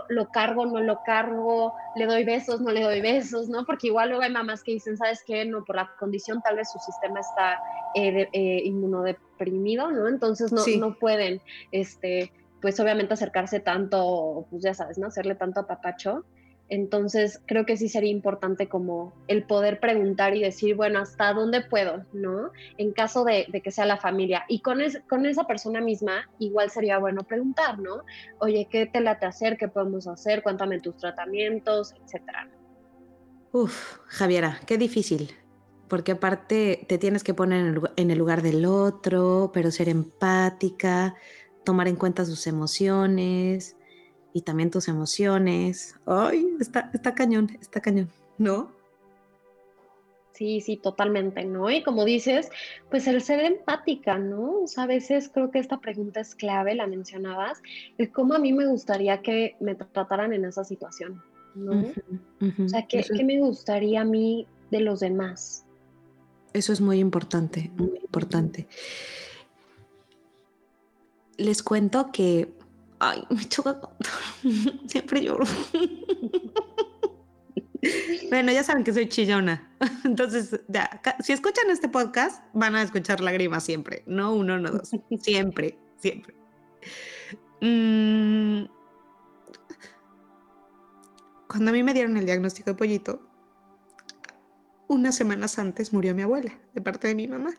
Lo, 0.08 0.28
cargo, 0.30 0.66
no 0.66 0.80
lo 0.80 1.02
cargo, 1.04 1.74
le 1.96 2.06
doy 2.06 2.24
besos, 2.24 2.60
no 2.60 2.70
le 2.70 2.82
doy 2.82 3.00
besos, 3.00 3.48
¿no? 3.48 3.64
Porque 3.64 3.88
igual 3.88 4.10
luego 4.10 4.22
hay 4.22 4.30
mamás 4.30 4.62
que 4.62 4.72
dicen, 4.72 4.96
¿sabes 4.96 5.22
qué? 5.26 5.44
No, 5.44 5.64
por 5.64 5.76
la 5.76 5.90
condición 5.98 6.40
tal 6.42 6.56
vez 6.56 6.70
su 6.70 6.78
sistema 6.78 7.20
está 7.20 7.60
eh, 7.94 8.28
eh, 8.32 8.62
inmunodeprimido, 8.64 9.90
¿no? 9.90 10.08
Entonces 10.08 10.52
no, 10.52 10.62
no 10.78 10.98
pueden, 10.98 11.40
este, 11.72 12.32
pues 12.60 12.78
obviamente 12.80 13.14
acercarse 13.14 13.60
tanto, 13.60 14.46
pues 14.50 14.62
ya 14.62 14.74
sabes, 14.74 14.98
¿no? 14.98 15.08
Hacerle 15.08 15.34
tanto 15.34 15.60
a 15.60 15.66
papacho. 15.66 16.24
Entonces, 16.70 17.42
creo 17.46 17.66
que 17.66 17.76
sí 17.76 17.88
sería 17.88 18.10
importante 18.10 18.68
como 18.68 19.12
el 19.28 19.44
poder 19.44 19.80
preguntar 19.80 20.34
y 20.34 20.42
decir, 20.42 20.74
bueno, 20.74 20.98
¿hasta 20.98 21.32
dónde 21.34 21.60
puedo? 21.60 22.04
¿No? 22.12 22.50
En 22.78 22.92
caso 22.92 23.24
de, 23.24 23.46
que 23.62 23.70
sea 23.70 23.84
la 23.84 23.98
familia. 23.98 24.44
Y 24.48 24.60
con, 24.60 24.80
esa 24.80 25.46
persona 25.46 25.80
misma, 25.80 26.30
igual 26.38 26.70
sería 26.70 26.98
bueno 26.98 27.22
preguntar, 27.24 27.78
¿no? 27.78 28.02
Oye, 28.38 28.66
¿qué 28.70 28.86
te 28.86 29.00
late 29.00 29.26
hacer? 29.26 29.58
¿Qué 29.58 29.68
podemos 29.68 30.06
hacer? 30.06 30.42
Cuéntame 30.42 30.80
tus 30.80 30.96
tratamientos, 30.96 31.94
etcétera. 32.02 32.48
Uf, 33.52 33.98
Javiera, 34.06 34.58
qué 34.66 34.78
difícil. 34.78 35.32
Porque 35.88 36.12
aparte 36.12 36.86
te 36.88 36.96
tienes 36.96 37.22
que 37.22 37.34
poner 37.34 37.78
en 37.96 38.10
el 38.10 38.18
lugar 38.18 38.40
del 38.40 38.64
otro, 38.64 39.50
pero 39.52 39.70
ser 39.70 39.90
empática, 39.90 41.14
tomar 41.62 41.88
en 41.88 41.96
cuenta 41.96 42.24
sus 42.24 42.46
emociones 42.46 43.76
y 44.34 44.42
también 44.42 44.70
tus 44.70 44.88
emociones. 44.88 45.94
Ay, 46.04 46.56
está, 46.60 46.90
está 46.92 47.14
cañón, 47.14 47.56
está 47.60 47.80
cañón, 47.80 48.10
¿no? 48.36 48.72
Sí, 50.32 50.60
sí, 50.60 50.76
totalmente, 50.76 51.44
¿no? 51.44 51.70
Y 51.70 51.84
como 51.84 52.04
dices, 52.04 52.50
pues 52.90 53.06
el 53.06 53.22
ser 53.22 53.38
empática, 53.38 54.18
¿no? 54.18 54.62
O 54.62 54.66
sea, 54.66 54.82
a 54.82 54.86
veces 54.88 55.30
creo 55.32 55.52
que 55.52 55.60
esta 55.60 55.78
pregunta 55.78 56.18
es 56.18 56.34
clave, 56.34 56.74
la 56.74 56.88
mencionabas, 56.88 57.62
es 57.96 58.10
cómo 58.10 58.34
a 58.34 58.40
mí 58.40 58.52
me 58.52 58.66
gustaría 58.66 59.22
que 59.22 59.54
me 59.60 59.76
trataran 59.76 60.32
en 60.32 60.44
esa 60.44 60.64
situación, 60.64 61.22
¿no? 61.54 61.84
O 62.64 62.68
sea, 62.68 62.84
¿qué, 62.88 63.04
¿qué 63.04 63.22
me 63.22 63.38
gustaría 63.38 64.00
a 64.00 64.04
mí 64.04 64.48
de 64.72 64.80
los 64.80 64.98
demás? 64.98 65.64
Eso 66.52 66.72
es 66.72 66.80
muy 66.80 66.98
importante, 66.98 67.70
muy 67.76 68.00
importante. 68.02 68.66
Les 71.36 71.62
cuento 71.62 72.10
que 72.10 72.52
Ay, 73.06 73.22
me 73.28 73.44
choca. 73.44 73.78
Siempre 74.86 75.22
lloro. 75.22 75.44
bueno, 78.30 78.50
ya 78.50 78.64
saben 78.64 78.82
que 78.82 78.94
soy 78.94 79.10
chillona. 79.10 79.76
Entonces, 80.04 80.58
ya, 80.68 81.02
si 81.20 81.34
escuchan 81.34 81.68
este 81.68 81.90
podcast, 81.90 82.42
van 82.54 82.74
a 82.74 82.82
escuchar 82.82 83.20
lágrimas 83.20 83.62
siempre. 83.62 84.04
No 84.06 84.32
uno, 84.32 84.58
no 84.58 84.70
dos. 84.70 84.90
Siempre, 85.20 85.78
siempre. 85.98 86.34
Mm. 87.60 88.64
Cuando 91.46 91.70
a 91.70 91.74
mí 91.74 91.82
me 91.82 91.92
dieron 91.92 92.16
el 92.16 92.24
diagnóstico 92.24 92.70
de 92.70 92.76
pollito, 92.76 93.20
unas 94.88 95.14
semanas 95.14 95.58
antes 95.58 95.92
murió 95.92 96.14
mi 96.14 96.22
abuela, 96.22 96.58
de 96.72 96.80
parte 96.80 97.08
de 97.08 97.14
mi 97.14 97.28
mamá, 97.28 97.54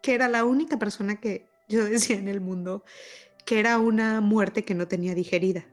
que 0.00 0.14
era 0.14 0.28
la 0.28 0.44
única 0.44 0.78
persona 0.78 1.16
que 1.16 1.48
yo 1.68 1.84
decía 1.84 2.16
en 2.16 2.28
el 2.28 2.40
mundo 2.40 2.84
que 3.44 3.58
era 3.58 3.78
una 3.78 4.20
muerte 4.20 4.64
que 4.64 4.74
no 4.74 4.88
tenía 4.88 5.14
digerida. 5.14 5.66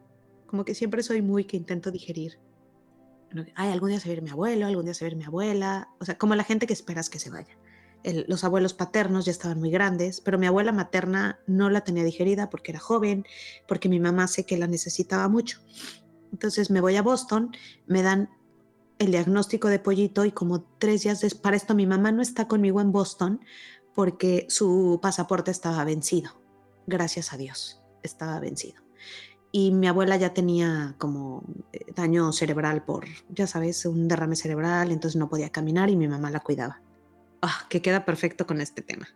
Como 0.46 0.66
que 0.66 0.76
siempre 0.76 1.04
soy 1.04 1.22
muy 1.22 1.46
que 1.46 1.58
intento 1.58 1.92
digerir. 1.92 2.40
Ay, 3.56 3.72
algún 3.72 3.90
día 3.90 4.00
se 4.00 4.10
va 4.10 4.14
a 4.14 4.18
ir 4.18 4.22
mi 4.24 4.32
abuelo, 4.32 4.66
algún 4.66 4.86
día 4.86 4.94
se 4.94 5.06
va 5.06 5.10
a 5.10 5.12
ir 5.12 5.18
mi 5.18 5.26
abuela. 5.26 5.90
O 6.00 6.06
sea, 6.06 6.18
como 6.18 6.36
la 6.36 6.44
gente 6.44 6.66
que 6.66 6.74
esperas 6.74 7.10
que 7.10 7.20
se 7.20 7.30
vaya. 7.30 7.58
los 8.04 8.44
abuelos 8.44 8.74
paternos 8.74 9.26
ya 9.26 9.32
estaban 9.32 9.60
muy 9.60 9.70
grandes, 9.70 10.22
pero 10.22 10.40
mi 10.40 10.48
abuela 10.48 10.72
materna 10.72 11.40
no 11.46 11.70
la 11.70 11.82
tenía 11.82 12.04
digerida 12.04 12.50
porque 12.50 12.72
era 12.72 12.80
joven, 12.80 13.26
porque 13.68 13.90
mi 13.90 14.00
mamá 14.00 14.28
sé 14.28 14.46
que 14.46 14.58
la 14.58 14.68
necesitaba 14.68 15.28
mucho. 15.28 15.60
Entonces 16.32 16.72
me 16.72 16.82
voy 16.82 16.96
a 16.96 17.02
Boston, 17.02 17.52
me 17.88 18.02
dan 18.02 18.30
el 19.00 19.12
diagnóstico 19.12 19.68
de 19.68 19.80
pollito 19.80 20.26
y 20.26 20.32
como 20.32 20.64
tres 20.80 21.04
días 21.04 21.22
después, 21.22 21.42
para 21.42 21.58
esto 21.58 21.76
mi 21.76 21.86
mamá 21.86 22.12
no 22.12 22.22
está 22.22 22.48
conmigo 22.48 22.82
en 22.82 22.92
Boston 22.92 23.42
porque 23.94 24.46
su 24.50 25.00
pasaporte 25.02 25.52
estaba 25.52 25.84
vencido 25.84 26.39
gracias 26.90 27.32
a 27.34 27.38
Dios, 27.38 27.82
estaba 28.04 28.40
vencido. 28.40 28.82
Y 29.52 29.72
mi 29.72 29.88
abuela 29.88 30.16
ya 30.18 30.34
tenía 30.34 30.96
como 30.98 31.44
eh, 31.74 31.86
daño 31.96 32.32
cerebral 32.32 32.84
por, 32.84 33.06
ya 33.30 33.48
sabes, 33.48 33.86
un 33.86 34.08
derrame 34.08 34.36
cerebral, 34.36 34.92
entonces 34.92 35.18
no 35.18 35.30
podía 35.30 35.50
caminar 35.50 35.90
y 35.90 35.96
mi 35.96 36.08
mamá 36.08 36.30
la 36.30 36.42
cuidaba. 36.42 36.82
Ah, 37.42 37.66
que 37.70 37.82
queda 37.82 38.06
perfecto 38.06 38.46
con 38.46 38.62
este 38.62 38.82
tema. 38.82 39.08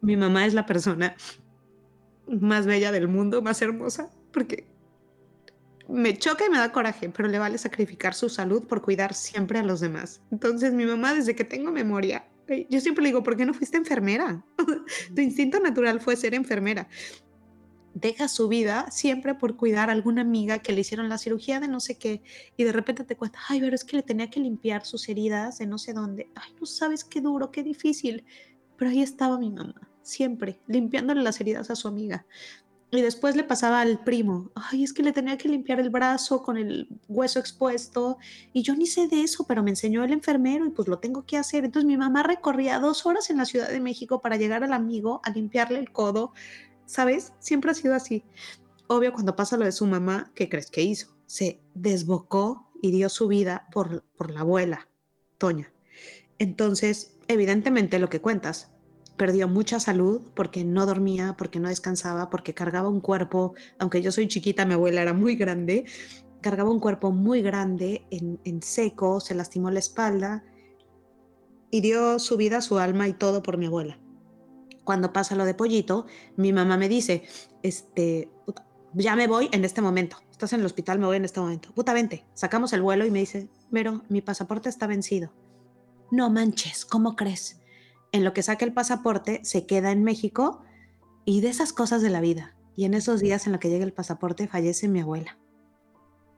Mi 0.00 0.16
mamá 0.16 0.46
es 0.46 0.54
la 0.54 0.64
persona 0.64 1.16
más 2.26 2.66
bella 2.66 2.92
del 2.92 3.08
mundo, 3.08 3.42
más 3.42 3.60
hermosa, 3.60 4.10
porque 4.32 4.66
me 5.88 6.16
choca 6.16 6.46
y 6.46 6.50
me 6.50 6.58
da 6.58 6.72
coraje, 6.72 7.10
pero 7.10 7.28
le 7.28 7.38
vale 7.38 7.58
sacrificar 7.58 8.14
su 8.14 8.28
salud 8.28 8.64
por 8.66 8.80
cuidar 8.80 9.12
siempre 9.12 9.58
a 9.58 9.62
los 9.62 9.80
demás. 9.80 10.22
Entonces 10.30 10.72
mi 10.72 10.86
mamá, 10.86 11.14
desde 11.14 11.34
que 11.34 11.44
tengo 11.44 11.70
memoria, 11.70 12.24
yo 12.68 12.80
siempre 12.80 13.02
le 13.02 13.10
digo, 13.10 13.22
¿por 13.22 13.36
qué 13.36 13.44
no 13.44 13.54
fuiste 13.54 13.76
enfermera? 13.76 14.44
tu 15.14 15.20
instinto 15.20 15.60
natural 15.60 16.00
fue 16.00 16.16
ser 16.16 16.34
enfermera. 16.34 16.88
Deja 17.94 18.28
su 18.28 18.48
vida 18.48 18.90
siempre 18.90 19.34
por 19.34 19.56
cuidar 19.56 19.90
a 19.90 19.92
alguna 19.92 20.22
amiga 20.22 20.60
que 20.60 20.72
le 20.72 20.80
hicieron 20.80 21.08
la 21.08 21.18
cirugía 21.18 21.60
de 21.60 21.68
no 21.68 21.78
sé 21.78 21.98
qué 21.98 22.22
y 22.56 22.64
de 22.64 22.72
repente 22.72 23.04
te 23.04 23.16
cuesta, 23.16 23.38
ay, 23.48 23.60
pero 23.60 23.74
es 23.74 23.84
que 23.84 23.96
le 23.96 24.02
tenía 24.02 24.30
que 24.30 24.40
limpiar 24.40 24.86
sus 24.86 25.08
heridas 25.08 25.58
de 25.58 25.66
no 25.66 25.76
sé 25.76 25.92
dónde. 25.92 26.30
Ay, 26.34 26.54
no 26.58 26.66
sabes 26.66 27.04
qué 27.04 27.20
duro, 27.20 27.50
qué 27.50 27.62
difícil. 27.62 28.24
Pero 28.76 28.90
ahí 28.90 29.02
estaba 29.02 29.38
mi 29.38 29.50
mamá, 29.50 29.90
siempre, 30.02 30.58
limpiándole 30.66 31.22
las 31.22 31.40
heridas 31.40 31.70
a 31.70 31.76
su 31.76 31.86
amiga. 31.86 32.26
Y 32.94 33.00
después 33.00 33.36
le 33.36 33.44
pasaba 33.44 33.80
al 33.80 34.04
primo, 34.04 34.50
ay, 34.54 34.84
es 34.84 34.92
que 34.92 35.02
le 35.02 35.12
tenía 35.12 35.38
que 35.38 35.48
limpiar 35.48 35.80
el 35.80 35.88
brazo 35.88 36.42
con 36.42 36.58
el 36.58 36.88
hueso 37.08 37.38
expuesto. 37.38 38.18
Y 38.52 38.62
yo 38.62 38.76
ni 38.76 38.86
sé 38.86 39.08
de 39.08 39.22
eso, 39.22 39.46
pero 39.46 39.62
me 39.62 39.70
enseñó 39.70 40.04
el 40.04 40.12
enfermero 40.12 40.66
y 40.66 40.70
pues 40.70 40.88
lo 40.88 40.98
tengo 40.98 41.24
que 41.24 41.38
hacer. 41.38 41.64
Entonces 41.64 41.86
mi 41.86 41.96
mamá 41.96 42.22
recorría 42.22 42.78
dos 42.78 43.06
horas 43.06 43.30
en 43.30 43.38
la 43.38 43.46
Ciudad 43.46 43.70
de 43.70 43.80
México 43.80 44.20
para 44.20 44.36
llegar 44.36 44.62
al 44.62 44.74
amigo 44.74 45.22
a 45.24 45.30
limpiarle 45.30 45.78
el 45.78 45.90
codo. 45.90 46.34
¿Sabes? 46.84 47.32
Siempre 47.38 47.70
ha 47.70 47.74
sido 47.74 47.94
así. 47.94 48.24
Obvio, 48.88 49.14
cuando 49.14 49.36
pasa 49.36 49.56
lo 49.56 49.64
de 49.64 49.72
su 49.72 49.86
mamá, 49.86 50.30
¿qué 50.34 50.50
crees 50.50 50.70
que 50.70 50.82
hizo? 50.82 51.16
Se 51.24 51.62
desbocó 51.72 52.70
y 52.82 52.90
dio 52.90 53.08
su 53.08 53.26
vida 53.26 53.68
por, 53.72 54.02
por 54.18 54.30
la 54.30 54.40
abuela, 54.40 54.86
Toña. 55.38 55.72
Entonces, 56.38 57.16
evidentemente 57.26 57.98
lo 57.98 58.10
que 58.10 58.20
cuentas, 58.20 58.70
perdió 59.16 59.48
mucha 59.48 59.80
salud 59.80 60.22
porque 60.34 60.64
no 60.64 60.86
dormía, 60.86 61.34
porque 61.36 61.60
no 61.60 61.68
descansaba, 61.68 62.30
porque 62.30 62.54
cargaba 62.54 62.88
un 62.88 63.00
cuerpo, 63.00 63.54
aunque 63.78 64.02
yo 64.02 64.12
soy 64.12 64.28
chiquita, 64.28 64.64
mi 64.64 64.74
abuela 64.74 65.02
era 65.02 65.12
muy 65.12 65.36
grande, 65.36 65.84
cargaba 66.40 66.70
un 66.70 66.80
cuerpo 66.80 67.12
muy 67.12 67.42
grande 67.42 68.06
en, 68.10 68.62
seco, 68.62 69.20
se 69.20 69.34
lastimó 69.34 69.70
la 69.70 69.78
espalda 69.78 70.44
y 71.70 71.80
dio 71.80 72.18
su 72.18 72.36
vida, 72.36 72.60
su 72.60 72.78
alma 72.78 73.08
y 73.08 73.14
todo 73.14 73.42
por 73.42 73.56
mi 73.56 73.66
abuela. 73.66 73.98
Cuando 74.84 75.12
pasa 75.12 75.36
lo 75.36 75.44
de 75.44 75.54
pollito, 75.54 76.06
mi 76.36 76.52
mamá 76.52 76.76
me 76.76 76.88
dice, 76.88 77.22
este, 77.62 78.30
ya 78.94 79.14
me 79.14 79.28
voy 79.28 79.48
en 79.52 79.64
este 79.64 79.80
momento, 79.80 80.16
estás 80.30 80.52
en 80.52 80.60
el 80.60 80.66
hospital, 80.66 80.98
me 80.98 81.06
voy 81.06 81.16
en 81.16 81.24
este 81.24 81.40
momento, 81.40 81.72
puta, 81.72 81.94
vente, 81.94 82.26
sacamos 82.34 82.72
el 82.72 82.82
vuelo 82.82 83.06
y 83.06 83.10
me 83.10 83.20
dice, 83.20 83.48
pero 83.70 84.02
mi 84.08 84.20
pasaporte 84.20 84.68
está 84.68 84.86
vencido. 84.86 85.32
No 86.10 86.28
manches, 86.28 86.84
¿cómo 86.84 87.16
crees? 87.16 87.61
En 88.12 88.24
lo 88.24 88.32
que 88.32 88.42
saca 88.42 88.64
el 88.64 88.72
pasaporte, 88.72 89.40
se 89.42 89.66
queda 89.66 89.90
en 89.90 90.04
México 90.04 90.62
y 91.24 91.40
de 91.40 91.48
esas 91.48 91.72
cosas 91.72 92.02
de 92.02 92.10
la 92.10 92.20
vida. 92.20 92.54
Y 92.76 92.84
en 92.84 92.94
esos 92.94 93.20
días 93.20 93.46
en 93.46 93.52
los 93.52 93.60
que 93.60 93.70
llega 93.70 93.84
el 93.84 93.92
pasaporte 93.92 94.46
fallece 94.46 94.88
mi 94.88 95.00
abuela. 95.00 95.38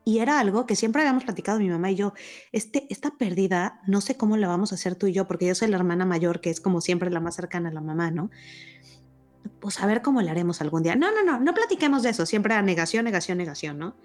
Y 0.04 0.18
era 0.18 0.38
algo 0.38 0.66
que 0.66 0.76
siempre 0.76 1.00
habíamos 1.02 1.24
platicado 1.24 1.58
mi 1.58 1.70
mamá 1.70 1.90
y 1.90 1.96
yo, 1.96 2.12
este, 2.52 2.86
esta 2.90 3.12
pérdida, 3.12 3.80
no 3.86 4.00
sé 4.00 4.16
cómo 4.16 4.36
la 4.36 4.48
vamos 4.48 4.70
a 4.72 4.74
hacer 4.74 4.96
tú 4.96 5.06
y 5.06 5.12
yo, 5.12 5.26
porque 5.26 5.46
yo 5.46 5.54
soy 5.54 5.68
la 5.68 5.76
hermana 5.76 6.04
mayor, 6.04 6.40
que 6.40 6.50
es 6.50 6.60
como 6.60 6.80
siempre 6.82 7.10
la 7.10 7.20
más 7.20 7.36
cercana 7.36 7.70
a 7.70 7.72
la 7.72 7.80
mamá, 7.80 8.10
¿no? 8.10 8.30
Pues 9.60 9.80
a 9.80 9.86
ver 9.86 10.02
cómo 10.02 10.20
la 10.20 10.32
haremos 10.32 10.60
algún 10.60 10.82
día. 10.82 10.94
No, 10.94 11.10
no, 11.10 11.22
no, 11.24 11.40
no 11.40 11.54
platiquemos 11.54 12.02
de 12.02 12.10
eso, 12.10 12.26
siempre 12.26 12.52
a 12.54 12.60
negación, 12.60 13.06
negación, 13.06 13.38
negación, 13.38 13.78
¿no? 13.78 13.96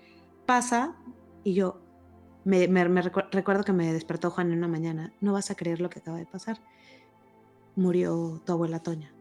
Pasa 0.46 0.96
y 1.44 1.54
yo 1.54 1.82
me, 2.46 2.68
recuerdo 3.32 3.64
que 3.64 3.74
me 3.74 3.92
despertó 3.92 4.32
Juan 4.32 4.52
en 4.52 4.58
una 4.60 4.68
mañana, 4.68 5.14
no 5.20 5.34
vas 5.34 5.52
a 5.52 5.56
creer 5.56 5.82
lo 5.82 5.90
que 5.90 6.00
acaba 6.00 6.18
de 6.18 6.26
pasar. 6.26 6.62
Murió 7.76 8.42
tu 8.46 8.52
abuela 8.52 8.82
Toña. 8.82 9.14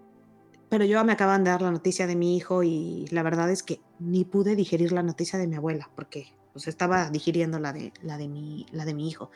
Pero 0.68 0.84
yo 0.84 1.02
me 1.04 1.12
acaban 1.12 1.44
de 1.44 1.50
dar 1.50 1.62
la 1.62 1.70
noticia 1.70 2.06
de 2.06 2.16
mi 2.16 2.36
hijo 2.36 2.62
y 2.62 3.06
la 3.10 3.22
verdad 3.22 3.50
es 3.50 3.62
que 3.62 3.80
ni 3.98 4.24
pude 4.24 4.54
digerir 4.54 4.92
la 4.92 5.02
noticia 5.02 5.38
de 5.38 5.46
mi 5.46 5.56
abuela, 5.56 5.90
porque 5.94 6.34
pues 6.52 6.68
estaba 6.68 7.10
digiriendo 7.10 7.58
la 7.58 7.72
de, 7.72 7.92
la 8.02 8.18
de, 8.18 8.28
mi, 8.28 8.66
la 8.72 8.84
de 8.84 8.94
mi 8.94 9.08
hijo. 9.08 9.30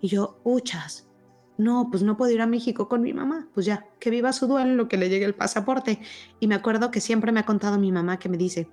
Y 0.00 0.08
yo, 0.08 0.38
uchas, 0.44 1.08
no, 1.56 1.88
pues 1.90 2.02
no 2.02 2.16
puedo 2.16 2.32
ir 2.32 2.42
a 2.42 2.46
México 2.46 2.88
con 2.88 3.00
mi 3.00 3.14
mamá, 3.14 3.48
pues 3.54 3.64
ya, 3.64 3.86
que 3.98 4.10
viva 4.10 4.32
su 4.32 4.46
duelo 4.46 4.74
lo 4.74 4.88
que 4.88 4.98
le 4.98 5.08
llegue 5.08 5.24
el 5.24 5.34
pasaporte. 5.34 6.00
Y 6.40 6.46
me 6.46 6.54
acuerdo 6.54 6.90
que 6.90 7.00
siempre 7.00 7.32
me 7.32 7.40
ha 7.40 7.46
contado 7.46 7.78
mi 7.78 7.90
mamá 7.90 8.18
que 8.18 8.28
me 8.28 8.36
dice, 8.36 8.68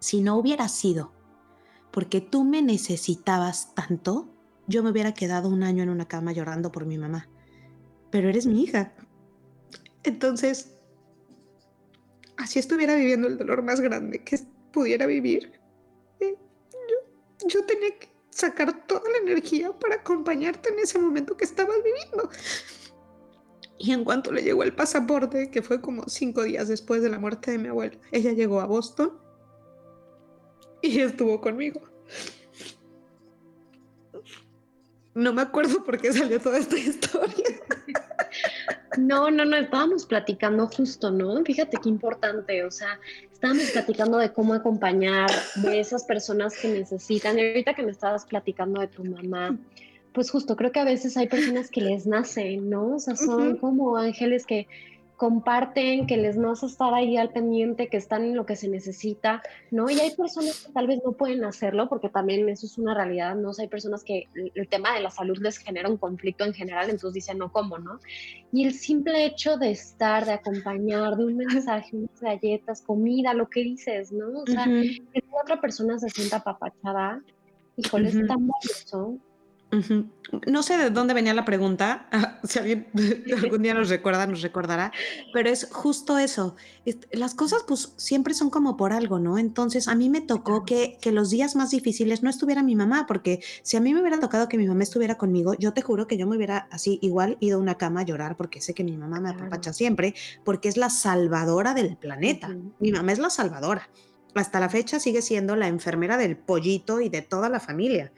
si 0.00 0.20
no 0.20 0.36
hubiera 0.36 0.68
sido 0.68 1.12
porque 1.92 2.22
tú 2.22 2.42
me 2.42 2.62
necesitabas 2.62 3.74
tanto, 3.74 4.28
yo 4.66 4.82
me 4.82 4.90
hubiera 4.90 5.12
quedado 5.12 5.48
un 5.48 5.62
año 5.62 5.82
en 5.82 5.90
una 5.90 6.08
cama 6.08 6.32
llorando 6.32 6.72
por 6.72 6.86
mi 6.86 6.98
mamá. 6.98 7.28
Pero 8.10 8.28
eres 8.28 8.46
mi 8.46 8.62
hija. 8.62 8.94
Entonces, 10.04 10.72
así 12.36 12.58
estuviera 12.58 12.94
viviendo 12.94 13.28
el 13.28 13.38
dolor 13.38 13.62
más 13.62 13.80
grande 13.80 14.22
que 14.22 14.38
pudiera 14.72 15.06
vivir, 15.06 15.52
yo 17.46 17.64
tenía 17.66 17.98
que 17.98 18.08
sacar 18.30 18.86
toda 18.86 19.02
la 19.10 19.18
energía 19.18 19.72
para 19.72 19.96
acompañarte 19.96 20.70
en 20.70 20.78
ese 20.78 20.98
momento 20.98 21.36
que 21.36 21.44
estabas 21.44 21.76
viviendo. 21.82 22.30
Y 23.78 23.92
en 23.92 24.04
cuanto 24.04 24.32
le 24.32 24.42
llegó 24.42 24.62
el 24.62 24.74
pasaporte, 24.74 25.50
que 25.50 25.60
fue 25.60 25.80
como 25.80 26.04
cinco 26.08 26.44
días 26.44 26.68
después 26.68 27.02
de 27.02 27.10
la 27.10 27.18
muerte 27.18 27.50
de 27.50 27.58
mi 27.58 27.68
abuela, 27.68 27.98
ella 28.12 28.32
llegó 28.32 28.60
a 28.60 28.66
Boston 28.66 29.18
y 30.82 31.00
estuvo 31.00 31.40
conmigo. 31.40 31.80
No 35.14 35.32
me 35.32 35.42
acuerdo 35.42 35.84
por 35.84 36.00
qué 36.00 36.12
salió 36.12 36.40
toda 36.40 36.58
esta 36.58 36.78
historia. 36.78 37.60
No, 38.98 39.30
no, 39.30 39.44
no, 39.44 39.56
estábamos 39.56 40.06
platicando 40.06 40.66
justo, 40.66 41.10
¿no? 41.10 41.42
Fíjate 41.44 41.78
qué 41.82 41.88
importante, 41.88 42.64
o 42.64 42.70
sea, 42.70 42.98
estábamos 43.32 43.70
platicando 43.70 44.18
de 44.18 44.32
cómo 44.32 44.54
acompañar 44.54 45.30
de 45.56 45.80
esas 45.80 46.04
personas 46.04 46.56
que 46.56 46.68
necesitan. 46.68 47.38
Y 47.38 47.46
ahorita 47.46 47.74
que 47.74 47.82
me 47.82 47.90
estabas 47.90 48.26
platicando 48.26 48.80
de 48.80 48.88
tu 48.88 49.04
mamá, 49.04 49.56
pues 50.12 50.30
justo 50.30 50.56
creo 50.56 50.72
que 50.72 50.80
a 50.80 50.84
veces 50.84 51.16
hay 51.16 51.28
personas 51.28 51.70
que 51.70 51.80
les 51.80 52.06
nacen, 52.06 52.68
¿no? 52.68 52.96
O 52.96 52.98
sea, 52.98 53.16
son 53.16 53.56
como 53.56 53.96
ángeles 53.96 54.46
que 54.46 54.66
comparten, 55.16 56.06
que 56.06 56.16
les 56.16 56.36
nace 56.36 56.66
estar 56.66 56.92
ahí 56.94 57.16
al 57.16 57.30
pendiente, 57.30 57.88
que 57.88 57.96
están 57.96 58.24
en 58.24 58.34
lo 58.34 58.44
que 58.44 58.56
se 58.56 58.68
necesita, 58.68 59.42
¿no? 59.70 59.88
Y 59.88 59.98
hay 60.00 60.14
personas 60.16 60.64
que 60.64 60.72
tal 60.72 60.86
vez 60.86 61.00
no 61.04 61.12
pueden 61.12 61.44
hacerlo, 61.44 61.88
porque 61.88 62.08
también 62.08 62.48
eso 62.48 62.66
es 62.66 62.76
una 62.78 62.94
realidad, 62.94 63.36
¿no? 63.36 63.52
hay 63.58 63.68
personas 63.68 64.02
que 64.02 64.28
el 64.54 64.68
tema 64.68 64.94
de 64.94 65.00
la 65.00 65.10
salud 65.10 65.38
les 65.38 65.58
genera 65.58 65.88
un 65.88 65.96
conflicto 65.96 66.44
en 66.44 66.54
general, 66.54 66.90
entonces 66.90 67.14
dicen, 67.14 67.38
no, 67.38 67.52
¿cómo, 67.52 67.78
no? 67.78 68.00
Y 68.52 68.64
el 68.64 68.74
simple 68.74 69.24
hecho 69.24 69.56
de 69.56 69.70
estar, 69.70 70.24
de 70.24 70.32
acompañar, 70.32 71.16
de 71.16 71.24
un 71.26 71.36
mensaje, 71.36 71.96
unas 71.96 72.20
galletas, 72.20 72.82
comida, 72.82 73.34
lo 73.34 73.48
que 73.48 73.60
dices, 73.60 74.10
¿no? 74.10 74.40
O 74.40 74.46
sea, 74.46 74.64
que 74.64 75.22
otra 75.30 75.60
persona 75.60 75.98
se 75.98 76.08
sienta 76.10 76.38
apapachada, 76.38 77.22
híjole, 77.76 78.08
es 78.08 78.26
tan 78.26 78.48
valioso 78.48 79.18
no 80.46 80.62
sé 80.62 80.76
de 80.76 80.90
dónde 80.90 81.14
venía 81.14 81.34
la 81.34 81.44
pregunta, 81.44 82.08
si 82.44 82.58
alguien 82.58 82.88
algún 83.42 83.62
día 83.62 83.74
nos 83.74 83.88
recuerda, 83.88 84.26
nos 84.26 84.42
recordará, 84.42 84.92
pero 85.32 85.48
es 85.48 85.68
justo 85.70 86.18
eso. 86.18 86.56
Las 87.12 87.34
cosas 87.34 87.64
pues 87.66 87.92
siempre 87.96 88.34
son 88.34 88.50
como 88.50 88.76
por 88.76 88.92
algo, 88.92 89.18
¿no? 89.18 89.38
Entonces 89.38 89.88
a 89.88 89.94
mí 89.94 90.10
me 90.10 90.20
tocó 90.20 90.64
que, 90.64 90.98
que, 91.00 91.12
los 91.12 91.30
días 91.30 91.56
más 91.56 91.70
difíciles 91.70 92.22
no 92.22 92.30
estuviera 92.30 92.62
mi 92.62 92.74
mamá, 92.74 93.06
porque 93.06 93.40
si 93.62 93.76
a 93.76 93.80
mí 93.80 93.94
me 93.94 94.00
hubiera 94.00 94.20
tocado 94.20 94.48
que 94.48 94.58
mi 94.58 94.66
mamá 94.66 94.82
estuviera 94.82 95.16
conmigo, 95.16 95.54
yo 95.54 95.72
te 95.72 95.82
juro 95.82 96.06
que 96.06 96.16
yo 96.16 96.26
me 96.26 96.36
hubiera 96.36 96.68
así 96.70 96.98
igual 97.02 97.36
ido 97.40 97.58
a 97.58 97.60
una 97.60 97.76
cama 97.76 98.00
a 98.00 98.04
llorar, 98.04 98.36
porque 98.36 98.60
sé 98.60 98.74
que 98.74 98.84
mi 98.84 98.96
mamá 98.96 99.20
me 99.20 99.30
apapacha 99.30 99.72
siempre, 99.72 100.14
porque 100.44 100.68
es 100.68 100.76
la 100.76 100.90
salvadora 100.90 101.74
del 101.74 101.96
planeta. 101.96 102.56
Mi 102.78 102.92
mamá 102.92 103.12
es 103.12 103.18
la 103.18 103.30
salvadora. 103.30 103.88
Hasta 104.34 104.60
la 104.60 104.70
fecha 104.70 104.98
sigue 104.98 105.20
siendo 105.20 105.56
la 105.56 105.68
enfermera 105.68 106.16
del 106.16 106.36
pollito 106.38 107.00
y 107.00 107.10
de 107.10 107.20
toda 107.20 107.50
la 107.50 107.60
familia. 107.60 108.12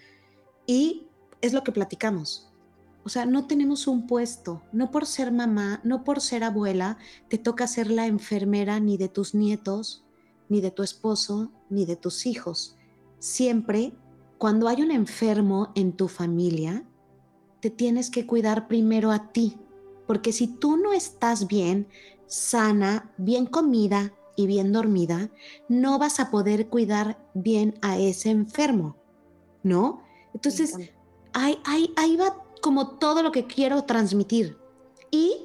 Y 0.67 1.09
es 1.41 1.53
lo 1.53 1.63
que 1.63 1.73
platicamos. 1.73 2.51
O 3.05 3.11
sea, 3.11 3.27
no 3.27 3.47
tenemos 3.47 3.87
un 3.87 4.07
puesto, 4.07 4.63
no 4.73 4.91
por 4.91 5.05
ser 5.05 5.31
mamá, 5.31 5.81
no 5.85 6.05
por 6.05 6.21
ser 6.21 6.43
abuela, 6.43 6.97
te 7.29 7.37
toca 7.37 7.67
ser 7.67 7.91
la 7.91 8.07
enfermera 8.07 8.81
ni 8.81 8.97
de 8.97 9.09
tus 9.09 9.35
nietos, 9.35 10.05
ni 10.49 10.63
de 10.63 10.71
tu 10.71 10.83
esposo, 10.83 11.53
ni 11.69 11.85
de 11.85 11.97
tus 11.97 12.25
hijos. 12.25 12.77
Siempre, 13.19 13.93
cuando 14.39 14.69
hay 14.69 14.83
un 14.83 14.91
enfermo 14.91 15.71
en 15.75 15.93
tu 15.93 16.09
familia, 16.09 16.85
te 17.61 17.71
tienes 17.71 18.11
que 18.11 18.27
cuidar 18.27 18.69
primero 18.69 19.11
a 19.11 19.33
ti, 19.33 19.59
porque 20.07 20.33
si 20.33 20.47
tú 20.47 20.77
no 20.77 20.93
estás 20.93 21.47
bien, 21.47 21.89
sana, 22.27 23.13
bien 23.19 23.47
comida 23.47 24.15
y 24.37 24.47
bien 24.47 24.73
dormida, 24.73 25.31
no 25.69 25.99
vas 25.99 26.21
a 26.21 26.31
poder 26.31 26.69
cuidar 26.69 27.19
bien 27.35 27.79
a 27.83 27.99
ese 27.99 28.31
enfermo, 28.31 28.97
¿no? 29.63 30.03
Entonces, 30.35 30.75
ahí, 31.35 31.59
ahí, 31.97 32.17
va 32.17 32.37
como 32.63 32.97
todo 32.97 33.23
lo 33.23 33.33
que 33.33 33.47
quiero 33.47 33.85
transmitir. 33.85 34.57
Y 35.11 35.37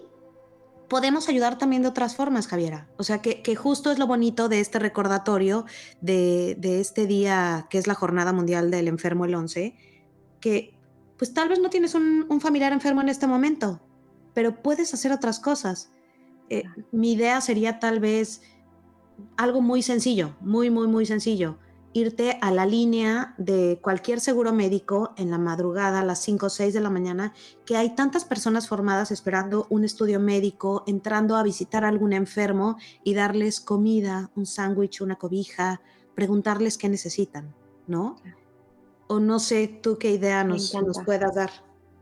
podemos 0.87 1.29
ayudar 1.29 1.57
también 1.57 1.81
de 1.81 1.89
otras 1.89 2.15
formas, 2.15 2.47
Javiera. 2.47 2.89
O 2.97 3.03
sea, 3.03 3.21
que, 3.21 3.55
justo 3.55 3.91
es 3.91 3.99
lo 3.99 4.07
bonito 4.07 4.49
de 4.49 4.59
este 4.59 4.79
recordatorio 4.79 5.65
de, 6.01 6.57
este 6.61 7.07
día 7.07 7.67
que 7.69 7.77
es 7.77 7.87
la 7.87 7.95
Jornada 7.95 8.33
Mundial 8.33 8.71
del 8.71 8.87
Enfermo 8.87 9.25
el 9.25 9.35
11, 9.35 9.75
que 10.39 10.73
pues 11.17 11.33
tal 11.33 11.49
vez 11.49 11.59
no 11.59 11.69
tienes 11.69 11.95
un, 11.95 12.39
familiar 12.39 12.71
enfermo 12.71 13.01
en 13.01 13.09
este 13.09 13.27
momento, 13.27 13.81
pero 14.33 14.61
puedes 14.61 14.93
hacer 14.93 15.11
otras 15.11 15.39
cosas. 15.39 15.91
Eh, 16.49 16.63
mi 16.91 17.11
idea 17.11 17.41
sería 17.41 17.79
tal 17.79 17.99
vez 17.99 18.41
algo 19.35 19.61
muy 19.61 19.83
sencillo, 19.83 20.35
muy, 20.39 20.69
muy, 20.69 20.87
muy 20.87 21.05
sencillo 21.05 21.59
irte 21.93 22.37
a 22.41 22.51
la 22.51 22.65
línea 22.65 23.33
de 23.37 23.79
cualquier 23.81 24.19
seguro 24.19 24.53
médico 24.53 25.13
en 25.17 25.31
la 25.31 25.37
madrugada 25.37 25.99
a 25.99 26.05
las 26.05 26.19
5 26.19 26.45
o 26.45 26.49
6 26.49 26.73
de 26.73 26.81
la 26.81 26.89
mañana, 26.89 27.33
que 27.65 27.77
hay 27.77 27.95
tantas 27.95 28.25
personas 28.25 28.67
formadas 28.67 29.11
esperando 29.11 29.65
un 29.69 29.83
estudio 29.83 30.19
médico, 30.19 30.83
entrando 30.87 31.35
a 31.35 31.43
visitar 31.43 31.83
a 31.83 31.89
algún 31.89 32.13
enfermo 32.13 32.77
y 33.03 33.13
darles 33.13 33.59
comida, 33.59 34.29
un 34.35 34.45
sándwich, 34.45 35.01
una 35.01 35.15
cobija, 35.15 35.81
preguntarles 36.15 36.77
qué 36.77 36.89
necesitan, 36.89 37.53
¿no? 37.87 38.17
O 39.07 39.19
no 39.19 39.39
sé 39.39 39.67
tú 39.67 39.97
qué 39.97 40.11
idea 40.11 40.43
nos, 40.43 40.73
nos 40.75 40.99
puedas 41.03 41.33
dar. 41.33 41.49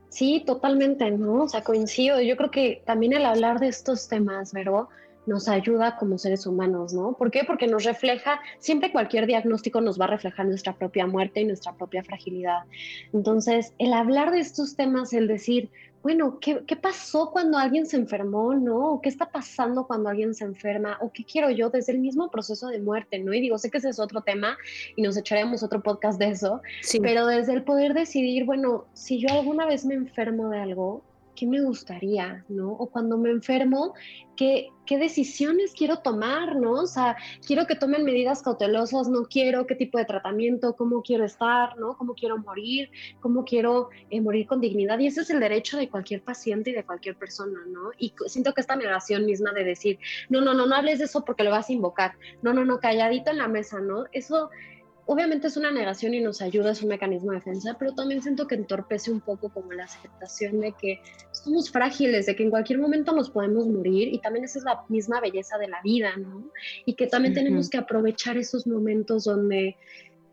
Sí, 0.10 0.44
totalmente, 0.46 1.12
¿no? 1.12 1.44
O 1.44 1.50
sea, 1.50 1.64
coincido. 1.64 2.20
Yo 2.22 2.36
creo 2.38 2.52
que 2.52 2.82
también 2.86 3.14
el 3.14 3.26
hablar 3.26 3.60
de 3.60 3.68
estos 3.68 4.08
temas, 4.08 4.52
¿verdad? 4.54 4.86
Nos 5.28 5.48
ayuda 5.48 5.98
como 5.98 6.18
seres 6.18 6.48
humanos, 6.48 6.94
¿no? 6.94 7.14
¿Por 7.14 7.30
qué? 7.30 7.44
Porque 7.46 7.68
nos 7.68 7.84
refleja, 7.84 8.40
siempre 8.60 8.92
cualquier 8.92 9.28
diagnóstico 9.28 9.82
nos 9.82 10.00
va 10.00 10.06
a 10.06 10.10
reflejar 10.10 10.48
nuestra 10.48 10.74
propia 10.74 11.06
muerte 11.06 11.42
y 11.42 11.46
nuestra 11.46 11.74
propia 11.74 12.04
fragilidad. 12.04 12.64
Entonces, 13.14 13.74
el 13.78 13.94
hablar 13.94 14.32
de 14.32 14.40
estos 14.40 14.76
temas, 14.76 15.14
el 15.14 15.28
decir, 15.28 15.70
bueno, 16.04 16.40
¿qué, 16.40 16.64
¿qué, 16.66 16.78
pasó 16.78 17.32
cuando 17.32 17.58
alguien 17.58 17.86
se 17.86 17.98
enfermó, 17.98 18.54
no? 18.54 19.02
¿Qué 19.04 19.10
está 19.10 19.30
pasando 19.30 19.86
cuando 19.88 20.10
alguien 20.10 20.34
se 20.34 20.46
enferma? 20.46 20.98
¿O 21.02 21.12
qué 21.12 21.26
quiero 21.26 21.50
yo 21.50 21.70
desde 21.70 21.92
el 21.92 22.00
mismo 22.00 22.32
proceso 22.32 22.68
de 22.68 22.80
muerte, 22.80 23.20
no? 23.20 23.34
Y 23.34 23.42
digo, 23.42 23.58
sé 23.58 23.70
que 23.70 23.80
ese 23.80 23.90
es 23.90 24.00
otro 24.00 24.22
tema 24.22 24.58
y 24.96 25.02
nos 25.02 25.18
echaremos 25.18 25.64
otro 25.64 25.84
podcast 25.84 26.18
de 26.18 26.30
eso, 26.30 26.62
sí. 26.82 27.00
pero 27.02 27.26
desde 27.26 27.54
el 27.54 27.64
poder 27.64 27.94
decidir, 27.94 28.46
bueno, 28.46 28.86
si 28.94 29.20
yo 29.20 29.28
alguna 29.34 29.66
vez 29.66 29.86
me 29.86 29.96
enfermo 29.96 30.50
de 30.50 30.60
algo, 30.60 31.04
¿qué 31.38 31.46
me 31.46 31.62
gustaría, 31.62 32.44
no? 32.50 32.72
O 32.72 32.90
cuando 32.90 33.18
me 33.18 33.30
enfermo, 33.30 33.94
¿qué, 34.36 34.70
qué 34.88 34.98
decisiones 34.98 35.72
quiero 35.74 36.00
tomar, 36.00 36.56
no? 36.56 36.72
O 36.72 36.88
sea, 36.88 37.16
quiero 37.46 37.68
que 37.68 37.76
tomen 37.76 38.04
medidas 38.04 38.42
cautelosas, 38.42 39.08
no 39.08 39.26
quiero 39.26 39.68
qué 39.68 39.76
tipo 39.76 40.00
de 40.00 40.06
tratamiento, 40.06 40.76
cómo 40.76 41.04
quiero 41.04 41.26
estar, 41.26 41.78
¿no? 41.78 41.96
Cómo 41.96 42.16
quiero 42.16 42.40
morir, 42.40 42.90
cómo 43.20 43.46
quiero 43.46 43.90
eh, 44.10 44.20
morir 44.20 44.48
con 44.48 44.60
dignidad. 44.60 44.98
Y 44.98 45.08
ese 45.08 45.22
es 45.22 45.30
el 45.30 45.40
derecho 45.40 45.78
de 45.78 45.90
cualquier 45.90 46.24
paciente 46.24 46.72
y 46.72 46.74
de 46.74 46.84
cualquier 46.84 47.16
persona, 47.16 47.60
¿no? 47.68 47.92
Y 48.00 48.14
siento 48.26 48.54
que 48.54 48.62
esta 48.62 48.76
negación 48.76 49.26
misma 49.26 49.54
de 49.54 49.64
decir, 49.64 50.00
no, 50.30 50.42
no, 50.42 50.56
no, 50.56 50.66
no 50.66 50.76
hables 50.76 50.98
de 50.98 51.06
eso 51.06 51.24
porque 51.24 51.44
lo 51.44 51.52
vas 51.52 51.70
a 51.70 51.74
invocar. 51.74 52.16
No, 52.42 52.52
no, 52.52 52.66
no, 52.66 52.80
calladito 52.80 53.30
en 53.30 53.38
la 53.38 53.48
mesa, 53.48 53.80
¿no? 53.80 54.06
Eso 54.12 54.50
obviamente 55.08 55.48
es 55.48 55.58
una 55.58 55.72
negación 55.72 56.14
y 56.14 56.20
nos 56.20 56.42
ayuda, 56.42 56.72
es 56.72 56.84
un 56.84 56.90
mecanismo 56.90 57.32
de 57.32 57.38
defensa, 57.38 57.76
pero 57.80 57.96
también 57.96 58.22
siento 58.22 58.46
que 58.46 58.56
entorpece 58.56 59.10
un 59.10 59.22
poco 59.22 59.50
como 59.50 59.72
la 59.72 59.86
aceptación 59.86 60.60
de 60.60 60.74
que 60.74 61.02
somos 61.32 61.72
frágiles, 61.72 62.26
de 62.26 62.36
que 62.36 62.44
en 62.44 62.50
cualquier 62.50 62.80
momento 62.80 63.14
nos 63.14 63.30
podemos 63.30 63.68
morir 63.68 64.14
y 64.14 64.20
también 64.20 64.46
esa 64.46 64.60
es 64.60 64.66
la 64.66 64.84
misma 64.90 65.22
belleza 65.22 65.58
de 65.58 65.70
la 65.70 65.82
vida, 65.82 66.16
¿no? 66.18 66.52
Y 66.86 66.94
que 66.96 67.08
también 67.08 67.34
tenemos 67.34 67.70
que 67.70 67.78
aprovechar 67.78 68.38
esos 68.38 68.68
momentos 68.68 69.24
donde 69.24 69.78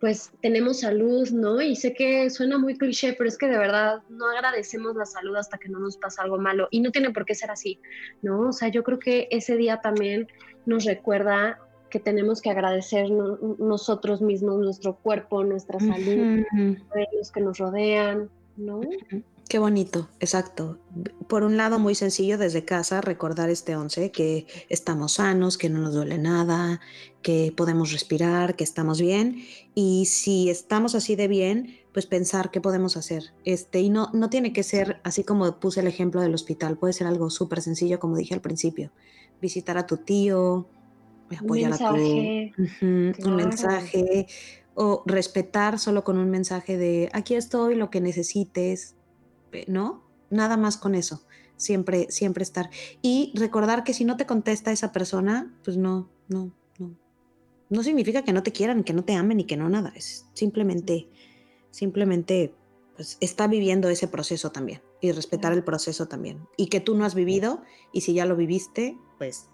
pues 0.01 0.33
tenemos 0.43 0.81
salud, 0.81 1.31
¿no? 1.31 1.62
Y 1.62 1.77
sé 1.77 1.95
que 1.95 2.29
suena 2.29 2.59
muy 2.59 2.77
cliché, 2.77 3.14
pero 3.14 3.29
es 3.29 3.39
que 3.39 3.47
de 3.47 3.57
verdad 3.57 4.03
no 4.11 4.27
agradecemos 4.29 4.97
la 4.97 5.07
salud 5.07 5.37
hasta 5.37 5.57
que 5.57 5.68
no 5.68 5.79
nos 5.79 5.97
pasa 5.97 6.22
algo 6.22 6.37
malo 6.37 6.68
y 6.70 6.81
no 6.81 6.91
tiene 6.91 7.11
por 7.11 7.25
qué 7.25 7.35
ser 7.35 7.51
así, 7.51 7.81
¿no? 8.20 8.49
O 8.49 8.53
sea, 8.53 8.68
yo 8.68 8.83
creo 8.83 8.99
que 8.99 9.29
ese 9.31 9.57
día 9.57 9.81
también 9.81 10.29
nos 10.66 10.85
recuerda 10.85 11.59
que 11.95 12.01
tenemos 12.01 12.42
que 12.42 12.51
agradecer 12.51 13.09
nosotros 13.09 14.20
mismos, 14.20 14.59
nuestro 14.59 14.97
cuerpo, 14.97 15.45
nuestra 15.45 15.78
salud, 15.78 16.42
los 17.16 17.30
que 17.30 17.40
nos 17.40 17.59
rodean, 17.59 18.30
¿no? 18.57 18.80
Qué 19.49 19.61
bonito, 19.61 20.09
exacto. 20.18 20.80
Por 21.28 21.45
un 21.45 21.57
lado, 21.57 21.78
muy 21.78 21.95
sencillo 21.95 22.36
desde 22.36 22.64
casa 22.64 23.01
recordar 23.01 23.49
este 23.49 23.76
11, 23.76 24.11
que 24.11 24.49
estamos 24.68 25.12
sanos, 25.12 25.57
que 25.57 25.70
no 25.70 25.78
nos 25.78 25.95
duele 25.95 26.18
nada, 26.18 26.80
que 27.22 27.55
podemos 27.57 27.92
respirar, 27.92 28.57
que 28.57 28.64
estamos 28.64 29.01
bien. 29.01 29.45
Y 29.76 30.07
si 30.07 30.51
estamos 30.51 30.97
así 30.97 31.14
de 31.14 31.28
bien, 31.28 31.76
pues 31.92 32.07
pensar 32.07 32.51
qué 32.51 32.61
podemos 32.61 32.97
hacer. 32.97 33.32
Este, 33.45 33.82
y 33.82 33.88
no, 33.88 34.11
no 34.12 34.30
tiene 34.30 34.53
que 34.53 34.64
ser 34.64 35.01
así 35.05 35.22
como 35.22 35.61
puse 35.61 35.78
el 35.78 35.86
ejemplo 35.86 36.20
del 36.20 36.34
hospital, 36.34 36.76
puede 36.76 36.92
ser 36.92 37.07
algo 37.07 37.30
súper 37.30 37.62
sencillo, 37.62 38.01
como 38.01 38.16
dije 38.16 38.34
al 38.34 38.40
principio. 38.40 38.90
Visitar 39.40 39.78
a 39.78 39.86
tu 39.86 39.99
tío, 39.99 40.66
apoyar 41.39 41.72
a 41.72 41.79
tu 41.79 41.85
un 43.27 43.37
mensaje 43.37 44.27
o 44.75 45.03
respetar 45.07 45.79
solo 45.79 46.05
con 46.05 46.18
un 46.18 46.31
mensaje 46.31 46.77
de 46.77 47.09
aquí 47.12 47.35
estoy, 47.35 47.75
lo 47.75 47.91
que 47.91 48.01
necesites, 48.01 48.97
¿no? 49.68 50.03
Nada 50.31 50.57
más 50.57 50.77
con 50.77 50.95
eso. 50.95 51.25
Siempre, 51.57 52.07
siempre 52.11 52.43
estar. 52.43 52.70
Y 53.01 53.33
recordar 53.37 53.85
que 53.85 53.95
si 53.95 54.05
no 54.05 54.16
te 54.16 54.27
contesta 54.27 54.72
esa 54.72 54.91
persona, 54.91 55.55
pues 55.62 55.77
no, 55.77 56.11
no, 56.29 56.53
no. 56.79 56.97
No 57.70 57.83
significa 57.83 58.22
que 58.22 58.33
no 58.33 58.43
te 58.43 58.53
quieran, 58.53 58.83
que 58.83 58.93
no 58.93 59.05
te 59.05 59.14
amen 59.14 59.41
y 59.41 59.45
que 59.45 59.57
no 59.57 59.68
nada. 59.68 59.93
Es 59.95 60.27
simplemente, 60.35 61.09
simplemente, 61.70 62.53
pues 62.97 63.16
está 63.20 63.47
viviendo 63.47 63.89
ese 63.89 64.09
proceso 64.09 64.51
también 64.51 64.83
y 65.01 65.12
respetar 65.12 65.53
el 65.53 65.62
proceso 65.62 66.07
también. 66.09 66.41
Y 66.57 66.66
que 66.66 66.81
tú 66.81 66.97
no 66.97 67.05
has 67.05 67.14
vivido 67.14 67.62
y 67.93 68.01
si 68.01 68.14
ya 68.14 68.27
lo 68.27 68.35
viviste, 68.35 68.99
pues 69.18 69.49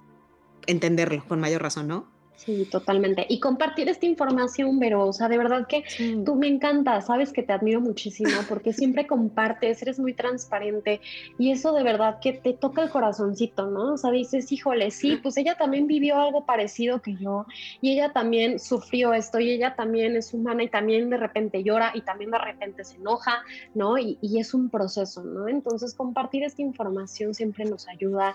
entenderlo 0.67 1.25
con 1.27 1.41
mayor 1.41 1.63
razón, 1.63 1.89
¿no? 1.89 2.21
Sí, 2.45 2.67
totalmente. 2.71 3.27
Y 3.29 3.39
compartir 3.39 3.91
esta 3.91 4.07
información, 4.07 4.79
Vero, 4.79 5.07
o 5.07 5.13
sea, 5.13 5.29
de 5.29 5.37
verdad 5.37 5.67
que 5.67 5.85
tú 6.25 6.37
me 6.37 6.49
encanta, 6.49 7.03
sabes 7.03 7.35
que 7.35 7.43
te 7.43 7.53
admiro 7.53 7.83
muchísimo 7.83 8.31
porque 8.49 8.73
siempre 8.73 9.07
compartes, 9.07 9.83
eres 9.83 9.99
muy 9.99 10.15
transparente 10.15 11.03
y 11.39 11.51
eso 11.51 11.75
de 11.75 11.83
verdad 11.83 12.19
que 12.19 12.33
te 12.33 12.55
toca 12.55 12.83
el 12.83 12.89
corazoncito, 12.89 13.67
¿no? 13.67 13.93
O 13.93 13.99
sea, 13.99 14.11
dices, 14.11 14.51
híjole, 14.53 14.91
sí, 14.91 15.19
pues 15.23 15.37
ella 15.37 15.55
también 15.57 15.87
vivió 15.87 16.19
algo 16.19 16.47
parecido 16.47 17.03
que 17.03 17.15
yo 17.15 17.45
y 17.83 17.93
ella 17.93 18.15
también 18.15 18.59
sufrió 18.59 19.13
esto 19.13 19.39
y 19.39 19.51
ella 19.51 19.75
también 19.77 20.17
es 20.17 20.33
humana 20.33 20.63
y 20.63 20.69
también 20.69 21.11
de 21.11 21.19
repente 21.19 21.63
llora 21.63 21.93
y 21.95 22.01
también 22.01 22.31
de 22.31 22.39
repente 22.39 22.85
se 22.85 22.97
enoja, 22.97 23.43
¿no? 23.75 23.99
Y, 23.99 24.17
y 24.23 24.41
es 24.41 24.55
un 24.55 24.71
proceso, 24.71 25.23
¿no? 25.23 25.47
Entonces, 25.47 25.93
compartir 25.93 26.43
esta 26.45 26.63
información 26.63 27.35
siempre 27.35 27.67
nos 27.67 27.87
ayuda 27.87 28.35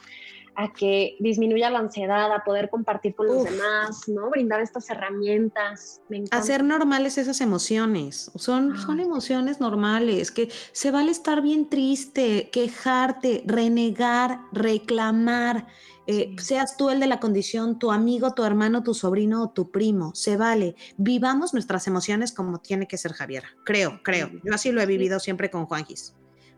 a 0.56 0.72
que 0.74 1.18
disminuya 1.20 1.70
la 1.70 1.80
ansiedad, 1.80 2.34
a 2.34 2.44
poder 2.44 2.70
compartir 2.70 3.16
con 3.16 3.28
los 3.28 3.44
demás, 3.44 4.08
¿no? 4.08 4.30
Brindar 4.30 4.62
estas 4.62 4.90
herramientas. 4.90 6.02
Hacer 6.32 6.64
normales 6.64 7.18
esas 7.18 7.42
emociones. 7.42 8.32
Son, 8.36 8.78
son 8.78 9.00
emociones 9.00 9.60
normales, 9.60 10.32
que 10.32 10.50
se 10.72 10.92
vale 10.92 11.12
estar 11.12 11.42
bien 11.42 11.70
triste, 11.70 12.50
quejarte, 12.52 13.44
renegar, 13.46 14.42
reclamar. 14.52 15.68
Eh, 16.08 16.36
seas 16.40 16.78
tú 16.78 16.90
el 16.90 17.00
de 17.00 17.08
la 17.08 17.20
condición, 17.20 17.80
tu 17.80 17.92
amigo, 17.92 18.34
tu 18.34 18.44
hermano, 18.44 18.84
tu 18.84 18.94
sobrino 18.94 19.44
o 19.44 19.50
tu 19.50 19.72
primo, 19.72 20.14
se 20.14 20.38
vale. 20.38 20.76
Vivamos 20.98 21.54
nuestras 21.54 21.88
emociones 21.88 22.32
como 22.32 22.60
tiene 22.60 22.88
que 22.88 22.98
ser 22.98 23.14
Javiera. 23.14 23.50
Creo, 23.64 24.00
creo. 24.04 24.30
Yo 24.44 24.54
así 24.54 24.72
lo 24.72 24.82
he 24.82 24.86
vivido 24.86 25.20
siempre 25.20 25.50
con 25.50 25.66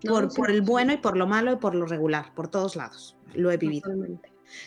Por, 0.04 0.34
por 0.34 0.52
el 0.52 0.62
bueno 0.62 0.94
y 0.94 0.98
por 0.98 1.18
lo 1.18 1.26
malo 1.26 1.54
y 1.54 1.56
por 1.56 1.74
lo 1.74 1.86
regular, 1.86 2.34
por 2.36 2.50
todos 2.50 2.76
lados 2.76 3.18
lo 3.34 3.52
he 3.52 3.58
vivido. 3.58 3.90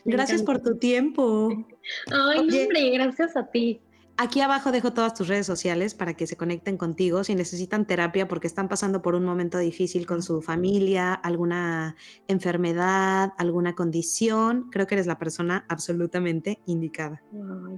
Gracias 0.04 0.42
por 0.42 0.60
tu 0.60 0.76
tiempo. 0.76 1.50
Ay, 2.12 2.38
hombre, 2.38 2.90
gracias 2.90 3.36
a 3.36 3.46
ti. 3.46 3.80
Aquí 4.22 4.42
abajo 4.42 4.70
dejo 4.70 4.92
todas 4.92 5.14
tus 5.14 5.28
redes 5.28 5.46
sociales 5.46 5.94
para 5.94 6.12
que 6.12 6.26
se 6.26 6.36
conecten 6.36 6.76
contigo 6.76 7.24
si 7.24 7.34
necesitan 7.34 7.86
terapia 7.86 8.28
porque 8.28 8.46
están 8.46 8.68
pasando 8.68 9.00
por 9.00 9.14
un 9.14 9.24
momento 9.24 9.56
difícil 9.56 10.06
con 10.06 10.22
su 10.22 10.42
familia, 10.42 11.14
alguna 11.14 11.96
enfermedad, 12.28 13.32
alguna 13.38 13.74
condición. 13.74 14.68
Creo 14.70 14.86
que 14.86 14.96
eres 14.96 15.06
la 15.06 15.16
persona 15.16 15.64
absolutamente 15.68 16.58
indicada. 16.66 17.22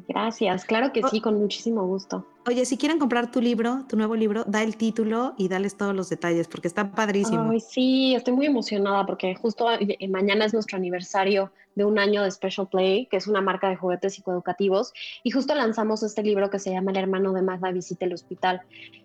gracias, 0.09 0.65
claro 0.65 0.93
que 0.93 1.03
sí, 1.13 1.21
con 1.21 1.39
muchísimo 1.39 1.87
gusto. 1.87 2.27
Oye, 2.45 2.65
si 2.65 2.77
quieren 2.77 2.99
comprar 2.99 3.31
tu 3.31 3.41
libro, 3.41 3.85
tu 3.89 3.97
nuevo 3.97 4.17
libro, 4.17 4.43
da 4.47 4.63
el 4.63 4.77
título 4.77 5.35
y 5.39 5.49
dales 5.49 5.77
todos 5.77 5.95
los 5.95 6.09
detalles 6.09 6.49
porque 6.49 6.67
está 6.67 6.91
padrísimo. 6.91 7.51
Ay, 7.51 7.61
sí, 7.61 8.15
estoy 8.17 8.35
muy 8.35 8.47
emocionada 8.47 9.07
porque 9.07 9.37
justo 9.37 9.71
eh, 9.71 10.09
mañana 10.09 10.45
es 10.45 10.53
nuestro 10.53 10.77
aniversario 10.77 11.53
de 11.77 11.85
un 11.85 12.01
año 12.01 12.23
de 12.23 12.31
Special 12.31 12.69
Play, 12.69 13.07
que 13.07 13.17
es 13.17 13.29
una 13.29 13.41
marca 13.41 13.69
de 13.69 13.77
juguetes 13.77 14.15
psicoeducativos, 14.15 14.93
y 15.23 15.31
justo 15.31 15.55
lanzamos 15.55 16.03
este 16.03 16.23
libro 16.23 16.51
que 16.51 16.59
se 16.59 16.71
llama 16.71 16.91
El 16.91 16.99
hermano 16.99 17.33
de 17.33 17.43
Magda 17.43 17.71
visita 17.71 18.05
el 18.05 18.13
hospital. 18.13 18.63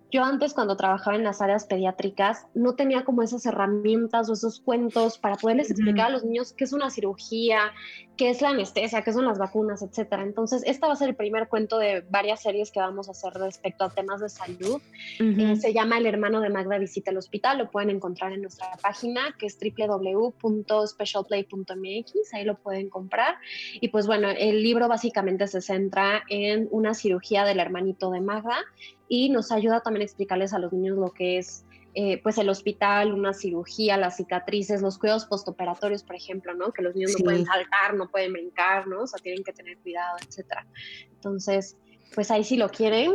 Yo 0.10 0.24
antes 0.24 0.54
cuando 0.54 0.78
trabajaba 0.78 1.18
en 1.18 1.26
las 1.26 1.42
áreas 1.42 1.66
pediátricas 1.66 2.48
no 2.54 2.76
tenía 2.76 3.04
como 3.04 3.24
esas 3.24 3.46
herramientas 3.46 4.30
o 4.30 4.34
esos 4.34 4.62
cuentos 4.62 5.18
para 5.18 5.36
poderles 5.36 5.70
explicar 5.70 6.08
a 6.08 6.12
los 6.12 6.24
niños 6.24 6.54
qué 6.54 6.64
es 6.64 6.72
una 6.72 6.90
cirugía, 6.90 7.74
qué 8.16 8.30
es 8.30 8.42
la 8.42 8.48
anestesia, 8.50 9.02
qué 9.02 9.12
son 9.12 9.26
las 9.26 9.38
vacunas, 9.38 9.82
etcétera. 9.82 10.24
Entonces, 10.24 10.64
esta 10.66 10.88
va 10.88 10.94
a 10.94 10.96
ser 10.96 11.10
el 11.10 11.16
primer 11.16 11.50
cuento 11.50 11.78
de 11.78 12.06
varias 12.10 12.42
series 12.42 12.72
que 12.72 12.80
vamos 12.80 13.10
a 13.10 13.12
hacer 13.12 13.34
respecto 13.34 13.84
a 13.84 13.90
temas 13.90 14.22
de 14.22 14.30
salud. 14.30 14.82
Eh, 15.20 15.58
se 15.58 15.74
llama 15.74 15.98
El 15.98 16.06
hermano 16.06 16.40
de 16.40 16.50
Magda 16.50 16.78
visita 16.78 17.12
el 17.12 17.18
hospital, 17.18 17.58
lo 17.58 17.70
pueden 17.70 17.90
encontrar 17.90 18.32
en 18.32 18.44
nuestra 18.44 18.70
página 18.82 19.36
que 19.38 19.48
es 19.48 19.60
www.specialplay.mx, 19.60 22.34
ahí 22.34 22.46
lo 22.46 22.58
pueden 22.58 22.90
comprar. 22.90 23.36
Y 23.82 23.90
pues 23.90 24.08
bueno, 24.08 24.30
el 24.30 24.64
libro 24.64 24.88
básicamente 24.88 25.48
se 25.48 25.60
centra 25.62 26.24
en 26.30 26.70
una 26.72 26.94
cirugía 26.94 27.44
del 27.44 27.60
hermanito 27.60 28.10
de 28.12 28.22
Magda 28.22 28.64
y 29.08 29.30
nos 29.30 29.52
ayuda 29.52 29.82
también 29.82 30.02
a 30.02 30.06
explicarles 30.06 30.54
a 30.54 30.60
los 30.60 30.74
niños 30.74 30.98
lo 30.98 31.12
que 31.12 31.38
es 31.38 31.66
eh, 32.00 32.20
pues 32.22 32.38
el 32.38 32.48
hospital, 32.48 33.12
una 33.12 33.34
cirugía, 33.34 33.98
las 33.98 34.18
cicatrices, 34.18 34.84
los 34.84 35.00
cuidados 35.00 35.26
postoperatorios, 35.26 36.04
por 36.04 36.16
ejemplo, 36.16 36.54
¿no? 36.54 36.72
Que 36.72 36.84
los 36.84 36.94
niños 36.94 37.14
no 37.18 37.26
pueden 37.26 37.44
saltar, 37.44 37.96
no 37.96 38.08
pueden 38.08 38.34
brincar, 38.34 38.86
¿no? 38.88 39.02
O 39.02 39.08
sea, 39.08 39.18
tienen 39.18 39.44
que 39.44 39.52
tener 39.52 39.80
cuidado, 39.80 40.16
etcétera. 40.28 40.68
Entonces, 41.12 41.76
pues 42.14 42.30
ahí 42.30 42.44
si 42.44 42.56
lo 42.56 42.70
quieren. 42.70 43.14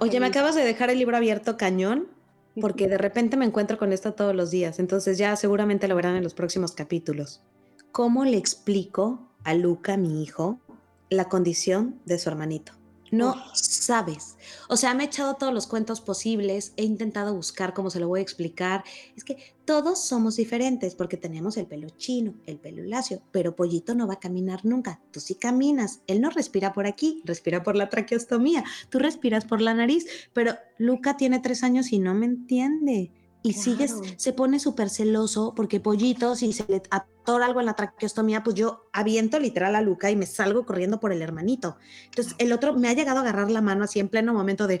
Oye, 0.00 0.20
me 0.20 0.26
acabas 0.26 0.54
de 0.54 0.64
dejar 0.64 0.90
el 0.90 0.98
libro 0.98 1.16
abierto 1.16 1.56
cañón, 1.56 2.08
porque 2.60 2.88
de 2.88 2.98
repente 2.98 3.38
me 3.38 3.46
encuentro 3.46 3.78
con 3.78 3.90
esto 3.90 4.12
todos 4.12 4.34
los 4.34 4.50
días, 4.50 4.78
entonces 4.78 5.16
ya 5.16 5.34
seguramente 5.36 5.88
lo 5.88 5.96
verán 5.96 6.16
en 6.16 6.24
los 6.24 6.34
próximos 6.34 6.72
capítulos. 6.72 7.42
¿Cómo 7.90 8.26
le 8.26 8.36
explico 8.36 9.30
a 9.44 9.54
Luca, 9.54 9.96
mi 9.96 10.22
hijo, 10.22 10.60
la 11.08 11.30
condición 11.30 12.00
de 12.04 12.18
su 12.18 12.28
hermanito? 12.28 12.83
No 13.16 13.34
sabes. 13.54 14.36
O 14.68 14.76
sea, 14.76 14.94
me 14.94 15.04
he 15.04 15.06
echado 15.06 15.34
todos 15.34 15.52
los 15.52 15.66
cuentos 15.66 16.00
posibles, 16.00 16.72
he 16.76 16.84
intentado 16.84 17.34
buscar 17.34 17.74
cómo 17.74 17.90
se 17.90 18.00
lo 18.00 18.08
voy 18.08 18.20
a 18.20 18.22
explicar. 18.22 18.84
Es 19.16 19.24
que 19.24 19.54
todos 19.64 20.04
somos 20.04 20.36
diferentes 20.36 20.94
porque 20.94 21.16
tenemos 21.16 21.56
el 21.56 21.66
pelo 21.66 21.88
chino, 21.90 22.34
el 22.46 22.58
pelo 22.58 22.82
lacio, 22.82 23.22
pero 23.30 23.56
Pollito 23.56 23.94
no 23.94 24.06
va 24.06 24.14
a 24.14 24.20
caminar 24.20 24.64
nunca. 24.64 25.00
Tú 25.10 25.20
sí 25.20 25.34
caminas. 25.34 26.00
Él 26.06 26.20
no 26.20 26.30
respira 26.30 26.72
por 26.72 26.86
aquí, 26.86 27.22
respira 27.24 27.62
por 27.62 27.76
la 27.76 27.88
traqueostomía. 27.88 28.64
Tú 28.88 28.98
respiras 28.98 29.44
por 29.44 29.60
la 29.60 29.74
nariz, 29.74 30.06
pero 30.32 30.54
Luca 30.78 31.16
tiene 31.16 31.40
tres 31.40 31.62
años 31.62 31.92
y 31.92 31.98
no 31.98 32.14
me 32.14 32.26
entiende 32.26 33.10
y 33.44 33.52
sigues, 33.52 33.94
se 34.16 34.32
pone 34.32 34.58
súper 34.58 34.88
celoso 34.88 35.52
porque 35.54 35.78
pollito, 35.78 36.34
si 36.34 36.54
se 36.54 36.64
le 36.66 36.80
atora 37.24 37.46
algo 37.46 37.60
en 37.60 37.66
la 37.66 37.74
traqueostomía, 37.74 38.42
pues 38.42 38.54
yo 38.54 38.86
aviento 38.92 39.40
literal 39.40 39.74
a 39.74 39.80
Luca 39.80 40.10
y 40.10 40.16
me 40.16 40.26
salgo 40.26 40.66
corriendo 40.66 41.00
por 41.00 41.10
el 41.10 41.22
hermanito. 41.22 41.78
Entonces 42.04 42.34
el 42.38 42.52
otro 42.52 42.74
me 42.74 42.88
ha 42.88 42.92
llegado 42.92 43.18
a 43.18 43.20
agarrar 43.22 43.50
la 43.50 43.62
mano 43.62 43.84
así 43.84 43.98
en 43.98 44.10
pleno 44.10 44.34
momento 44.34 44.66
de 44.66 44.80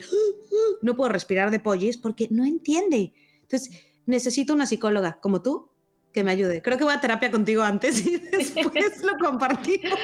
no 0.82 0.94
puedo 0.94 1.10
respirar 1.10 1.50
de 1.50 1.58
pollis 1.58 1.96
porque 1.96 2.28
no 2.30 2.44
entiende. 2.44 3.14
Entonces 3.40 3.70
necesito 4.04 4.52
una 4.52 4.66
psicóloga 4.66 5.18
como 5.22 5.40
tú 5.40 5.70
que 6.14 6.22
me 6.22 6.30
ayude. 6.30 6.62
Creo 6.62 6.78
que 6.78 6.84
voy 6.84 6.94
a 6.94 7.00
terapia 7.00 7.28
contigo 7.28 7.64
antes 7.64 8.06
y 8.06 8.16
después 8.32 9.02
lo 9.02 9.18
compartimos. 9.18 9.98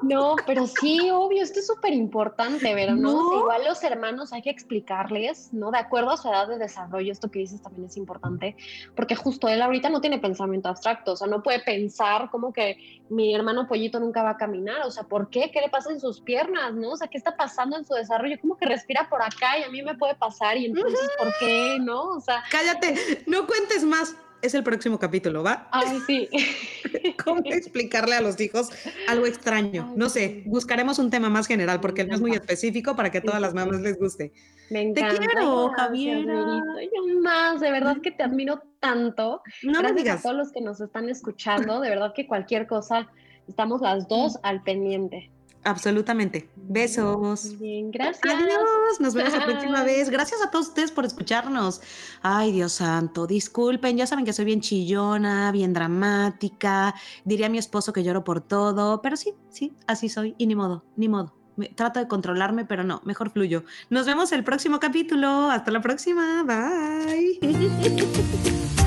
No, 0.00 0.34
pero 0.46 0.66
sí, 0.66 1.10
obvio, 1.12 1.42
esto 1.42 1.60
es 1.60 1.66
súper 1.66 1.92
importante, 1.92 2.72
pero 2.74 2.96
¿no? 2.96 3.38
Igual 3.38 3.64
los 3.66 3.84
hermanos 3.84 4.32
hay 4.32 4.40
que 4.40 4.48
explicarles, 4.48 5.52
¿no? 5.52 5.70
De 5.70 5.76
acuerdo 5.76 6.12
a 6.12 6.16
su 6.16 6.28
edad 6.28 6.48
de 6.48 6.56
desarrollo, 6.56 7.12
esto 7.12 7.30
que 7.30 7.40
dices 7.40 7.60
también 7.60 7.84
es 7.84 7.98
importante, 7.98 8.56
porque 8.96 9.14
justo 9.14 9.46
él 9.46 9.60
ahorita 9.60 9.90
no 9.90 10.00
tiene 10.00 10.18
pensamiento 10.18 10.70
abstracto, 10.70 11.12
o 11.12 11.16
sea, 11.16 11.28
no 11.28 11.42
puede 11.42 11.60
pensar 11.60 12.30
como 12.30 12.50
que 12.54 13.02
mi 13.10 13.34
hermano 13.34 13.68
pollito 13.68 14.00
nunca 14.00 14.22
va 14.22 14.30
a 14.30 14.36
caminar, 14.38 14.86
o 14.86 14.90
sea, 14.90 15.04
¿por 15.04 15.28
qué? 15.28 15.50
¿Qué 15.52 15.60
le 15.60 15.68
pasa 15.68 15.92
en 15.92 16.00
sus 16.00 16.22
piernas, 16.22 16.72
no? 16.72 16.92
O 16.92 16.96
sea, 16.96 17.08
¿qué 17.08 17.18
está 17.18 17.36
pasando 17.36 17.76
en 17.76 17.84
su 17.84 17.92
desarrollo? 17.92 18.40
Como 18.40 18.56
que 18.56 18.64
respira 18.64 19.06
por 19.10 19.20
acá 19.20 19.58
y 19.58 19.64
a 19.64 19.68
mí 19.68 19.82
me 19.82 19.96
puede 19.96 20.14
pasar 20.14 20.56
y 20.56 20.64
entonces, 20.64 21.10
¿por 21.18 21.28
qué? 21.38 21.76
¿No? 21.78 22.04
O 22.04 22.20
sea... 22.20 22.42
Cállate, 22.50 23.24
no 23.26 23.46
cuentes 23.46 23.84
más 23.84 24.16
es 24.42 24.54
el 24.54 24.62
próximo 24.62 24.98
capítulo, 24.98 25.42
¿va? 25.42 25.68
Ay, 25.70 25.98
sí. 26.06 26.28
¿Cómo 27.24 27.42
explicarle 27.44 28.16
a 28.16 28.20
los 28.20 28.40
hijos 28.40 28.70
algo 29.08 29.26
extraño? 29.26 29.92
no 29.96 30.08
sé, 30.08 30.42
buscaremos 30.46 30.98
un 30.98 31.10
tema 31.10 31.30
más 31.30 31.46
general 31.46 31.80
porque 31.80 32.04
no 32.04 32.14
es 32.14 32.20
muy 32.20 32.32
específico 32.32 32.96
para 32.96 33.10
que 33.10 33.18
a 33.18 33.22
todas 33.22 33.40
las 33.40 33.54
mamás 33.54 33.80
les 33.80 33.98
guste. 33.98 34.32
Me 34.70 34.82
encanta. 34.82 35.14
Te 35.14 35.18
quiero, 35.18 35.70
Javier. 35.76 36.26
Yo 36.26 37.20
más, 37.20 37.60
de 37.60 37.70
verdad 37.70 37.98
que 38.02 38.10
te 38.10 38.22
admiro 38.22 38.62
tanto. 38.80 39.42
No 39.62 39.78
Gracias 39.78 39.92
me 39.92 40.00
digas. 40.00 40.20
a 40.20 40.22
todos 40.22 40.36
los 40.36 40.52
que 40.52 40.60
nos 40.60 40.80
están 40.80 41.08
escuchando, 41.08 41.80
de 41.80 41.88
verdad 41.88 42.12
que 42.14 42.26
cualquier 42.26 42.66
cosa, 42.66 43.08
estamos 43.48 43.80
las 43.80 44.08
dos 44.08 44.38
al 44.42 44.62
pendiente. 44.62 45.30
Absolutamente. 45.64 46.48
Besos. 46.72 47.58
Bien, 47.58 47.90
gracias. 47.90 48.22
Adiós. 48.24 49.00
Nos 49.00 49.14
vemos 49.14 49.32
la 49.32 49.44
próxima 49.44 49.84
vez. 49.84 50.08
Gracias 50.10 50.42
a 50.42 50.50
todos 50.50 50.68
ustedes 50.68 50.90
por 50.90 51.04
escucharnos. 51.04 51.80
Ay, 52.22 52.52
Dios 52.52 52.72
santo, 52.72 53.26
disculpen. 53.26 53.96
Ya 53.96 54.06
saben 54.06 54.24
que 54.24 54.32
soy 54.32 54.44
bien 54.46 54.60
chillona, 54.60 55.52
bien 55.52 55.72
dramática. 55.72 56.94
Diría 57.24 57.46
a 57.46 57.50
mi 57.50 57.58
esposo 57.58 57.92
que 57.92 58.02
lloro 58.02 58.24
por 58.24 58.40
todo. 58.40 59.02
Pero 59.02 59.16
sí, 59.16 59.34
sí, 59.50 59.72
así 59.86 60.08
soy. 60.08 60.34
Y 60.38 60.46
ni 60.46 60.54
modo, 60.54 60.84
ni 60.96 61.08
modo. 61.08 61.34
Me- 61.56 61.68
Trato 61.68 62.00
de 62.00 62.08
controlarme, 62.08 62.64
pero 62.64 62.82
no, 62.82 63.02
mejor 63.04 63.30
fluyo. 63.30 63.64
Nos 63.90 64.06
vemos 64.06 64.32
el 64.32 64.42
próximo 64.42 64.80
capítulo. 64.80 65.50
Hasta 65.50 65.70
la 65.70 65.80
próxima. 65.82 66.42
Bye. 66.44 67.38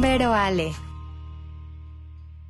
Vero 0.00 0.34
Ale. 0.34 0.85